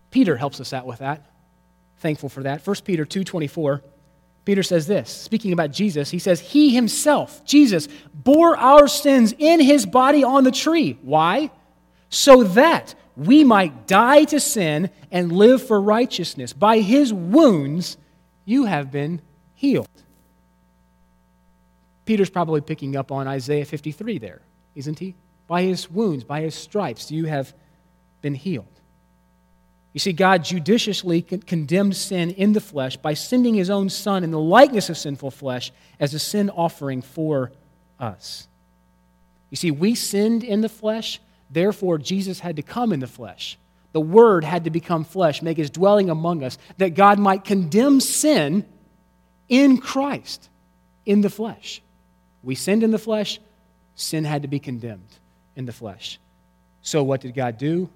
Peter 0.10 0.36
helps 0.36 0.60
us 0.60 0.74
out 0.74 0.88
with 0.88 1.00
that. 1.00 1.30
Thankful 1.98 2.30
for 2.30 2.44
that. 2.44 2.66
1 2.66 2.76
Peter 2.84 3.06
2:24 3.06 3.82
Peter 4.50 4.64
says 4.64 4.88
this, 4.88 5.12
speaking 5.12 5.54
about 5.54 5.72
Jesus, 5.72 6.10
he 6.10 6.18
says, 6.18 6.40
He 6.40 6.72
himself, 6.72 7.46
Jesus, 7.46 7.88
bore 8.16 8.58
our 8.58 8.88
sins 8.88 9.32
in 9.38 9.60
his 9.60 9.86
body 9.86 10.24
on 10.24 10.44
the 10.44 10.50
tree. 10.50 10.98
Why? 11.04 11.52
So 12.10 12.44
that 12.44 12.96
we 13.16 13.44
might 13.44 13.86
die 13.86 14.24
to 14.24 14.40
sin 14.40 14.90
and 15.12 15.32
live 15.32 15.68
for 15.68 15.80
righteousness. 15.80 16.52
By 16.52 16.80
his 16.80 17.14
wounds, 17.14 17.98
you 18.44 18.66
have 18.66 18.92
been 18.92 19.22
healed. 19.54 19.88
Peter's 22.06 22.32
probably 22.32 22.62
picking 22.62 22.96
up 22.96 23.12
on 23.12 23.28
Isaiah 23.28 23.66
53 23.66 24.18
there, 24.18 24.42
isn't 24.74 24.98
he? 24.98 25.14
By 25.50 25.64
his 25.64 25.90
wounds, 25.90 26.24
by 26.24 26.42
his 26.42 26.54
stripes, 26.54 27.10
you 27.10 27.26
have 27.26 27.56
been 28.22 28.36
healed. 28.36 28.68
You 29.94 30.00
see, 30.00 30.14
God 30.14 30.44
judiciously 30.44 31.24
condemned 31.24 31.96
sin 31.96 32.30
in 32.30 32.54
the 32.54 32.62
flesh 32.62 32.98
by 32.98 33.16
sending 33.16 33.56
his 33.56 33.72
own 33.72 33.90
Son 33.90 34.24
in 34.24 34.30
the 34.30 34.40
likeness 34.40 34.92
of 34.92 34.98
sinful 34.98 35.32
flesh 35.32 35.72
as 36.00 36.14
a 36.14 36.20
sin 36.20 36.52
offering 36.52 37.02
for 37.02 37.52
us. 38.00 38.48
You 39.50 39.58
see, 39.58 39.72
we 39.72 39.96
sinned 39.96 40.44
in 40.44 40.62
the 40.62 40.70
flesh, 40.70 41.20
therefore, 41.50 41.98
Jesus 41.98 42.40
had 42.40 42.58
to 42.58 42.62
come 42.62 42.94
in 42.94 43.00
the 43.00 43.08
flesh. 43.08 43.58
The 43.92 44.00
Word 44.00 44.44
had 44.44 44.66
to 44.66 44.70
become 44.70 45.04
flesh, 45.04 45.42
make 45.42 45.58
his 45.58 45.72
dwelling 45.72 46.12
among 46.12 46.44
us, 46.44 46.60
that 46.78 46.94
God 46.94 47.18
might 47.18 47.44
condemn 47.44 48.02
sin 48.02 48.66
in 49.48 49.80
Christ, 49.80 50.48
in 51.08 51.22
the 51.22 51.30
flesh. 51.32 51.82
We 52.44 52.54
sinned 52.54 52.84
in 52.84 52.92
the 52.92 53.00
flesh, 53.00 53.40
sin 53.96 54.26
had 54.26 54.44
to 54.44 54.48
be 54.48 54.60
condemned 54.60 55.19
in 55.60 55.66
the 55.66 55.74
flesh. 55.74 56.20
So, 56.82 57.04
what 57.04 57.20
did 57.20 57.36
God 57.36 57.58
do? 57.58 57.90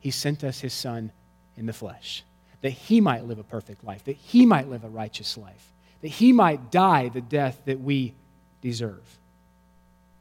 He 0.00 0.10
sent 0.10 0.42
us 0.42 0.58
his 0.58 0.74
Son 0.74 1.12
in 1.56 1.64
the 1.64 1.72
flesh, 1.72 2.24
that 2.60 2.70
he 2.70 3.00
might 3.00 3.24
live 3.24 3.38
a 3.38 3.44
perfect 3.44 3.84
life, 3.84 4.02
that 4.04 4.16
he 4.16 4.44
might 4.44 4.68
live 4.68 4.82
a 4.82 4.88
righteous 4.88 5.38
life, 5.38 5.72
that 6.02 6.08
he 6.08 6.32
might 6.32 6.72
die 6.72 7.08
the 7.08 7.20
death 7.20 7.62
that 7.66 7.80
we 7.80 8.14
deserve, 8.60 9.18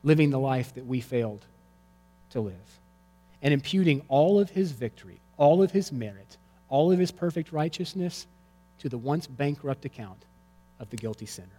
living 0.04 0.30
the 0.30 0.40
life 0.40 0.76
that 0.76 0.86
we 0.86 1.02
failed 1.02 1.44
to 2.30 2.40
live, 2.40 2.80
and 3.42 3.56
imputing 3.56 4.04
all 4.08 4.40
of 4.40 4.52
his 4.52 4.72
victory, 4.72 5.20
all 5.36 5.64
of 5.64 5.72
his 5.72 5.92
merit, 5.92 6.38
all 6.70 6.92
of 6.92 7.00
his 7.00 7.10
perfect 7.10 7.52
righteousness 7.52 8.28
to 8.78 8.88
the 8.88 9.00
once 9.00 9.26
bankrupt 9.26 9.84
account 9.84 10.24
of 10.80 10.92
the 10.92 10.98
guilty 10.98 11.26
sinner. 11.26 11.50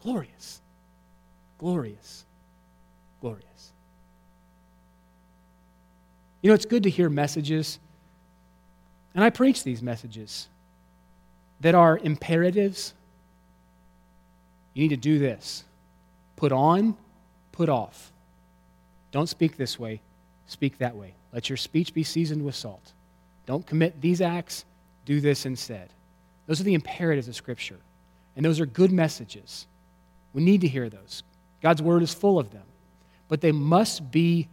Glorious, 0.00 0.60
glorious, 1.58 2.24
glorious. 3.22 3.72
You 6.42 6.48
know, 6.48 6.54
it's 6.54 6.66
good 6.66 6.82
to 6.82 6.90
hear 6.90 7.08
messages, 7.08 7.78
and 9.14 9.22
I 9.22 9.30
preach 9.30 9.62
these 9.62 9.80
messages 9.80 10.48
that 11.60 11.76
are 11.76 11.96
imperatives. 11.98 12.94
You 14.74 14.82
need 14.82 14.88
to 14.88 14.96
do 14.96 15.18
this 15.18 15.64
put 16.34 16.50
on, 16.50 16.96
put 17.52 17.68
off. 17.68 18.12
Don't 19.12 19.28
speak 19.28 19.56
this 19.56 19.78
way, 19.78 20.00
speak 20.46 20.78
that 20.78 20.96
way. 20.96 21.14
Let 21.32 21.48
your 21.48 21.56
speech 21.56 21.94
be 21.94 22.02
seasoned 22.02 22.44
with 22.44 22.56
salt. 22.56 22.92
Don't 23.46 23.64
commit 23.64 24.00
these 24.00 24.20
acts, 24.20 24.64
do 25.04 25.20
this 25.20 25.46
instead. 25.46 25.90
Those 26.46 26.60
are 26.60 26.64
the 26.64 26.74
imperatives 26.74 27.28
of 27.28 27.36
Scripture. 27.36 27.78
And 28.34 28.44
those 28.44 28.58
are 28.58 28.66
good 28.66 28.90
messages. 28.90 29.66
We 30.32 30.42
need 30.42 30.62
to 30.62 30.68
hear 30.68 30.88
those. 30.88 31.22
God's 31.62 31.82
word 31.82 32.02
is 32.02 32.12
full 32.12 32.38
of 32.38 32.50
them. 32.50 32.64
But 33.32 33.40
they 33.40 33.50
must 33.50 34.10
be 34.10 34.46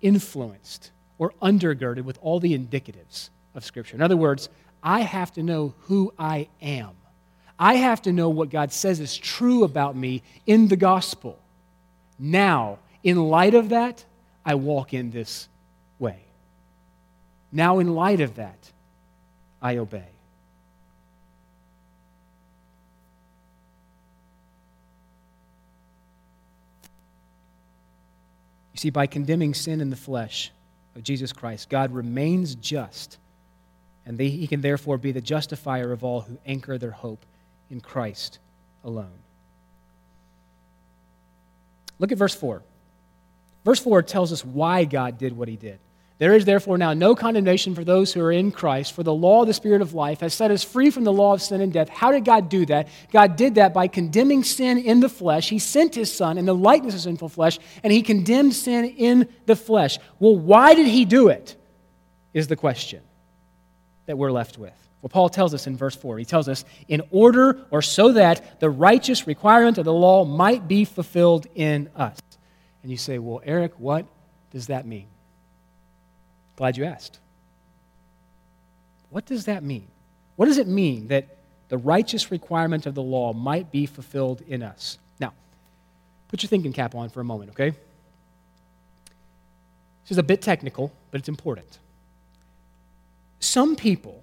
influenced 0.00 0.90
or 1.16 1.32
undergirded 1.40 2.02
with 2.02 2.18
all 2.20 2.40
the 2.40 2.58
indicatives 2.58 3.30
of 3.54 3.64
Scripture. 3.64 3.94
In 3.94 4.02
other 4.02 4.16
words, 4.16 4.48
I 4.82 5.02
have 5.02 5.30
to 5.34 5.44
know 5.44 5.74
who 5.82 6.12
I 6.18 6.48
am. 6.60 6.90
I 7.56 7.74
have 7.74 8.02
to 8.02 8.12
know 8.12 8.28
what 8.28 8.50
God 8.50 8.72
says 8.72 8.98
is 8.98 9.16
true 9.16 9.62
about 9.62 9.94
me 9.94 10.24
in 10.44 10.66
the 10.66 10.76
gospel. 10.76 11.38
Now, 12.18 12.80
in 13.04 13.28
light 13.28 13.54
of 13.54 13.68
that, 13.68 14.04
I 14.44 14.56
walk 14.56 14.92
in 14.92 15.12
this 15.12 15.48
way. 16.00 16.18
Now, 17.52 17.78
in 17.78 17.94
light 17.94 18.20
of 18.20 18.34
that, 18.34 18.72
I 19.62 19.76
obey. 19.76 20.15
You 28.76 28.80
see, 28.80 28.90
by 28.90 29.06
condemning 29.06 29.54
sin 29.54 29.80
in 29.80 29.88
the 29.88 29.96
flesh 29.96 30.52
of 30.94 31.02
Jesus 31.02 31.32
Christ, 31.32 31.70
God 31.70 31.92
remains 31.92 32.54
just, 32.56 33.16
and 34.04 34.18
they, 34.18 34.28
he 34.28 34.46
can 34.46 34.60
therefore 34.60 34.98
be 34.98 35.12
the 35.12 35.22
justifier 35.22 35.92
of 35.92 36.04
all 36.04 36.20
who 36.20 36.36
anchor 36.44 36.76
their 36.76 36.90
hope 36.90 37.24
in 37.70 37.80
Christ 37.80 38.38
alone. 38.84 39.18
Look 41.98 42.12
at 42.12 42.18
verse 42.18 42.34
4. 42.34 42.60
Verse 43.64 43.80
4 43.80 44.02
tells 44.02 44.30
us 44.30 44.44
why 44.44 44.84
God 44.84 45.16
did 45.16 45.34
what 45.34 45.48
he 45.48 45.56
did. 45.56 45.78
There 46.18 46.34
is 46.34 46.46
therefore 46.46 46.78
now 46.78 46.94
no 46.94 47.14
condemnation 47.14 47.74
for 47.74 47.84
those 47.84 48.12
who 48.12 48.22
are 48.22 48.32
in 48.32 48.50
Christ, 48.50 48.94
for 48.94 49.02
the 49.02 49.12
law 49.12 49.42
of 49.42 49.48
the 49.48 49.54
Spirit 49.54 49.82
of 49.82 49.92
life 49.92 50.20
has 50.20 50.32
set 50.32 50.50
us 50.50 50.64
free 50.64 50.90
from 50.90 51.04
the 51.04 51.12
law 51.12 51.34
of 51.34 51.42
sin 51.42 51.60
and 51.60 51.70
death. 51.70 51.90
How 51.90 52.10
did 52.10 52.24
God 52.24 52.48
do 52.48 52.64
that? 52.66 52.88
God 53.12 53.36
did 53.36 53.56
that 53.56 53.74
by 53.74 53.86
condemning 53.86 54.42
sin 54.42 54.78
in 54.78 55.00
the 55.00 55.10
flesh. 55.10 55.50
He 55.50 55.58
sent 55.58 55.94
his 55.94 56.10
Son 56.10 56.38
in 56.38 56.46
the 56.46 56.54
likeness 56.54 56.94
of 56.94 57.00
sinful 57.02 57.28
flesh, 57.28 57.58
and 57.82 57.92
he 57.92 58.00
condemned 58.02 58.54
sin 58.54 58.86
in 58.86 59.28
the 59.44 59.56
flesh. 59.56 59.98
Well, 60.18 60.36
why 60.36 60.74
did 60.74 60.86
he 60.86 61.04
do 61.04 61.28
it? 61.28 61.54
Is 62.32 62.46
the 62.48 62.56
question 62.56 63.02
that 64.06 64.16
we're 64.16 64.32
left 64.32 64.56
with. 64.56 64.72
Well, 65.02 65.10
Paul 65.10 65.28
tells 65.28 65.52
us 65.52 65.66
in 65.66 65.76
verse 65.76 65.94
4, 65.94 66.18
he 66.18 66.24
tells 66.24 66.48
us, 66.48 66.64
in 66.88 67.02
order 67.10 67.64
or 67.70 67.82
so 67.82 68.12
that 68.12 68.60
the 68.60 68.70
righteous 68.70 69.26
requirement 69.26 69.78
of 69.78 69.84
the 69.84 69.92
law 69.92 70.24
might 70.24 70.66
be 70.66 70.84
fulfilled 70.84 71.46
in 71.54 71.90
us. 71.94 72.18
And 72.82 72.90
you 72.90 72.96
say, 72.96 73.18
well, 73.18 73.42
Eric, 73.44 73.78
what 73.78 74.06
does 74.50 74.68
that 74.68 74.86
mean? 74.86 75.06
Glad 76.56 76.76
you 76.76 76.84
asked. 76.84 77.20
What 79.10 79.26
does 79.26 79.44
that 79.44 79.62
mean? 79.62 79.88
What 80.36 80.46
does 80.46 80.58
it 80.58 80.66
mean 80.66 81.08
that 81.08 81.36
the 81.68 81.78
righteous 81.78 82.30
requirement 82.30 82.86
of 82.86 82.94
the 82.94 83.02
law 83.02 83.32
might 83.32 83.70
be 83.70 83.86
fulfilled 83.86 84.42
in 84.46 84.62
us? 84.62 84.98
Now, 85.20 85.32
put 86.28 86.42
your 86.42 86.48
thinking 86.48 86.72
cap 86.72 86.94
on 86.94 87.08
for 87.08 87.20
a 87.20 87.24
moment, 87.24 87.50
okay? 87.50 87.70
This 87.70 87.80
is 90.10 90.18
a 90.18 90.22
bit 90.22 90.42
technical, 90.42 90.92
but 91.10 91.18
it's 91.18 91.28
important. 91.28 91.78
Some 93.40 93.76
people 93.76 94.22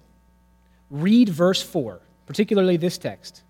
read 0.90 1.28
verse 1.28 1.62
4, 1.62 2.00
particularly 2.26 2.76
this 2.76 2.98
text, 2.98 3.42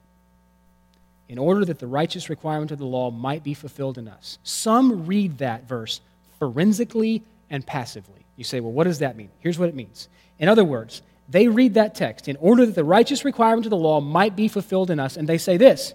in 1.28 1.38
order 1.38 1.64
that 1.64 1.78
the 1.78 1.86
righteous 1.86 2.28
requirement 2.28 2.70
of 2.70 2.78
the 2.78 2.86
law 2.86 3.10
might 3.10 3.42
be 3.42 3.54
fulfilled 3.54 3.98
in 3.98 4.08
us. 4.08 4.38
Some 4.42 5.06
read 5.06 5.38
that 5.38 5.68
verse 5.68 6.00
forensically 6.38 7.22
and 7.50 7.66
passively. 7.66 8.23
You 8.36 8.44
say, 8.44 8.60
well, 8.60 8.72
what 8.72 8.84
does 8.84 8.98
that 8.98 9.16
mean? 9.16 9.30
Here's 9.38 9.58
what 9.58 9.68
it 9.68 9.74
means. 9.74 10.08
In 10.38 10.48
other 10.48 10.64
words, 10.64 11.02
they 11.28 11.48
read 11.48 11.74
that 11.74 11.94
text 11.94 12.28
in 12.28 12.36
order 12.36 12.66
that 12.66 12.74
the 12.74 12.84
righteous 12.84 13.24
requirement 13.24 13.66
of 13.66 13.70
the 13.70 13.76
law 13.76 14.00
might 14.00 14.36
be 14.36 14.48
fulfilled 14.48 14.90
in 14.90 15.00
us, 15.00 15.16
and 15.16 15.28
they 15.28 15.38
say 15.38 15.56
this 15.56 15.94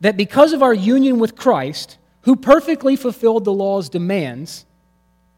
that 0.00 0.16
because 0.16 0.52
of 0.52 0.62
our 0.62 0.74
union 0.74 1.18
with 1.18 1.36
Christ, 1.36 1.96
who 2.22 2.36
perfectly 2.36 2.96
fulfilled 2.96 3.44
the 3.44 3.52
law's 3.52 3.88
demands, 3.88 4.66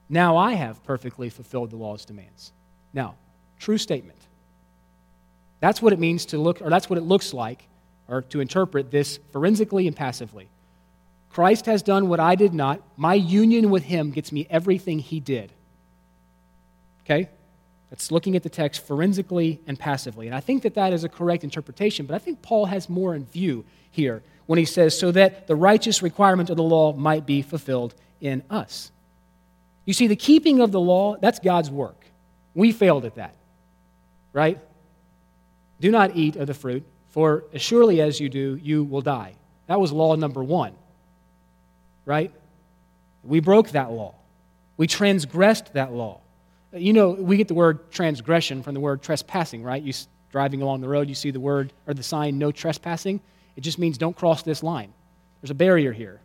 now 0.09 0.37
I 0.37 0.55
have 0.55 0.83
perfectly 0.83 1.29
fulfilled 1.29 1.71
the 1.71 1.77
law's 1.77 2.05
demands. 2.05 2.53
Now, 2.93 3.15
true 3.61 3.79
statement. 3.79 4.19
That's 5.61 5.83
what 5.83 5.93
it 5.93 5.99
means 5.99 6.27
to 6.27 6.39
look, 6.39 6.61
or 6.61 6.71
that's 6.71 6.89
what 6.89 6.99
it 6.99 7.03
looks 7.03 7.33
like, 7.33 7.69
or 8.09 8.23
to 8.23 8.41
interpret 8.41 8.91
this 8.91 9.21
forensically 9.33 9.87
and 9.87 9.95
passively. 9.95 10.49
Christ 11.31 11.67
has 11.67 11.83
done 11.83 12.09
what 12.09 12.21
I 12.21 12.35
did 12.35 12.55
not. 12.55 12.83
My 12.97 13.15
union 13.15 13.71
with 13.71 13.85
him 13.85 14.11
gets 14.11 14.33
me 14.33 14.47
everything 14.49 14.99
he 14.99 15.21
did. 15.21 15.53
Okay? 17.09 17.29
That's 17.91 18.13
looking 18.13 18.37
at 18.37 18.43
the 18.43 18.51
text 18.51 18.87
forensically 18.87 19.61
and 19.67 19.79
passively. 19.79 20.27
And 20.27 20.37
I 20.37 20.41
think 20.41 20.63
that 20.65 20.75
that 20.75 20.93
is 20.93 21.05
a 21.05 21.09
correct 21.09 21.43
interpretation, 21.43 22.05
but 22.05 22.15
I 22.15 22.19
think 22.19 22.43
Paul 22.43 22.67
has 22.67 22.89
more 22.89 23.15
in 23.15 23.25
view 23.25 23.65
here 23.91 24.23
when 24.45 24.59
he 24.59 24.67
says, 24.67 24.99
so 24.99 25.11
that 25.13 25.47
the 25.47 25.57
righteous 25.57 26.03
requirement 26.03 26.51
of 26.51 26.57
the 26.57 26.63
law 26.63 26.93
might 26.93 27.25
be 27.25 27.41
fulfilled 27.41 27.95
in 28.21 28.43
us. 28.51 28.91
You 29.87 29.95
see, 29.95 30.07
the 30.07 30.17
keeping 30.17 30.61
of 30.61 30.71
the 30.71 30.81
law, 30.81 31.17
that's 31.17 31.39
God's 31.39 31.71
work. 31.71 32.05
We 32.55 32.73
failed 32.73 33.05
at 33.07 33.15
that, 33.15 33.35
right? 34.33 34.59
Do 35.81 35.91
not 35.91 36.15
eat 36.17 36.37
of 36.37 36.47
the 36.47 36.55
fruit, 36.55 36.85
for 37.09 37.45
as 37.55 37.63
surely 37.63 38.01
as 38.03 38.21
you 38.21 38.29
do, 38.29 38.59
you 38.63 38.85
will 38.85 39.01
die. 39.01 39.35
That 39.67 39.81
was 39.81 39.93
law 39.93 40.15
number 40.15 40.43
one, 40.43 40.75
right? 42.05 42.33
We 43.23 43.41
broke 43.41 43.71
that 43.71 43.91
law. 43.93 44.15
We 44.77 44.87
transgressed 44.87 45.73
that 45.75 45.93
law. 45.93 46.21
You 46.73 46.93
know, 46.93 47.11
we 47.11 47.37
get 47.37 47.49
the 47.49 47.55
word 47.55 47.91
transgression 47.91 48.63
from 48.63 48.75
the 48.75 48.81
word 48.81 49.03
trespassing, 49.03 49.63
right? 49.63 49.83
You 49.83 49.93
driving 50.31 50.61
along 50.61 50.81
the 50.81 50.89
road, 50.89 51.09
you 51.09 51.15
see 51.15 51.31
the 51.31 51.41
word 51.41 51.73
or 51.87 51.95
the 51.95 52.03
sign 52.03 52.39
no 52.39 52.53
trespassing. 52.53 53.21
It 53.57 53.63
just 53.63 53.79
means 53.79 53.99
don't 53.99 54.17
cross 54.17 54.43
this 54.43 54.63
line. 54.63 54.93
There's 55.41 55.51
a 55.51 55.55
barrier 55.55 55.93
here. 55.93 56.21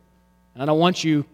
And 0.53 0.63
I 0.63 0.65
don't 0.65 0.79
want 0.79 1.03
you 1.03 1.25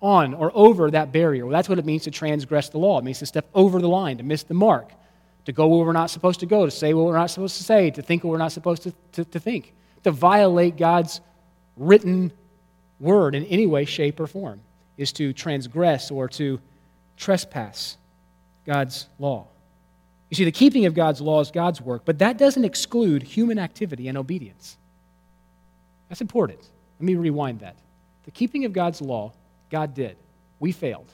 on 0.00 0.34
or 0.34 0.50
over 0.54 0.90
that 0.90 1.12
barrier. 1.12 1.44
Well, 1.44 1.52
that's 1.52 1.68
what 1.68 1.78
it 1.78 1.84
means 1.84 2.04
to 2.04 2.10
transgress 2.10 2.68
the 2.68 2.78
law. 2.78 2.98
It 2.98 3.04
means 3.04 3.18
to 3.20 3.26
step 3.26 3.48
over 3.54 3.80
the 3.80 3.88
line, 3.88 4.18
to 4.18 4.24
miss 4.24 4.42
the 4.42 4.54
mark, 4.54 4.90
to 5.44 5.52
go 5.52 5.68
where 5.68 5.84
we're 5.86 5.92
not 5.92 6.10
supposed 6.10 6.40
to 6.40 6.46
go, 6.46 6.64
to 6.64 6.70
say 6.70 6.94
what 6.94 7.06
we're 7.06 7.16
not 7.16 7.30
supposed 7.30 7.56
to 7.56 7.64
say, 7.64 7.90
to 7.90 8.02
think 8.02 8.24
what 8.24 8.30
we're 8.30 8.38
not 8.38 8.52
supposed 8.52 8.82
to, 8.84 8.92
to, 9.12 9.24
to 9.24 9.40
think, 9.40 9.74
to 10.04 10.10
violate 10.10 10.76
God's 10.76 11.20
written 11.76 12.32
word 13.00 13.34
in 13.34 13.44
any 13.46 13.66
way, 13.66 13.84
shape, 13.84 14.20
or 14.20 14.26
form, 14.26 14.60
is 14.96 15.12
to 15.12 15.32
transgress 15.32 16.10
or 16.10 16.28
to 16.28 16.60
trespass. 17.16 17.96
God's 18.66 19.08
law. 19.18 19.46
You 20.30 20.36
see, 20.36 20.44
the 20.44 20.52
keeping 20.52 20.86
of 20.86 20.94
God's 20.94 21.20
law 21.20 21.40
is 21.40 21.50
God's 21.50 21.80
work, 21.80 22.02
but 22.04 22.18
that 22.20 22.38
doesn't 22.38 22.64
exclude 22.64 23.22
human 23.22 23.58
activity 23.58 24.08
and 24.08 24.16
obedience. 24.16 24.76
That's 26.08 26.20
important. 26.20 26.60
Let 26.98 27.06
me 27.06 27.14
rewind 27.16 27.60
that. 27.60 27.76
The 28.24 28.30
keeping 28.30 28.64
of 28.64 28.72
God's 28.72 29.00
law, 29.00 29.32
God 29.70 29.94
did. 29.94 30.16
We 30.60 30.72
failed. 30.72 31.12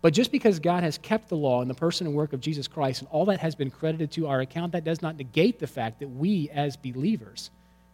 But 0.00 0.12
just 0.12 0.30
because 0.30 0.60
God 0.60 0.84
has 0.84 0.96
kept 0.98 1.28
the 1.28 1.36
law 1.36 1.60
in 1.60 1.68
the 1.68 1.74
person 1.74 2.06
and 2.06 2.14
work 2.14 2.32
of 2.32 2.40
Jesus 2.40 2.68
Christ 2.68 3.02
and 3.02 3.10
all 3.10 3.24
that 3.26 3.40
has 3.40 3.54
been 3.54 3.70
credited 3.70 4.12
to 4.12 4.28
our 4.28 4.40
account, 4.40 4.72
that 4.72 4.84
does 4.84 5.02
not 5.02 5.16
negate 5.16 5.58
the 5.58 5.66
fact 5.66 5.98
that 5.98 6.08
we 6.08 6.50
as 6.50 6.76
believers 6.76 7.50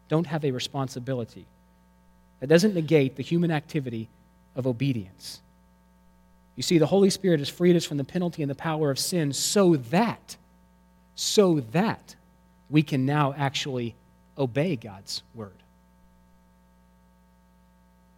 don't 0.08 0.26
have 0.26 0.44
a 0.44 0.50
responsibility. 0.50 1.46
That 2.40 2.48
doesn't 2.48 2.74
negate 2.74 3.16
the 3.16 3.22
human 3.22 3.50
activity 3.50 4.08
of 4.54 4.66
obedience. 4.66 5.40
You 6.56 6.62
see, 6.62 6.78
the 6.78 6.86
Holy 6.86 7.10
Spirit 7.10 7.40
has 7.40 7.48
freed 7.48 7.76
us 7.76 7.84
from 7.84 7.96
the 7.96 8.04
penalty 8.04 8.42
and 8.42 8.50
the 8.50 8.54
power 8.54 8.90
of 8.90 8.98
sin 8.98 9.32
so 9.32 9.76
that, 9.76 10.36
so 11.14 11.60
that 11.72 12.14
we 12.70 12.82
can 12.82 13.06
now 13.06 13.34
actually 13.36 13.94
obey 14.38 14.76
God's 14.76 15.22
word. 15.34 15.62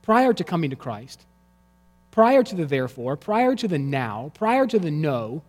Prior 0.03 0.33
to 0.33 0.45
coming 0.45 0.71
to 0.71 0.77
Christ, 0.77 1.25
prior 2.11 2.43
to 2.43 2.55
the 2.55 2.67
therefore, 2.67 3.17
prior 3.17 3.57
to 3.57 3.69
the 3.69 3.79
now, 3.79 4.31
prior 4.35 4.67
to 4.67 4.79
the 4.79 4.91
no, 4.91 5.43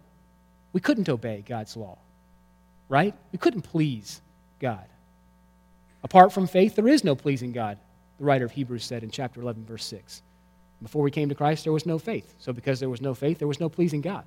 we 0.73 0.81
couldn't 0.81 1.09
obey 1.09 1.43
God's 1.47 1.77
law, 1.77 1.97
right? 2.89 3.13
We 3.31 3.37
couldn't 3.37 3.61
please 3.63 4.21
God. 4.59 4.85
Apart 6.03 6.31
from 6.31 6.47
faith, 6.47 6.75
there 6.75 6.87
is 6.87 7.03
no 7.03 7.15
pleasing 7.15 7.51
God, 7.51 7.77
the 8.17 8.25
writer 8.25 8.45
of 8.45 8.51
Hebrews 8.51 8.85
said 8.85 9.03
in 9.03 9.11
chapter 9.11 9.41
11, 9.41 9.65
verse 9.65 9.85
6. 9.85 10.21
Before 10.81 11.01
we 11.01 11.11
came 11.11 11.29
to 11.29 11.35
Christ, 11.35 11.63
there 11.63 11.73
was 11.73 11.85
no 11.85 11.97
faith. 11.97 12.35
So, 12.37 12.53
because 12.53 12.79
there 12.79 12.89
was 12.89 13.01
no 13.01 13.13
faith, 13.13 13.39
there 13.39 13.47
was 13.47 13.59
no 13.59 13.69
pleasing 13.69 14.01
God. 14.01 14.25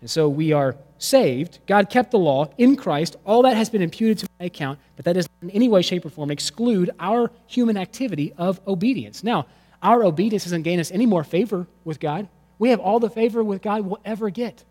And 0.00 0.10
so 0.10 0.28
we 0.28 0.52
are 0.52 0.76
saved. 0.98 1.58
God 1.66 1.90
kept 1.90 2.10
the 2.10 2.18
law 2.18 2.48
in 2.56 2.76
Christ. 2.76 3.16
All 3.24 3.42
that 3.42 3.56
has 3.56 3.68
been 3.68 3.82
imputed 3.82 4.18
to 4.18 4.26
my 4.38 4.46
account, 4.46 4.78
but 4.96 5.04
that 5.04 5.12
does 5.12 5.28
in 5.42 5.50
any 5.50 5.68
way, 5.68 5.82
shape, 5.82 6.04
or 6.04 6.10
form 6.10 6.30
exclude 6.30 6.90
our 6.98 7.30
human 7.46 7.76
activity 7.76 8.32
of 8.36 8.60
obedience. 8.66 9.22
Now, 9.22 9.46
our 9.82 10.04
obedience 10.04 10.44
doesn't 10.44 10.62
gain 10.62 10.80
us 10.80 10.90
any 10.90 11.06
more 11.06 11.24
favor 11.24 11.66
with 11.84 12.00
God. 12.00 12.28
We 12.58 12.70
have 12.70 12.80
all 12.80 13.00
the 13.00 13.10
favor 13.10 13.42
with 13.42 13.62
God 13.62 13.82
we'll 13.82 14.00
ever 14.04 14.30
get 14.30 14.64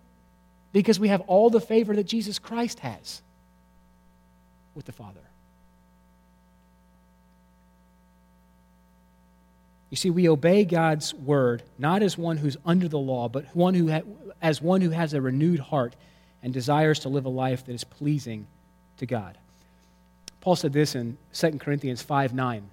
because 0.71 0.99
we 0.99 1.07
have 1.07 1.21
all 1.21 1.49
the 1.49 1.61
favor 1.61 1.95
that 1.95 2.03
Jesus 2.03 2.38
Christ 2.38 2.80
has 2.80 3.21
with 4.75 4.86
the 4.86 4.91
Father. 4.91 5.21
You 9.90 9.98
see, 9.98 10.10
we 10.10 10.30
obey 10.30 10.66
God's 10.66 11.14
word 11.14 11.64
not 11.78 12.04
as 12.04 12.18
one 12.18 12.38
who's 12.38 12.58
under 12.66 12.88
the 12.88 13.00
law, 13.00 13.28
but 13.28 13.46
one 13.56 13.74
who 13.74 13.92
ha- 13.92 14.02
as 14.42 14.62
one 14.62 14.82
who 14.82 14.92
has 14.92 15.14
a 15.14 15.22
renewed 15.22 15.60
heart 15.60 15.96
and 16.44 16.54
desires 16.54 17.00
to 17.00 17.10
live 17.10 17.26
a 17.26 17.30
life 17.30 17.66
that 17.66 17.74
is 17.74 17.84
pleasing 17.84 18.48
to 18.98 19.06
God. 19.06 19.38
Paul 20.42 20.56
said 20.56 20.74
this 20.74 20.96
in 20.96 21.18
2 21.34 21.60
Corinthians 21.60 22.02
5 22.02 22.34
9. 22.34 22.70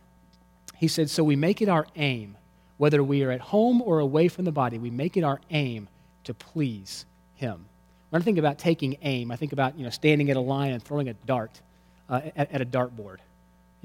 He 0.77 0.89
said, 0.89 1.11
So 1.11 1.25
we 1.25 1.37
make 1.37 1.62
it 1.62 1.69
our 1.69 1.87
aim, 1.97 2.37
whether 2.77 3.03
we 3.03 3.23
are 3.23 3.31
at 3.31 3.41
home 3.41 3.83
or 3.83 3.99
away 3.99 4.29
from 4.29 4.45
the 4.45 4.53
body, 4.53 4.79
we 4.79 4.91
make 4.91 5.17
it 5.17 5.25
our 5.25 5.41
aim 5.51 5.89
to 6.25 6.35
please 6.35 7.07
Him. 7.35 7.67
When 8.11 8.23
I 8.23 8.25
think 8.25 8.39
about 8.39 8.59
taking 8.59 8.99
aim, 9.03 9.31
I 9.31 9.37
think 9.37 9.53
about 9.53 9.77
you 9.79 9.85
know, 9.85 9.91
standing 9.91 10.31
at 10.31 10.37
a 10.37 10.41
line 10.41 10.73
and 10.73 10.83
throwing 10.83 11.09
a 11.09 11.14
dart 11.14 11.61
uh, 12.09 12.21
at, 12.37 12.53
at, 12.53 12.61
a 12.61 12.67
dartboard. 12.67 13.19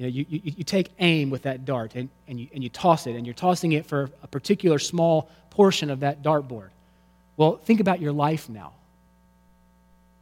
You, 0.01 0.07
know, 0.07 0.13
you, 0.13 0.25
you, 0.29 0.41
you, 0.57 0.63
take 0.63 0.89
aim 0.97 1.29
with 1.29 1.43
that 1.43 1.63
dart 1.63 1.93
and, 1.93 2.09
and, 2.27 2.39
you, 2.39 2.47
and 2.55 2.63
you 2.63 2.69
toss 2.71 3.05
it, 3.05 3.15
and 3.15 3.23
you're 3.23 3.35
tossing 3.35 3.73
it 3.73 3.85
for 3.85 4.09
a 4.23 4.27
particular 4.27 4.79
small 4.79 5.29
portion 5.51 5.91
of 5.91 5.99
that 5.99 6.23
dartboard. 6.23 6.69
Well, 7.37 7.57
think 7.57 7.79
about 7.79 8.01
your 8.01 8.11
life 8.11 8.49
now. 8.49 8.73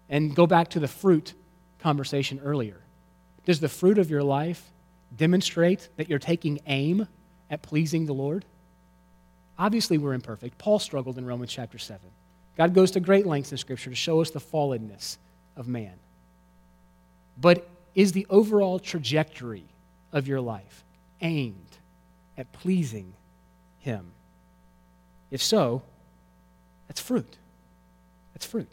And 0.10 0.36
go 0.36 0.46
back 0.46 0.72
to 0.72 0.82
the 0.82 0.88
fruit 0.90 1.34
conversation 1.80 2.42
earlier. 2.44 2.76
Does 3.46 3.62
the 3.62 3.70
fruit 3.70 4.00
of 4.00 4.10
your 4.10 4.22
life 4.22 4.62
demonstrate 5.16 5.88
that 5.96 6.10
you're 6.10 6.20
taking 6.20 6.60
aim 6.66 7.08
at 7.50 7.62
pleasing 7.62 8.06
the 8.06 8.14
Lord? 8.14 8.44
Obviously, 9.58 9.98
we're 9.98 10.14
imperfect. 10.14 10.58
Paul 10.58 10.80
struggled 10.80 11.18
in 11.18 11.26
Romans 11.26 11.54
chapter 11.54 11.78
7. 11.78 12.02
God 12.58 12.74
goes 12.74 12.92
to 12.92 13.00
great 13.00 13.26
lengths 13.26 13.54
in 13.54 13.58
Scripture 13.58 13.92
to 13.92 13.96
show 13.96 14.20
us 14.20 14.30
the 14.30 14.42
fallenness 14.42 15.16
of 15.56 15.70
man. 15.70 15.94
But 17.40 17.66
is 18.00 18.14
the 18.14 18.26
overall 18.30 18.80
trajectory 18.80 19.66
of 20.14 20.26
your 20.26 20.40
life 20.40 20.86
aimed 21.20 21.78
at 22.38 22.50
pleasing 22.54 23.14
Him? 23.80 24.14
If 25.32 25.44
so, 25.44 25.82
that's 26.88 27.02
fruit. 27.02 27.38
That's 28.34 28.46
fruit. 28.46 28.72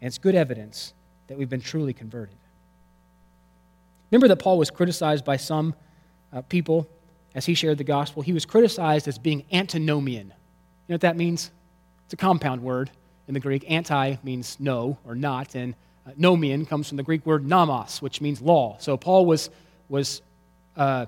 And 0.00 0.06
it's 0.06 0.16
good 0.16 0.34
evidence 0.34 0.94
that 1.26 1.36
we've 1.36 1.50
been 1.50 1.60
truly 1.60 1.92
converted. 1.92 2.38
Remember 4.10 4.28
that 4.28 4.36
Paul 4.36 4.56
was 4.56 4.70
criticized 4.70 5.26
by 5.26 5.36
some 5.36 5.74
uh, 6.32 6.40
people 6.40 6.88
as 7.34 7.44
he 7.44 7.52
shared 7.52 7.76
the 7.76 7.84
gospel. 7.84 8.22
He 8.22 8.32
was 8.32 8.46
criticized 8.46 9.06
as 9.06 9.18
being 9.18 9.44
antinomian. 9.52 10.28
You 10.28 10.32
know 10.88 10.94
what 10.94 11.02
that 11.02 11.18
means? 11.18 11.50
It's 12.06 12.14
a 12.14 12.16
compound 12.16 12.62
word 12.62 12.90
in 13.28 13.34
the 13.34 13.40
Greek. 13.40 13.70
Anti 13.70 14.16
means 14.22 14.56
no 14.58 14.96
or 15.04 15.14
not, 15.14 15.54
and 15.54 15.74
uh, 16.06 16.10
nomian 16.12 16.68
comes 16.68 16.88
from 16.88 16.96
the 16.96 17.02
Greek 17.02 17.24
word 17.24 17.46
nomos, 17.46 18.02
which 18.02 18.20
means 18.20 18.40
law. 18.40 18.76
So 18.78 18.96
Paul 18.96 19.26
was, 19.26 19.50
was, 19.88 20.22
uh, 20.76 21.06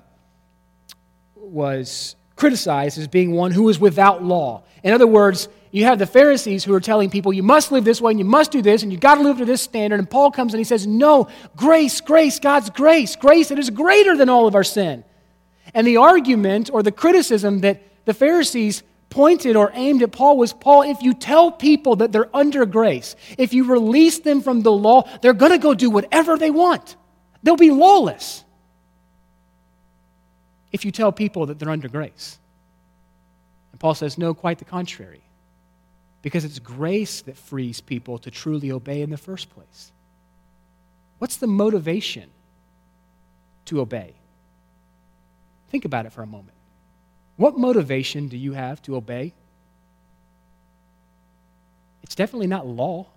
was 1.35 2.15
criticized 2.35 2.97
as 2.97 3.07
being 3.07 3.31
one 3.31 3.51
who 3.51 3.63
was 3.63 3.79
without 3.79 4.23
law. 4.23 4.63
In 4.83 4.93
other 4.93 5.07
words, 5.07 5.49
you 5.71 5.83
have 5.83 5.99
the 5.99 6.05
Pharisees 6.05 6.63
who 6.63 6.73
are 6.73 6.79
telling 6.79 7.09
people, 7.09 7.33
you 7.33 7.43
must 7.43 7.71
live 7.71 7.83
this 7.83 7.99
way 7.99 8.11
and 8.11 8.19
you 8.19 8.25
must 8.25 8.51
do 8.51 8.61
this 8.61 8.83
and 8.83 8.91
you've 8.91 9.01
got 9.01 9.15
to 9.15 9.21
live 9.21 9.37
to 9.37 9.45
this 9.45 9.61
standard. 9.61 9.99
And 9.99 10.09
Paul 10.09 10.31
comes 10.31 10.53
and 10.53 10.59
he 10.59 10.63
says, 10.63 10.87
no, 10.87 11.27
grace, 11.55 12.01
grace, 12.01 12.39
God's 12.39 12.69
grace, 12.69 13.15
grace 13.15 13.49
that 13.49 13.59
is 13.59 13.69
greater 13.69 14.15
than 14.15 14.29
all 14.29 14.47
of 14.47 14.55
our 14.55 14.63
sin. 14.63 15.03
And 15.73 15.85
the 15.85 15.97
argument 15.97 16.69
or 16.71 16.81
the 16.81 16.91
criticism 16.91 17.59
that 17.59 17.83
the 18.05 18.13
Pharisees 18.13 18.83
pointed 19.09 19.55
or 19.55 19.71
aimed 19.73 20.03
at 20.03 20.11
Paul 20.11 20.37
was 20.37 20.53
Paul, 20.53 20.83
if 20.83 21.01
you 21.01 21.13
tell 21.13 21.51
people 21.51 21.97
that 21.97 22.11
they're 22.11 22.35
under 22.35 22.65
grace, 22.65 23.15
if 23.37 23.53
you 23.53 23.65
release 23.65 24.19
them 24.19 24.41
from 24.41 24.61
the 24.61 24.71
law, 24.71 25.09
they're 25.21 25.33
going 25.33 25.51
to 25.51 25.57
go 25.57 25.73
do 25.73 25.89
whatever 25.89 26.37
they 26.37 26.51
want. 26.51 26.95
They'll 27.43 27.55
be 27.55 27.71
lawless 27.71 28.43
if 30.71 30.83
you 30.83 30.91
tell 30.91 31.11
people 31.11 31.45
that 31.45 31.59
they're 31.59 31.69
under 31.69 31.87
grace. 31.87 32.37
And 33.71 33.79
Paul 33.79 33.95
says, 33.95 34.17
no, 34.17 34.33
quite 34.33 34.59
the 34.59 34.65
contrary. 34.65 35.21
Because 36.21 36.43
it's 36.43 36.59
grace 36.59 37.21
that 37.21 37.37
frees 37.37 37.79
people 37.79 38.17
to 38.19 38.31
truly 38.31 38.71
obey 38.71 39.01
in 39.01 39.09
the 39.09 39.17
first 39.17 39.49
place. 39.49 39.91
What's 41.19 41.37
the 41.37 41.47
motivation 41.47 42.29
to 43.65 43.79
obey? 43.79 44.15
Think 45.69 45.85
about 45.85 46.05
it 46.05 46.11
for 46.11 46.21
a 46.21 46.27
moment. 46.27 46.56
What 47.37 47.57
motivation 47.57 48.27
do 48.27 48.37
you 48.37 48.53
have 48.53 48.81
to 48.83 48.95
obey? 48.95 49.33
It's 52.03 52.15
definitely 52.15 52.47
not 52.47 52.67
law. 52.67 53.07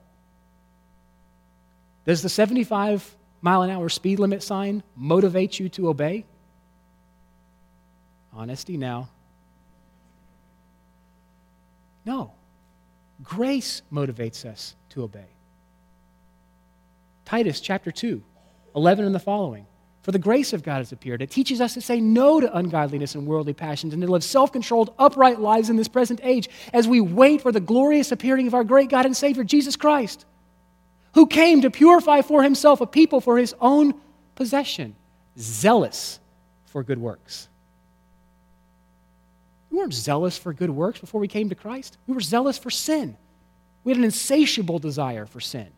Does 2.04 2.22
the 2.22 2.28
75 2.28 3.16
mile 3.40 3.62
an 3.62 3.70
hour 3.70 3.88
speed 3.88 4.18
limit 4.18 4.42
sign 4.42 4.82
motivate 4.94 5.58
you 5.58 5.68
to 5.70 5.88
obey? 5.88 6.26
Honesty 8.32 8.76
now. 8.76 9.08
No. 12.04 12.32
Grace 13.22 13.82
motivates 13.92 14.44
us 14.44 14.74
to 14.90 15.02
obey. 15.02 15.28
Titus 17.24 17.60
chapter 17.60 17.90
2, 17.90 18.22
11 18.74 19.04
and 19.04 19.14
the 19.14 19.20
following. 19.20 19.66
For 20.02 20.12
the 20.12 20.18
grace 20.18 20.52
of 20.52 20.62
God 20.62 20.78
has 20.78 20.92
appeared. 20.92 21.20
It 21.20 21.30
teaches 21.30 21.60
us 21.60 21.74
to 21.74 21.80
say 21.80 22.00
no 22.00 22.40
to 22.40 22.56
ungodliness 22.56 23.14
and 23.14 23.26
worldly 23.26 23.52
passions 23.52 23.92
and 23.92 24.02
to 24.02 24.10
live 24.10 24.24
self 24.24 24.50
controlled, 24.50 24.94
upright 24.98 25.40
lives 25.40 25.68
in 25.68 25.76
this 25.76 25.88
present 25.88 26.20
age 26.22 26.48
as 26.72 26.88
we 26.88 27.00
wait 27.00 27.42
for 27.42 27.52
the 27.52 27.60
glorious 27.60 28.10
appearing 28.10 28.46
of 28.46 28.54
our 28.54 28.64
great 28.64 28.88
God 28.88 29.04
and 29.04 29.16
Savior, 29.16 29.44
Jesus 29.44 29.76
Christ, 29.76 30.24
who 31.14 31.26
came 31.26 31.60
to 31.60 31.70
purify 31.70 32.22
for 32.22 32.42
himself 32.42 32.80
a 32.80 32.86
people 32.86 33.20
for 33.20 33.36
his 33.36 33.54
own 33.60 33.94
possession, 34.36 34.96
zealous 35.38 36.18
for 36.64 36.82
good 36.82 36.98
works. 36.98 37.48
We 39.70 39.78
weren't 39.78 39.94
zealous 39.94 40.38
for 40.38 40.52
good 40.52 40.70
works 40.70 40.98
before 40.98 41.20
we 41.20 41.28
came 41.28 41.50
to 41.50 41.54
Christ. 41.54 41.98
We 42.06 42.14
were 42.14 42.20
zealous 42.20 42.58
for 42.58 42.70
sin. 42.70 43.16
We 43.84 43.90
had 43.90 43.98
an 43.98 44.04
insatiable 44.04 44.78
desire 44.78 45.26
for 45.26 45.40
sin. 45.40 45.68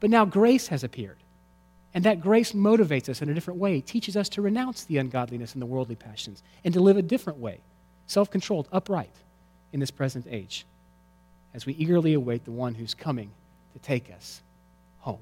But 0.00 0.10
now 0.10 0.24
grace 0.24 0.68
has 0.68 0.84
appeared. 0.84 1.18
And 1.98 2.04
that 2.04 2.20
grace 2.20 2.52
motivates 2.52 3.08
us 3.08 3.22
in 3.22 3.28
a 3.28 3.34
different 3.34 3.58
way, 3.58 3.80
teaches 3.80 4.16
us 4.16 4.28
to 4.28 4.40
renounce 4.40 4.84
the 4.84 4.98
ungodliness 4.98 5.54
and 5.54 5.60
the 5.60 5.66
worldly 5.66 5.96
passions 5.96 6.44
and 6.62 6.72
to 6.72 6.78
live 6.78 6.96
a 6.96 7.02
different 7.02 7.40
way, 7.40 7.58
self 8.06 8.30
controlled, 8.30 8.68
upright 8.70 9.10
in 9.72 9.80
this 9.80 9.90
present 9.90 10.24
age, 10.30 10.64
as 11.54 11.66
we 11.66 11.72
eagerly 11.72 12.14
await 12.14 12.44
the 12.44 12.52
one 12.52 12.76
who's 12.76 12.94
coming 12.94 13.32
to 13.72 13.80
take 13.80 14.12
us 14.12 14.42
home. 15.00 15.18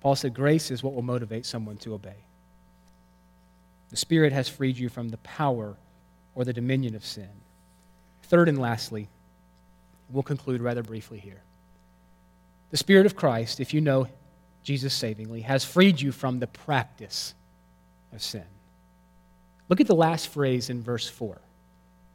Paul 0.00 0.16
said, 0.16 0.32
Grace 0.32 0.70
is 0.70 0.82
what 0.82 0.94
will 0.94 1.02
motivate 1.02 1.44
someone 1.44 1.76
to 1.76 1.92
obey. 1.92 2.16
The 3.90 3.98
Spirit 3.98 4.32
has 4.32 4.48
freed 4.48 4.78
you 4.78 4.88
from 4.88 5.10
the 5.10 5.18
power 5.18 5.76
or 6.34 6.46
the 6.46 6.54
dominion 6.54 6.94
of 6.94 7.04
sin. 7.04 7.28
Third 8.22 8.48
and 8.48 8.58
lastly, 8.58 9.10
we'll 10.08 10.22
conclude 10.22 10.62
rather 10.62 10.82
briefly 10.82 11.18
here. 11.18 11.42
The 12.70 12.76
Spirit 12.76 13.06
of 13.06 13.16
Christ, 13.16 13.60
if 13.60 13.74
you 13.74 13.80
know 13.80 14.06
Jesus 14.62 14.94
savingly, 14.94 15.42
has 15.42 15.64
freed 15.64 16.00
you 16.00 16.12
from 16.12 16.38
the 16.38 16.46
practice 16.46 17.34
of 18.12 18.22
sin. 18.22 18.44
Look 19.68 19.80
at 19.80 19.86
the 19.86 19.94
last 19.94 20.28
phrase 20.28 20.70
in 20.70 20.82
verse 20.82 21.08
4. 21.08 21.38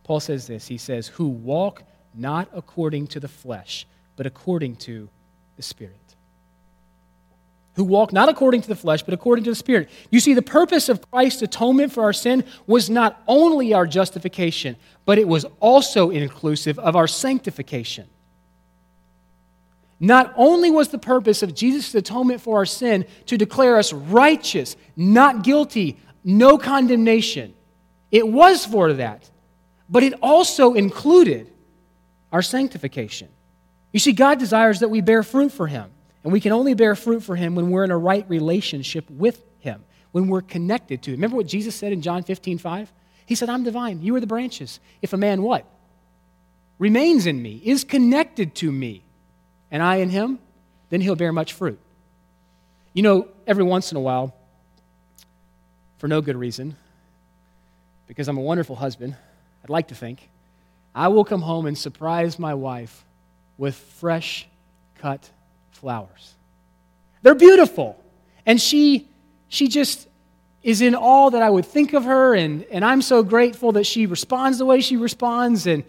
Paul 0.03 0.19
says 0.19 0.47
this 0.47 0.67
He 0.67 0.77
says, 0.77 1.07
Who 1.07 1.27
walk 1.27 1.83
not 2.13 2.49
according 2.53 3.07
to 3.07 3.19
the 3.19 3.27
flesh, 3.27 3.85
but 4.15 4.25
according 4.25 4.77
to 4.77 5.09
the 5.57 5.63
Spirit 5.63 6.05
who 7.75 7.83
walk 7.83 8.13
not 8.13 8.29
according 8.29 8.61
to 8.61 8.67
the 8.67 8.75
flesh, 8.75 9.03
but 9.03 9.13
according 9.13 9.43
to 9.43 9.51
the 9.51 9.55
Spirit. 9.55 9.89
You 10.09 10.19
see, 10.19 10.33
the 10.33 10.41
purpose 10.41 10.89
of 10.89 11.09
Christ's 11.11 11.41
atonement 11.41 11.91
for 11.91 12.03
our 12.03 12.13
sin 12.13 12.45
was 12.67 12.89
not 12.89 13.21
only 13.27 13.73
our 13.73 13.85
justification, 13.85 14.77
but 15.05 15.17
it 15.17 15.27
was 15.27 15.45
also 15.59 16.09
inclusive 16.09 16.79
of 16.79 16.95
our 16.95 17.07
sanctification. 17.07 18.07
Not 19.99 20.33
only 20.35 20.69
was 20.69 20.89
the 20.89 20.97
purpose 20.97 21.41
of 21.41 21.55
Jesus' 21.55 21.95
atonement 21.95 22.41
for 22.41 22.57
our 22.57 22.65
sin 22.65 23.05
to 23.27 23.37
declare 23.37 23.77
us 23.77 23.93
righteous, 23.93 24.75
not 24.95 25.43
guilty, 25.43 25.97
no 26.23 26.57
condemnation, 26.57 27.53
it 28.11 28.27
was 28.27 28.65
for 28.65 28.93
that, 28.93 29.29
but 29.89 30.03
it 30.03 30.13
also 30.21 30.73
included 30.73 31.51
our 32.31 32.41
sanctification. 32.41 33.29
You 33.93 33.99
see, 33.99 34.11
God 34.11 34.39
desires 34.39 34.81
that 34.81 34.89
we 34.89 35.01
bear 35.01 35.23
fruit 35.23 35.51
for 35.51 35.67
Him. 35.67 35.91
And 36.25 36.33
we 36.33 36.41
can 36.41 36.51
only 36.53 36.73
bear 36.73 36.95
fruit 36.95 37.21
for 37.21 37.35
him 37.35 37.53
when 37.53 37.69
we're 37.69 37.83
in 37.83 37.91
a 37.91 37.97
right 37.97 38.27
relationship 38.27 39.07
with 39.11 39.45
him, 39.59 39.85
when 40.11 40.27
we're 40.27 40.41
connected 40.41 41.03
to 41.03 41.11
him. 41.11 41.17
Remember 41.17 41.37
what 41.37 41.45
Jesus 41.45 41.75
said 41.75 41.93
in 41.93 42.01
John 42.01 42.23
15, 42.23 42.57
5? 42.57 42.91
He 43.27 43.35
said, 43.35 43.47
I'm 43.47 43.63
divine. 43.63 44.01
You 44.01 44.15
are 44.15 44.19
the 44.19 44.25
branches. 44.25 44.79
If 45.03 45.13
a 45.13 45.17
man 45.17 45.43
what? 45.43 45.67
Remains 46.79 47.27
in 47.27 47.39
me, 47.39 47.61
is 47.63 47.83
connected 47.83 48.55
to 48.55 48.71
me, 48.71 49.04
and 49.71 49.81
I 49.81 49.97
in 49.97 50.09
him, 50.09 50.39
then 50.89 51.01
he'll 51.01 51.15
bear 51.15 51.31
much 51.31 51.53
fruit. 51.53 51.79
You 52.93 53.03
know, 53.03 53.27
every 53.45 53.63
once 53.63 53.91
in 53.91 53.97
a 53.97 54.01
while, 54.01 54.33
for 55.97 56.07
no 56.07 56.21
good 56.21 56.37
reason, 56.37 56.75
because 58.07 58.27
I'm 58.27 58.37
a 58.37 58.41
wonderful 58.41 58.75
husband, 58.75 59.15
I'd 59.63 59.69
like 59.69 59.87
to 59.89 59.95
think, 59.95 60.29
I 60.93 61.09
will 61.09 61.25
come 61.25 61.41
home 61.41 61.65
and 61.65 61.77
surprise 61.77 62.39
my 62.39 62.53
wife 62.53 63.03
with 63.57 63.75
fresh 63.75 64.47
cut 64.99 65.29
flowers. 65.71 66.35
They're 67.21 67.35
beautiful. 67.35 68.01
And 68.45 68.61
she, 68.61 69.07
she 69.49 69.67
just 69.67 70.07
is 70.63 70.81
in 70.81 70.95
all 70.95 71.31
that 71.31 71.41
I 71.41 71.49
would 71.49 71.65
think 71.65 71.93
of 71.93 72.05
her, 72.05 72.33
and, 72.33 72.63
and 72.71 72.85
I'm 72.85 73.01
so 73.01 73.23
grateful 73.23 73.73
that 73.73 73.85
she 73.85 74.05
responds 74.05 74.57
the 74.57 74.65
way 74.65 74.81
she 74.81 74.97
responds. 74.97 75.67
And, 75.67 75.83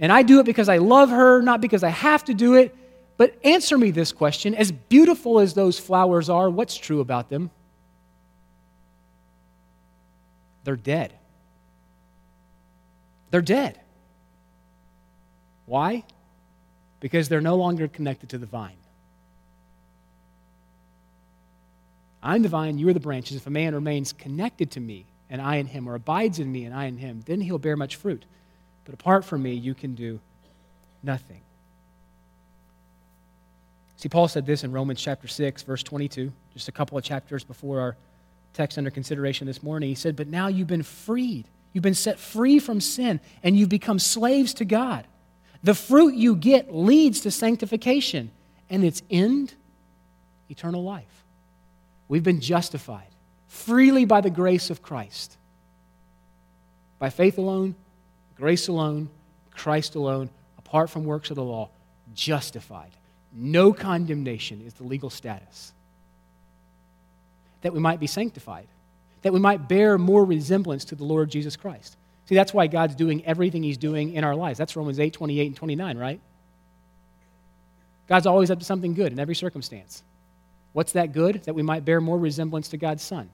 and 0.00 0.12
I 0.12 0.22
do 0.22 0.40
it 0.40 0.46
because 0.46 0.68
I 0.68 0.78
love 0.78 1.10
her, 1.10 1.42
not 1.42 1.60
because 1.60 1.82
I 1.82 1.90
have 1.90 2.24
to 2.24 2.34
do 2.34 2.54
it. 2.54 2.74
But 3.16 3.34
answer 3.44 3.78
me 3.78 3.90
this 3.90 4.12
question 4.12 4.54
as 4.54 4.70
beautiful 4.70 5.38
as 5.38 5.54
those 5.54 5.78
flowers 5.78 6.28
are, 6.28 6.50
what's 6.50 6.76
true 6.76 7.00
about 7.00 7.30
them? 7.30 7.50
They're 10.64 10.76
dead. 10.76 11.14
They're 13.30 13.40
dead. 13.40 13.80
Why? 15.64 16.04
Because 17.00 17.28
they're 17.28 17.40
no 17.40 17.56
longer 17.56 17.88
connected 17.88 18.30
to 18.30 18.38
the 18.38 18.46
vine. 18.46 18.76
I'm 22.22 22.42
the 22.42 22.48
vine, 22.48 22.78
you 22.78 22.88
are 22.88 22.92
the 22.92 23.00
branches. 23.00 23.36
If 23.36 23.46
a 23.46 23.50
man 23.50 23.74
remains 23.74 24.12
connected 24.12 24.72
to 24.72 24.80
me, 24.80 25.06
and 25.30 25.40
I 25.40 25.56
in 25.56 25.66
him, 25.66 25.88
or 25.88 25.94
abides 25.94 26.38
in 26.38 26.50
me, 26.50 26.64
and 26.64 26.74
I 26.74 26.86
in 26.86 26.98
him, 26.98 27.22
then 27.26 27.40
he'll 27.40 27.58
bear 27.58 27.76
much 27.76 27.96
fruit. 27.96 28.24
But 28.84 28.94
apart 28.94 29.24
from 29.24 29.42
me, 29.42 29.54
you 29.54 29.74
can 29.74 29.94
do 29.94 30.20
nothing. 31.02 31.42
See, 33.96 34.08
Paul 34.08 34.28
said 34.28 34.44
this 34.44 34.62
in 34.62 34.72
Romans 34.72 35.00
chapter 35.00 35.26
6, 35.26 35.62
verse 35.62 35.82
22, 35.82 36.30
just 36.52 36.68
a 36.68 36.72
couple 36.72 36.98
of 36.98 37.04
chapters 37.04 37.44
before 37.44 37.80
our 37.80 37.96
text 38.52 38.76
under 38.78 38.90
consideration 38.90 39.46
this 39.46 39.62
morning. 39.62 39.88
He 39.88 39.94
said, 39.94 40.16
But 40.16 40.28
now 40.28 40.48
you've 40.48 40.68
been 40.68 40.82
freed. 40.82 41.46
You've 41.72 41.82
been 41.82 41.94
set 41.94 42.18
free 42.18 42.58
from 42.58 42.80
sin, 42.80 43.20
and 43.42 43.56
you've 43.56 43.68
become 43.68 43.98
slaves 43.98 44.54
to 44.54 44.64
God. 44.64 45.06
The 45.62 45.74
fruit 45.74 46.14
you 46.14 46.36
get 46.36 46.74
leads 46.74 47.20
to 47.20 47.30
sanctification, 47.30 48.30
and 48.68 48.84
its 48.84 49.02
end, 49.10 49.54
eternal 50.50 50.82
life. 50.82 51.24
We've 52.08 52.22
been 52.22 52.40
justified 52.40 53.08
freely 53.48 54.04
by 54.04 54.20
the 54.20 54.30
grace 54.30 54.70
of 54.70 54.82
Christ. 54.82 55.36
By 56.98 57.10
faith 57.10 57.38
alone, 57.38 57.74
grace 58.36 58.68
alone, 58.68 59.08
Christ 59.50 59.94
alone, 59.94 60.30
apart 60.58 60.90
from 60.90 61.04
works 61.04 61.30
of 61.30 61.36
the 61.36 61.44
law, 61.44 61.70
justified. 62.14 62.90
No 63.38 63.72
condemnation 63.72 64.62
is 64.66 64.72
the 64.74 64.84
legal 64.84 65.10
status. 65.10 65.72
That 67.60 67.74
we 67.74 67.80
might 67.80 68.00
be 68.00 68.06
sanctified, 68.06 68.66
that 69.22 69.32
we 69.32 69.40
might 69.40 69.68
bear 69.68 69.98
more 69.98 70.24
resemblance 70.24 70.86
to 70.86 70.94
the 70.94 71.04
Lord 71.04 71.30
Jesus 71.30 71.54
Christ. 71.54 71.96
See, 72.24 72.34
that's 72.34 72.54
why 72.54 72.66
God's 72.66 72.94
doing 72.94 73.24
everything 73.24 73.62
He's 73.62 73.76
doing 73.76 74.14
in 74.14 74.24
our 74.24 74.34
lives. 74.34 74.58
That's 74.58 74.74
Romans 74.74 74.98
8, 74.98 75.12
28, 75.12 75.46
and 75.46 75.56
29, 75.56 75.98
right? 75.98 76.20
God's 78.08 78.26
always 78.26 78.50
up 78.50 78.58
to 78.58 78.64
something 78.64 78.94
good 78.94 79.12
in 79.12 79.20
every 79.20 79.34
circumstance. 79.34 80.02
What's 80.72 80.92
that 80.92 81.12
good? 81.12 81.42
That 81.44 81.54
we 81.54 81.62
might 81.62 81.84
bear 81.84 82.00
more 82.00 82.18
resemblance 82.18 82.68
to 82.68 82.76
God's 82.76 83.02
Son. 83.02 83.28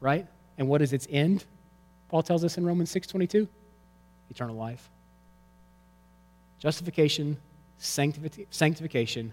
Right? 0.00 0.26
And 0.58 0.68
what 0.68 0.82
is 0.82 0.92
its 0.92 1.06
end? 1.10 1.44
Paul 2.08 2.22
tells 2.22 2.44
us 2.44 2.58
in 2.58 2.66
Romans 2.66 2.90
6:22, 2.90 3.48
eternal 4.30 4.56
life. 4.56 4.88
Justification, 6.58 7.36
sanctification, 7.78 9.32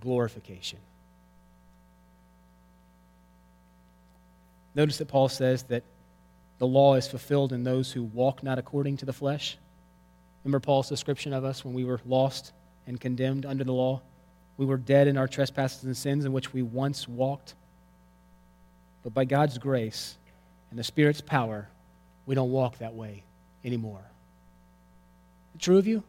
glorification. 0.00 0.78
Notice 4.74 4.98
that 4.98 5.08
Paul 5.08 5.28
says 5.28 5.62
that 5.64 5.84
the 6.58 6.66
law 6.66 6.94
is 6.94 7.06
fulfilled 7.06 7.52
in 7.52 7.62
those 7.62 7.92
who 7.92 8.02
walk 8.02 8.42
not 8.42 8.58
according 8.58 8.96
to 8.98 9.06
the 9.06 9.12
flesh. 9.12 9.56
Remember 10.42 10.60
Paul's 10.60 10.88
description 10.88 11.32
of 11.32 11.44
us 11.44 11.64
when 11.64 11.74
we 11.74 11.84
were 11.84 12.00
lost 12.04 12.52
and 12.86 13.00
condemned 13.00 13.46
under 13.46 13.64
the 13.64 13.72
law? 13.72 14.00
We 14.56 14.66
were 14.66 14.76
dead 14.76 15.08
in 15.08 15.16
our 15.16 15.28
trespasses 15.28 15.84
and 15.84 15.96
sins 15.96 16.24
in 16.24 16.32
which 16.32 16.52
we 16.52 16.62
once 16.62 17.08
walked. 17.08 17.54
But 19.02 19.14
by 19.14 19.24
God's 19.24 19.58
grace 19.58 20.16
and 20.70 20.78
the 20.78 20.84
Spirit's 20.84 21.20
power, 21.20 21.68
we 22.26 22.34
don't 22.34 22.50
walk 22.50 22.78
that 22.78 22.94
way 22.94 23.24
anymore. 23.64 24.02
True 25.58 25.78
of 25.78 25.86
you? 25.86 26.02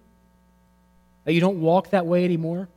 That 1.25 1.33
you 1.33 1.41
don't 1.41 1.59
walk 1.59 1.89
that 1.89 2.05
way 2.05 2.23
anymore? 2.23 2.69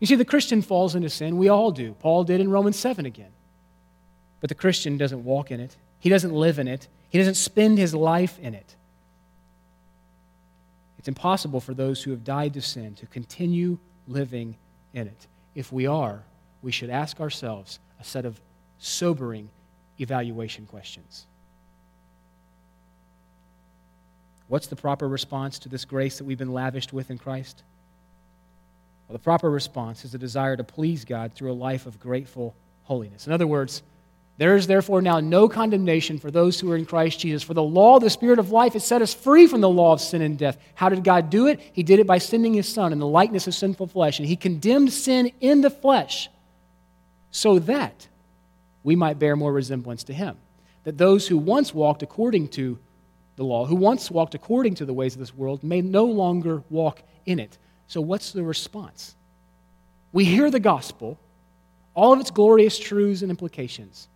You 0.00 0.06
see, 0.06 0.14
the 0.14 0.24
Christian 0.24 0.62
falls 0.62 0.94
into 0.94 1.10
sin. 1.10 1.36
We 1.36 1.48
all 1.48 1.70
do. 1.70 1.94
Paul 1.94 2.24
did 2.24 2.40
in 2.40 2.50
Romans 2.50 2.78
7 2.78 3.04
again. 3.04 3.32
But 4.40 4.48
the 4.48 4.54
Christian 4.54 4.96
doesn't 4.96 5.24
walk 5.24 5.50
in 5.50 5.60
it, 5.60 5.76
he 5.98 6.08
doesn't 6.08 6.32
live 6.32 6.58
in 6.58 6.68
it, 6.68 6.86
he 7.08 7.18
doesn't 7.18 7.34
spend 7.34 7.76
his 7.76 7.94
life 7.94 8.38
in 8.38 8.54
it. 8.54 8.76
It's 10.98 11.08
impossible 11.08 11.60
for 11.60 11.74
those 11.74 12.02
who 12.02 12.10
have 12.12 12.24
died 12.24 12.54
to 12.54 12.62
sin 12.62 12.94
to 12.96 13.06
continue 13.06 13.78
living 14.06 14.56
in 14.92 15.06
it. 15.06 15.26
If 15.54 15.72
we 15.72 15.86
are, 15.86 16.22
we 16.62 16.70
should 16.70 16.90
ask 16.90 17.20
ourselves 17.20 17.78
a 18.00 18.04
set 18.04 18.24
of 18.24 18.40
sobering 18.78 19.48
evaluation 19.98 20.66
questions. 20.66 21.26
What's 24.48 24.66
the 24.66 24.76
proper 24.76 25.08
response 25.08 25.58
to 25.60 25.68
this 25.68 25.84
grace 25.84 26.18
that 26.18 26.24
we've 26.24 26.38
been 26.38 26.52
lavished 26.52 26.92
with 26.92 27.10
in 27.10 27.18
Christ? 27.18 27.62
Well, 29.08 29.14
the 29.14 29.22
proper 29.22 29.50
response 29.50 30.04
is 30.04 30.14
a 30.14 30.18
desire 30.18 30.56
to 30.56 30.64
please 30.64 31.04
God 31.04 31.32
through 31.32 31.52
a 31.52 31.54
life 31.54 31.86
of 31.86 31.98
grateful 31.98 32.54
holiness. 32.84 33.26
In 33.26 33.32
other 33.32 33.46
words, 33.46 33.82
there 34.36 34.54
is 34.54 34.66
therefore 34.66 35.02
now 35.02 35.18
no 35.18 35.48
condemnation 35.48 36.18
for 36.18 36.30
those 36.30 36.60
who 36.60 36.70
are 36.70 36.76
in 36.76 36.86
Christ 36.86 37.18
Jesus. 37.18 37.42
For 37.42 37.54
the 37.54 37.62
law, 37.62 37.98
the 37.98 38.10
Spirit 38.10 38.38
of 38.38 38.52
life, 38.52 38.74
has 38.74 38.86
set 38.86 39.02
us 39.02 39.12
free 39.12 39.48
from 39.48 39.60
the 39.60 39.68
law 39.68 39.92
of 39.94 40.00
sin 40.00 40.22
and 40.22 40.38
death. 40.38 40.58
How 40.74 40.88
did 40.88 41.02
God 41.02 41.28
do 41.28 41.48
it? 41.48 41.58
He 41.72 41.82
did 41.82 41.98
it 41.98 42.06
by 42.06 42.18
sending 42.18 42.54
His 42.54 42.68
Son 42.68 42.92
in 42.92 43.00
the 43.00 43.06
likeness 43.06 43.48
of 43.48 43.54
sinful 43.54 43.88
flesh. 43.88 44.20
And 44.20 44.28
He 44.28 44.36
condemned 44.36 44.92
sin 44.92 45.32
in 45.40 45.62
the 45.62 45.70
flesh 45.70 46.28
so 47.32 47.58
that 47.60 48.06
we 48.84 48.94
might 48.94 49.18
bear 49.18 49.34
more 49.34 49.52
resemblance 49.52 50.04
to 50.04 50.12
Him. 50.12 50.36
That 50.84 50.98
those 50.98 51.26
who 51.26 51.36
once 51.36 51.74
walked 51.74 52.04
according 52.04 52.48
to 52.50 52.78
the 53.34 53.44
law, 53.44 53.66
who 53.66 53.74
once 53.74 54.08
walked 54.08 54.36
according 54.36 54.76
to 54.76 54.84
the 54.84 54.94
ways 54.94 55.14
of 55.14 55.18
this 55.18 55.34
world, 55.34 55.64
may 55.64 55.80
no 55.80 56.04
longer 56.04 56.62
walk 56.70 57.02
in 57.26 57.40
it. 57.40 57.58
So, 57.88 58.00
what's 58.00 58.32
the 58.32 58.42
response? 58.42 59.14
We 60.12 60.24
hear 60.24 60.50
the 60.50 60.60
gospel, 60.60 61.18
all 61.94 62.12
of 62.12 62.20
its 62.20 62.30
glorious 62.30 62.78
truths 62.78 63.22
and 63.22 63.30
implications. 63.30 64.08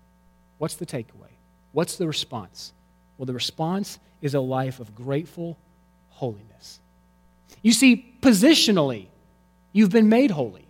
What's 0.58 0.76
the 0.76 0.86
takeaway? 0.86 1.32
What's 1.72 1.96
the 1.96 2.06
response? 2.06 2.72
Well, 3.16 3.26
the 3.26 3.32
response 3.32 3.98
is 4.20 4.34
a 4.34 4.40
life 4.40 4.78
of 4.78 4.94
grateful 4.94 5.58
holiness. 6.10 6.80
You 7.62 7.72
see, 7.72 8.14
positionally, 8.20 9.06
you've 9.72 9.90
been 9.90 10.08
made 10.08 10.30
holy. 10.30 10.66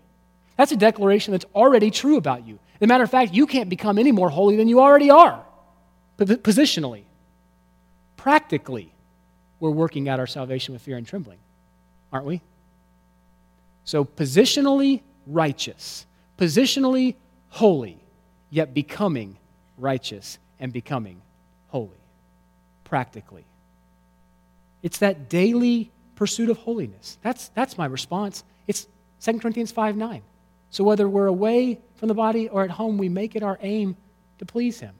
That's 0.56 0.72
a 0.72 0.76
declaration 0.76 1.32
that's 1.32 1.46
already 1.54 1.90
true 1.90 2.16
about 2.16 2.46
you. 2.46 2.58
As 2.76 2.82
a 2.82 2.86
matter 2.86 3.04
of 3.04 3.10
fact, 3.10 3.34
you 3.34 3.46
can't 3.46 3.68
become 3.68 3.98
any 3.98 4.12
more 4.12 4.28
holy 4.28 4.56
than 4.56 4.68
you 4.68 4.80
already 4.80 5.10
are, 5.10 5.44
positionally. 6.18 7.02
Practically, 8.16 8.92
we're 9.60 9.70
working 9.70 10.08
out 10.08 10.20
our 10.20 10.26
salvation 10.26 10.72
with 10.72 10.82
fear 10.82 10.96
and 10.96 11.06
trembling, 11.06 11.38
aren't 12.12 12.26
we? 12.26 12.40
So, 13.84 14.04
positionally 14.04 15.02
righteous, 15.26 16.06
positionally 16.38 17.16
holy, 17.48 17.98
yet 18.50 18.74
becoming 18.74 19.38
righteous, 19.78 20.38
and 20.60 20.72
becoming 20.72 21.20
holy. 21.68 21.90
Practically. 22.84 23.44
It's 24.82 24.98
that 24.98 25.28
daily 25.28 25.90
pursuit 26.14 26.50
of 26.50 26.58
holiness. 26.58 27.18
That's, 27.22 27.48
that's 27.48 27.78
my 27.78 27.86
response. 27.86 28.44
It's 28.66 28.86
2 29.22 29.38
Corinthians 29.38 29.72
5 29.72 29.96
9. 29.96 30.22
So 30.70 30.84
whether 30.84 31.08
we're 31.08 31.26
away 31.26 31.80
from 31.96 32.08
the 32.08 32.14
body 32.14 32.48
or 32.48 32.64
at 32.64 32.70
home, 32.70 32.98
we 32.98 33.08
make 33.08 33.36
it 33.36 33.42
our 33.42 33.58
aim 33.60 33.96
to 34.38 34.46
please 34.46 34.80
Him. 34.80 34.94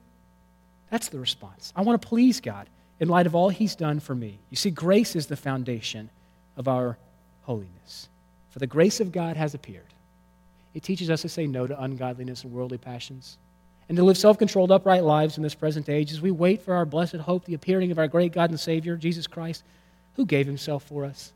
That's 0.89 1.09
the 1.09 1.19
response. 1.19 1.73
I 1.75 1.81
want 1.81 2.01
to 2.01 2.07
please 2.07 2.39
God 2.39 2.69
in 2.99 3.09
light 3.09 3.25
of 3.25 3.35
all 3.35 3.49
He's 3.49 3.75
done 3.75 3.99
for 3.99 4.13
me. 4.13 4.39
You 4.49 4.57
see, 4.57 4.69
grace 4.69 5.15
is 5.15 5.27
the 5.27 5.35
foundation 5.35 6.09
of 6.55 6.67
our 6.67 6.97
holiness. 7.41 8.09
For 8.53 8.59
the 8.59 8.67
grace 8.67 8.99
of 8.99 9.11
God 9.11 9.35
has 9.35 9.55
appeared. 9.55 9.95
It 10.75 10.83
teaches 10.83 11.09
us 11.09 11.23
to 11.23 11.29
say 11.29 11.47
no 11.47 11.65
to 11.65 11.81
ungodliness 11.81 12.43
and 12.43 12.53
worldly 12.53 12.77
passions 12.77 13.39
and 13.89 13.97
to 13.97 14.03
live 14.03 14.15
self 14.17 14.37
controlled, 14.37 14.71
upright 14.71 15.03
lives 15.03 15.37
in 15.37 15.43
this 15.43 15.55
present 15.55 15.89
age 15.89 16.11
as 16.11 16.21
we 16.21 16.29
wait 16.29 16.61
for 16.61 16.75
our 16.75 16.85
blessed 16.85 17.15
hope, 17.15 17.45
the 17.45 17.55
appearing 17.55 17.89
of 17.89 17.97
our 17.97 18.07
great 18.07 18.31
God 18.31 18.51
and 18.51 18.59
Savior, 18.59 18.95
Jesus 18.95 19.25
Christ, 19.25 19.63
who 20.17 20.25
gave 20.27 20.45
himself 20.45 20.83
for 20.83 21.03
us. 21.03 21.33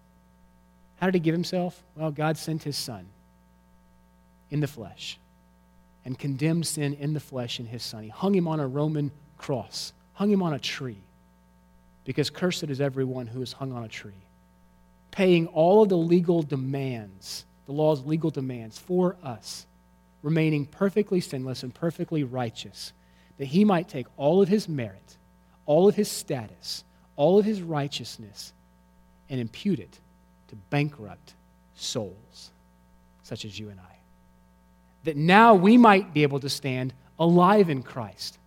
How 0.98 1.08
did 1.08 1.16
he 1.16 1.20
give 1.20 1.34
himself? 1.34 1.82
Well, 1.96 2.12
God 2.12 2.38
sent 2.38 2.62
his 2.62 2.78
Son 2.78 3.08
in 4.52 4.60
the 4.60 4.68
flesh 4.68 5.18
and 6.06 6.20
condemned 6.20 6.68
sin 6.68 6.94
in 6.94 7.16
the 7.16 7.20
flesh 7.20 7.60
in 7.60 7.66
his 7.66 7.82
Son. 7.82 8.04
He 8.04 8.10
hung 8.10 8.36
him 8.36 8.48
on 8.48 8.60
a 8.60 8.68
Roman 8.68 9.12
cross, 9.40 9.92
hung 10.14 10.30
him 10.30 10.44
on 10.44 10.54
a 10.54 10.60
tree, 10.60 11.02
because 12.06 12.30
cursed 12.30 12.66
is 12.66 12.80
everyone 12.80 13.26
who 13.26 13.42
is 13.42 13.54
hung 13.54 13.72
on 13.72 13.84
a 13.84 13.88
tree, 13.88 14.14
paying 15.18 15.48
all 15.48 15.82
of 15.82 15.90
the 15.90 15.98
legal 15.98 16.44
demands, 16.44 17.44
the 17.66 17.72
law's 17.72 18.06
legal 18.06 18.30
demands 18.30 18.78
for 18.78 19.16
us 19.24 19.66
remaining 20.22 20.64
perfectly 20.64 21.20
sinless 21.20 21.64
and 21.64 21.74
perfectly 21.74 22.24
righteous, 22.24 22.94
that 23.40 23.46
he 23.46 23.66
might 23.66 23.90
take 23.90 24.06
all 24.16 24.44
of 24.44 24.48
his 24.48 24.70
merit, 24.70 25.18
all 25.66 25.88
of 25.88 25.96
his 25.96 26.08
status, 26.08 26.84
all 27.16 27.40
of 27.40 27.46
his 27.46 27.64
righteousness, 27.64 28.54
and 29.28 29.42
impute 29.42 29.80
it 29.80 30.00
to 30.50 30.56
bankrupt 30.70 31.34
souls 31.74 32.52
such 33.24 33.44
as 33.44 33.58
you 33.58 33.70
and 33.70 33.80
I. 33.80 33.96
That 35.06 35.18
now 35.18 35.56
we 35.56 35.80
might 35.80 36.14
be 36.14 36.22
able 36.22 36.42
to 36.42 36.50
stand 36.50 36.94
alive 37.18 37.72
in 37.72 37.82
Christ, 37.82 38.38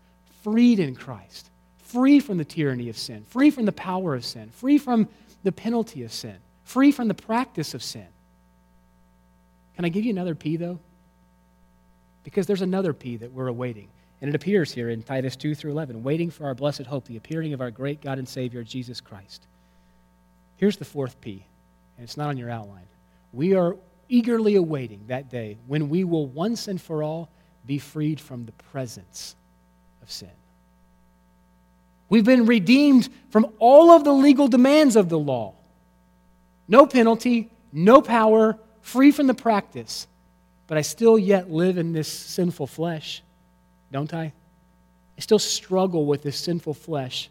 freed 0.44 0.78
in 0.78 0.94
Christ, 0.94 1.50
free 1.78 2.20
from 2.20 2.38
the 2.38 2.44
tyranny 2.44 2.88
of 2.88 2.96
sin, 2.96 3.24
free 3.24 3.50
from 3.50 3.64
the 3.64 3.72
power 3.72 4.14
of 4.14 4.24
sin, 4.24 4.50
free 4.50 4.78
from 4.78 5.08
the 5.42 5.50
penalty 5.50 6.04
of 6.04 6.12
sin, 6.12 6.36
free 6.70 6.92
from 6.92 7.08
the 7.08 7.14
practice 7.14 7.74
of 7.74 7.82
sin 7.82 8.06
Can 9.76 9.84
I 9.84 9.88
give 9.88 10.04
you 10.04 10.10
another 10.10 10.34
P, 10.34 10.56
though? 10.56 10.78
Because 12.22 12.46
there's 12.46 12.62
another 12.62 12.92
P 12.92 13.16
that 13.16 13.32
we're 13.32 13.46
awaiting. 13.46 13.88
And 14.20 14.28
it 14.28 14.34
appears 14.34 14.70
here 14.70 14.90
in 14.90 15.02
Titus 15.02 15.36
2 15.36 15.54
through 15.54 15.70
11, 15.70 16.02
waiting 16.02 16.30
for 16.30 16.44
our 16.44 16.54
blessed 16.54 16.82
hope, 16.82 17.06
the 17.06 17.16
appearing 17.16 17.54
of 17.54 17.62
our 17.62 17.70
great 17.70 18.02
God 18.02 18.18
and 18.18 18.28
Savior, 18.28 18.62
Jesus 18.62 19.00
Christ. 19.00 19.46
Here's 20.56 20.76
the 20.76 20.84
fourth 20.84 21.18
P, 21.22 21.46
and 21.96 22.04
it's 22.04 22.18
not 22.18 22.28
on 22.28 22.36
your 22.36 22.50
outline. 22.50 22.86
We 23.32 23.54
are 23.54 23.76
eagerly 24.10 24.56
awaiting 24.56 25.04
that 25.06 25.30
day 25.30 25.56
when 25.66 25.88
we 25.88 26.04
will 26.04 26.26
once 26.26 26.68
and 26.68 26.78
for 26.78 27.02
all 27.02 27.30
be 27.64 27.78
freed 27.78 28.20
from 28.20 28.44
the 28.44 28.52
presence 28.70 29.34
of 30.02 30.10
sin. 30.10 30.36
We've 32.10 32.24
been 32.24 32.44
redeemed 32.44 33.08
from 33.30 33.46
all 33.58 33.92
of 33.92 34.04
the 34.04 34.12
legal 34.12 34.48
demands 34.48 34.96
of 34.96 35.08
the 35.08 35.18
law. 35.18 35.54
No 36.70 36.86
penalty, 36.86 37.50
no 37.72 38.00
power, 38.00 38.56
free 38.80 39.10
from 39.10 39.26
the 39.26 39.34
practice. 39.34 40.06
But 40.68 40.78
I 40.78 40.82
still 40.82 41.18
yet 41.18 41.50
live 41.50 41.78
in 41.78 41.92
this 41.92 42.06
sinful 42.08 42.68
flesh, 42.68 43.22
don't 43.90 44.14
I? 44.14 44.32
I 45.18 45.20
still 45.20 45.40
struggle 45.40 46.06
with 46.06 46.22
this 46.22 46.36
sinful 46.36 46.74
flesh. 46.74 47.28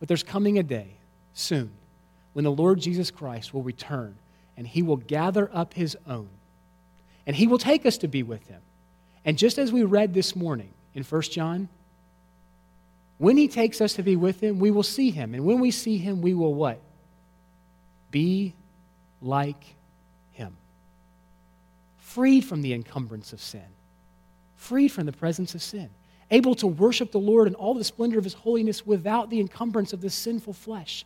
But 0.00 0.08
there's 0.08 0.24
coming 0.24 0.58
a 0.58 0.64
day 0.64 0.88
soon 1.32 1.70
when 2.32 2.44
the 2.44 2.50
Lord 2.50 2.80
Jesus 2.80 3.12
Christ 3.12 3.54
will 3.54 3.62
return 3.62 4.16
and 4.56 4.66
he 4.66 4.82
will 4.82 4.96
gather 4.96 5.48
up 5.54 5.74
his 5.74 5.96
own 6.08 6.28
and 7.24 7.36
he 7.36 7.46
will 7.46 7.58
take 7.58 7.86
us 7.86 7.98
to 7.98 8.08
be 8.08 8.24
with 8.24 8.44
him. 8.48 8.60
And 9.24 9.38
just 9.38 9.58
as 9.58 9.70
we 9.70 9.84
read 9.84 10.12
this 10.12 10.34
morning 10.34 10.70
in 10.92 11.04
1 11.04 11.22
John, 11.22 11.68
when 13.18 13.36
he 13.36 13.46
takes 13.46 13.80
us 13.80 13.94
to 13.94 14.02
be 14.02 14.16
with 14.16 14.42
him, 14.42 14.58
we 14.58 14.72
will 14.72 14.82
see 14.82 15.12
him. 15.12 15.34
And 15.34 15.44
when 15.44 15.60
we 15.60 15.70
see 15.70 15.98
him, 15.98 16.20
we 16.20 16.34
will 16.34 16.52
what? 16.52 16.80
Be 18.10 18.54
like 19.22 19.74
him. 20.32 20.56
Freed 21.98 22.44
from 22.44 22.62
the 22.62 22.74
encumbrance 22.74 23.32
of 23.32 23.40
sin, 23.40 23.64
freed 24.56 24.88
from 24.88 25.06
the 25.06 25.12
presence 25.12 25.54
of 25.54 25.62
sin, 25.62 25.88
able 26.30 26.54
to 26.56 26.66
worship 26.66 27.12
the 27.12 27.18
Lord 27.18 27.46
in 27.48 27.54
all 27.54 27.74
the 27.74 27.84
splendor 27.84 28.18
of 28.18 28.24
his 28.24 28.34
holiness 28.34 28.86
without 28.86 29.30
the 29.30 29.40
encumbrance 29.40 29.92
of 29.92 30.00
this 30.00 30.14
sinful 30.14 30.54
flesh. 30.54 31.04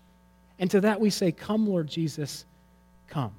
And 0.58 0.70
to 0.70 0.80
that 0.80 1.00
we 1.00 1.10
say, 1.10 1.32
Come, 1.32 1.68
Lord 1.68 1.88
Jesus, 1.88 2.44
come. 3.08 3.34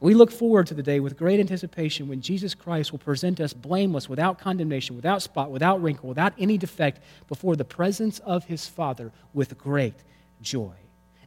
We 0.00 0.12
look 0.12 0.30
forward 0.30 0.66
to 0.66 0.74
the 0.74 0.82
day 0.82 1.00
with 1.00 1.16
great 1.16 1.40
anticipation 1.40 2.08
when 2.08 2.20
Jesus 2.20 2.54
Christ 2.54 2.92
will 2.92 2.98
present 2.98 3.40
us 3.40 3.54
blameless, 3.54 4.06
without 4.06 4.38
condemnation, 4.38 4.96
without 4.96 5.22
spot, 5.22 5.50
without 5.50 5.80
wrinkle, 5.82 6.10
without 6.10 6.34
any 6.38 6.58
defect, 6.58 7.00
before 7.26 7.56
the 7.56 7.64
presence 7.64 8.18
of 8.18 8.44
his 8.44 8.68
Father 8.68 9.12
with 9.32 9.56
great 9.56 9.94
joy. 10.42 10.74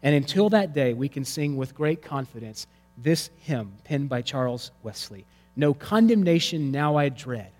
And 0.04 0.16
until 0.16 0.50
that 0.50 0.74
day, 0.74 0.94
we 0.94 1.10
can 1.10 1.26
sing 1.26 1.58
with 1.58 1.76
great 1.76 2.02
confidence 2.02 2.68
this 2.98 3.30
hymn 3.40 3.74
penned 3.84 4.10
by 4.10 4.22
Charles 4.22 4.72
Wesley 4.84 5.26
No 5.56 5.74
condemnation 5.74 6.72
now 6.72 6.96
I 6.96 7.10
dread. 7.10 7.52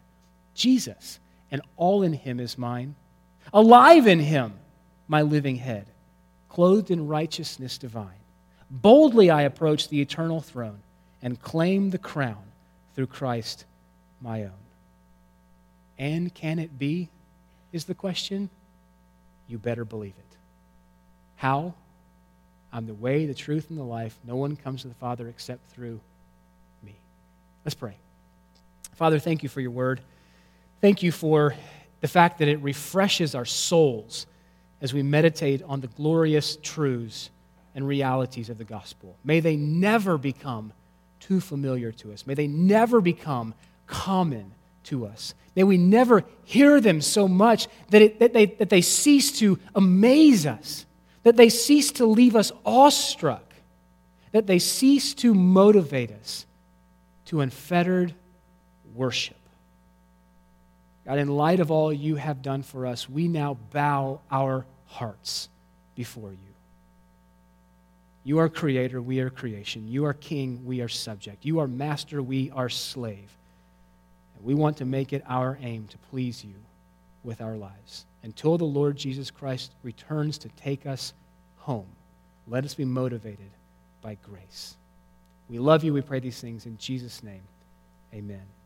Jesus 0.54 1.20
and 1.52 1.62
all 1.76 2.04
in 2.04 2.14
him 2.14 2.40
is 2.40 2.58
mine. 2.58 2.96
Alive 3.54 4.08
in 4.08 4.20
him, 4.20 4.54
my 5.08 5.22
living 5.22 5.56
head, 5.56 5.86
clothed 6.50 6.92
in 6.92 7.08
righteousness 7.08 7.78
divine. 7.78 8.20
Boldly 8.70 9.30
I 9.30 9.44
approach 9.44 9.88
the 9.88 10.02
eternal 10.02 10.42
throne 10.42 10.82
and 11.22 11.42
claim 11.42 11.90
the 11.90 11.98
crown 11.98 12.44
through 12.96 13.08
Christ 13.08 13.66
my 14.22 14.44
own. 14.44 14.52
And 15.98 16.34
can 16.34 16.60
it 16.60 16.78
be? 16.78 17.10
Is 17.72 17.86
the 17.86 17.96
question. 17.96 18.50
You 19.48 19.58
better 19.58 19.86
believe 19.86 20.14
it. 20.18 20.38
How? 21.36 21.74
I'm 22.72 22.86
the 22.86 22.94
way, 22.94 23.26
the 23.26 23.34
truth, 23.34 23.70
and 23.70 23.78
the 23.78 23.84
life. 23.84 24.18
No 24.26 24.36
one 24.36 24.56
comes 24.56 24.82
to 24.82 24.88
the 24.88 24.96
Father 24.96 25.28
except 25.28 25.70
through 25.72 26.00
me. 26.84 26.96
Let's 27.64 27.76
pray. 27.76 27.96
Father, 28.96 29.20
thank 29.20 29.44
you 29.44 29.50
for 29.50 29.62
your 29.62 29.72
word. 29.72 30.02
Thank 30.82 31.04
you 31.04 31.12
for 31.12 31.56
the 32.02 32.08
fact 32.08 32.40
that 32.40 32.48
it 32.48 32.62
refreshes 32.62 33.36
our 33.36 33.46
souls 33.46 34.28
as 34.82 34.94
we 34.94 35.02
meditate 35.02 35.64
on 35.64 35.82
the 35.82 35.88
glorious 35.88 36.58
truths 36.62 37.30
and 37.76 37.88
realities 37.88 38.50
of 38.50 38.58
the 38.58 38.64
gospel. 38.64 39.16
May 39.24 39.40
they 39.40 39.56
never 39.56 40.18
become 40.18 40.74
too 41.20 41.40
familiar 41.40 41.92
to 41.92 42.12
us. 42.12 42.26
May 42.26 42.34
they 42.34 42.48
never 42.48 43.02
become 43.02 43.54
common 43.86 44.52
to 44.86 45.06
us. 45.06 45.34
May 45.56 45.64
we 45.64 45.78
never 45.78 46.24
hear 46.44 46.82
them 46.82 47.02
so 47.02 47.28
much 47.28 47.68
that, 47.90 48.02
it, 48.02 48.20
that, 48.20 48.34
they, 48.34 48.46
that 48.46 48.70
they 48.70 48.82
cease 48.82 49.32
to 49.40 49.60
amaze 49.76 50.46
us, 50.46 50.86
that 51.28 51.36
they 51.36 51.50
cease 51.50 51.92
to 51.92 52.06
leave 52.06 52.38
us 52.38 52.54
awestruck, 52.66 53.54
that 54.32 54.48
they 54.48 54.60
cease 54.60 55.14
to 55.14 55.34
motivate 55.34 56.10
us 56.10 56.46
to 57.26 57.42
unfettered 57.42 58.14
worship. 58.96 59.36
God, 61.06 61.18
in 61.18 61.28
light 61.28 61.60
of 61.60 61.70
all 61.70 61.92
you 61.92 62.16
have 62.16 62.42
done 62.42 62.64
for 62.64 62.86
us, 62.86 63.10
we 63.10 63.28
now 63.28 63.58
bow 63.74 64.22
our 64.32 64.66
hearts 64.86 65.50
before 65.96 66.32
you. 66.32 66.38
You 68.24 68.40
are 68.40 68.48
creator, 68.48 69.02
we 69.02 69.20
are 69.20 69.30
creation. 69.30 69.86
You 69.86 70.06
are 70.06 70.14
king, 70.14 70.66
we 70.66 70.80
are 70.80 70.88
subject. 70.88 71.44
You 71.44 71.60
are 71.60 71.68
master, 71.68 72.24
we 72.24 72.52
are 72.52 72.70
slave. 72.70 73.36
And 74.38 74.46
we 74.46 74.54
want 74.54 74.78
to 74.78 74.86
make 74.86 75.12
it 75.12 75.26
our 75.28 75.60
aim 75.62 75.88
to 75.90 75.98
please 76.10 76.46
you 76.46 76.56
with 77.24 77.42
our 77.42 77.56
lives. 77.56 78.06
Until 78.24 78.58
the 78.58 78.66
Lord 78.66 78.98
Jesus 78.98 79.32
Christ 79.32 79.72
returns 79.84 80.38
to 80.40 80.50
take 80.50 80.86
us 80.86 81.14
home, 81.58 81.88
let 82.48 82.66
us 82.66 82.74
be 82.74 82.86
motivated 82.86 83.52
by 84.02 84.18
grace. 84.24 84.76
We 85.50 85.60
love 85.60 85.84
you. 85.84 85.94
We 85.94 86.02
pray 86.02 86.20
these 86.20 86.40
things 86.40 86.66
in 86.66 86.78
Jesus' 86.78 87.24
name. 87.24 87.44
Amen. 88.14 88.57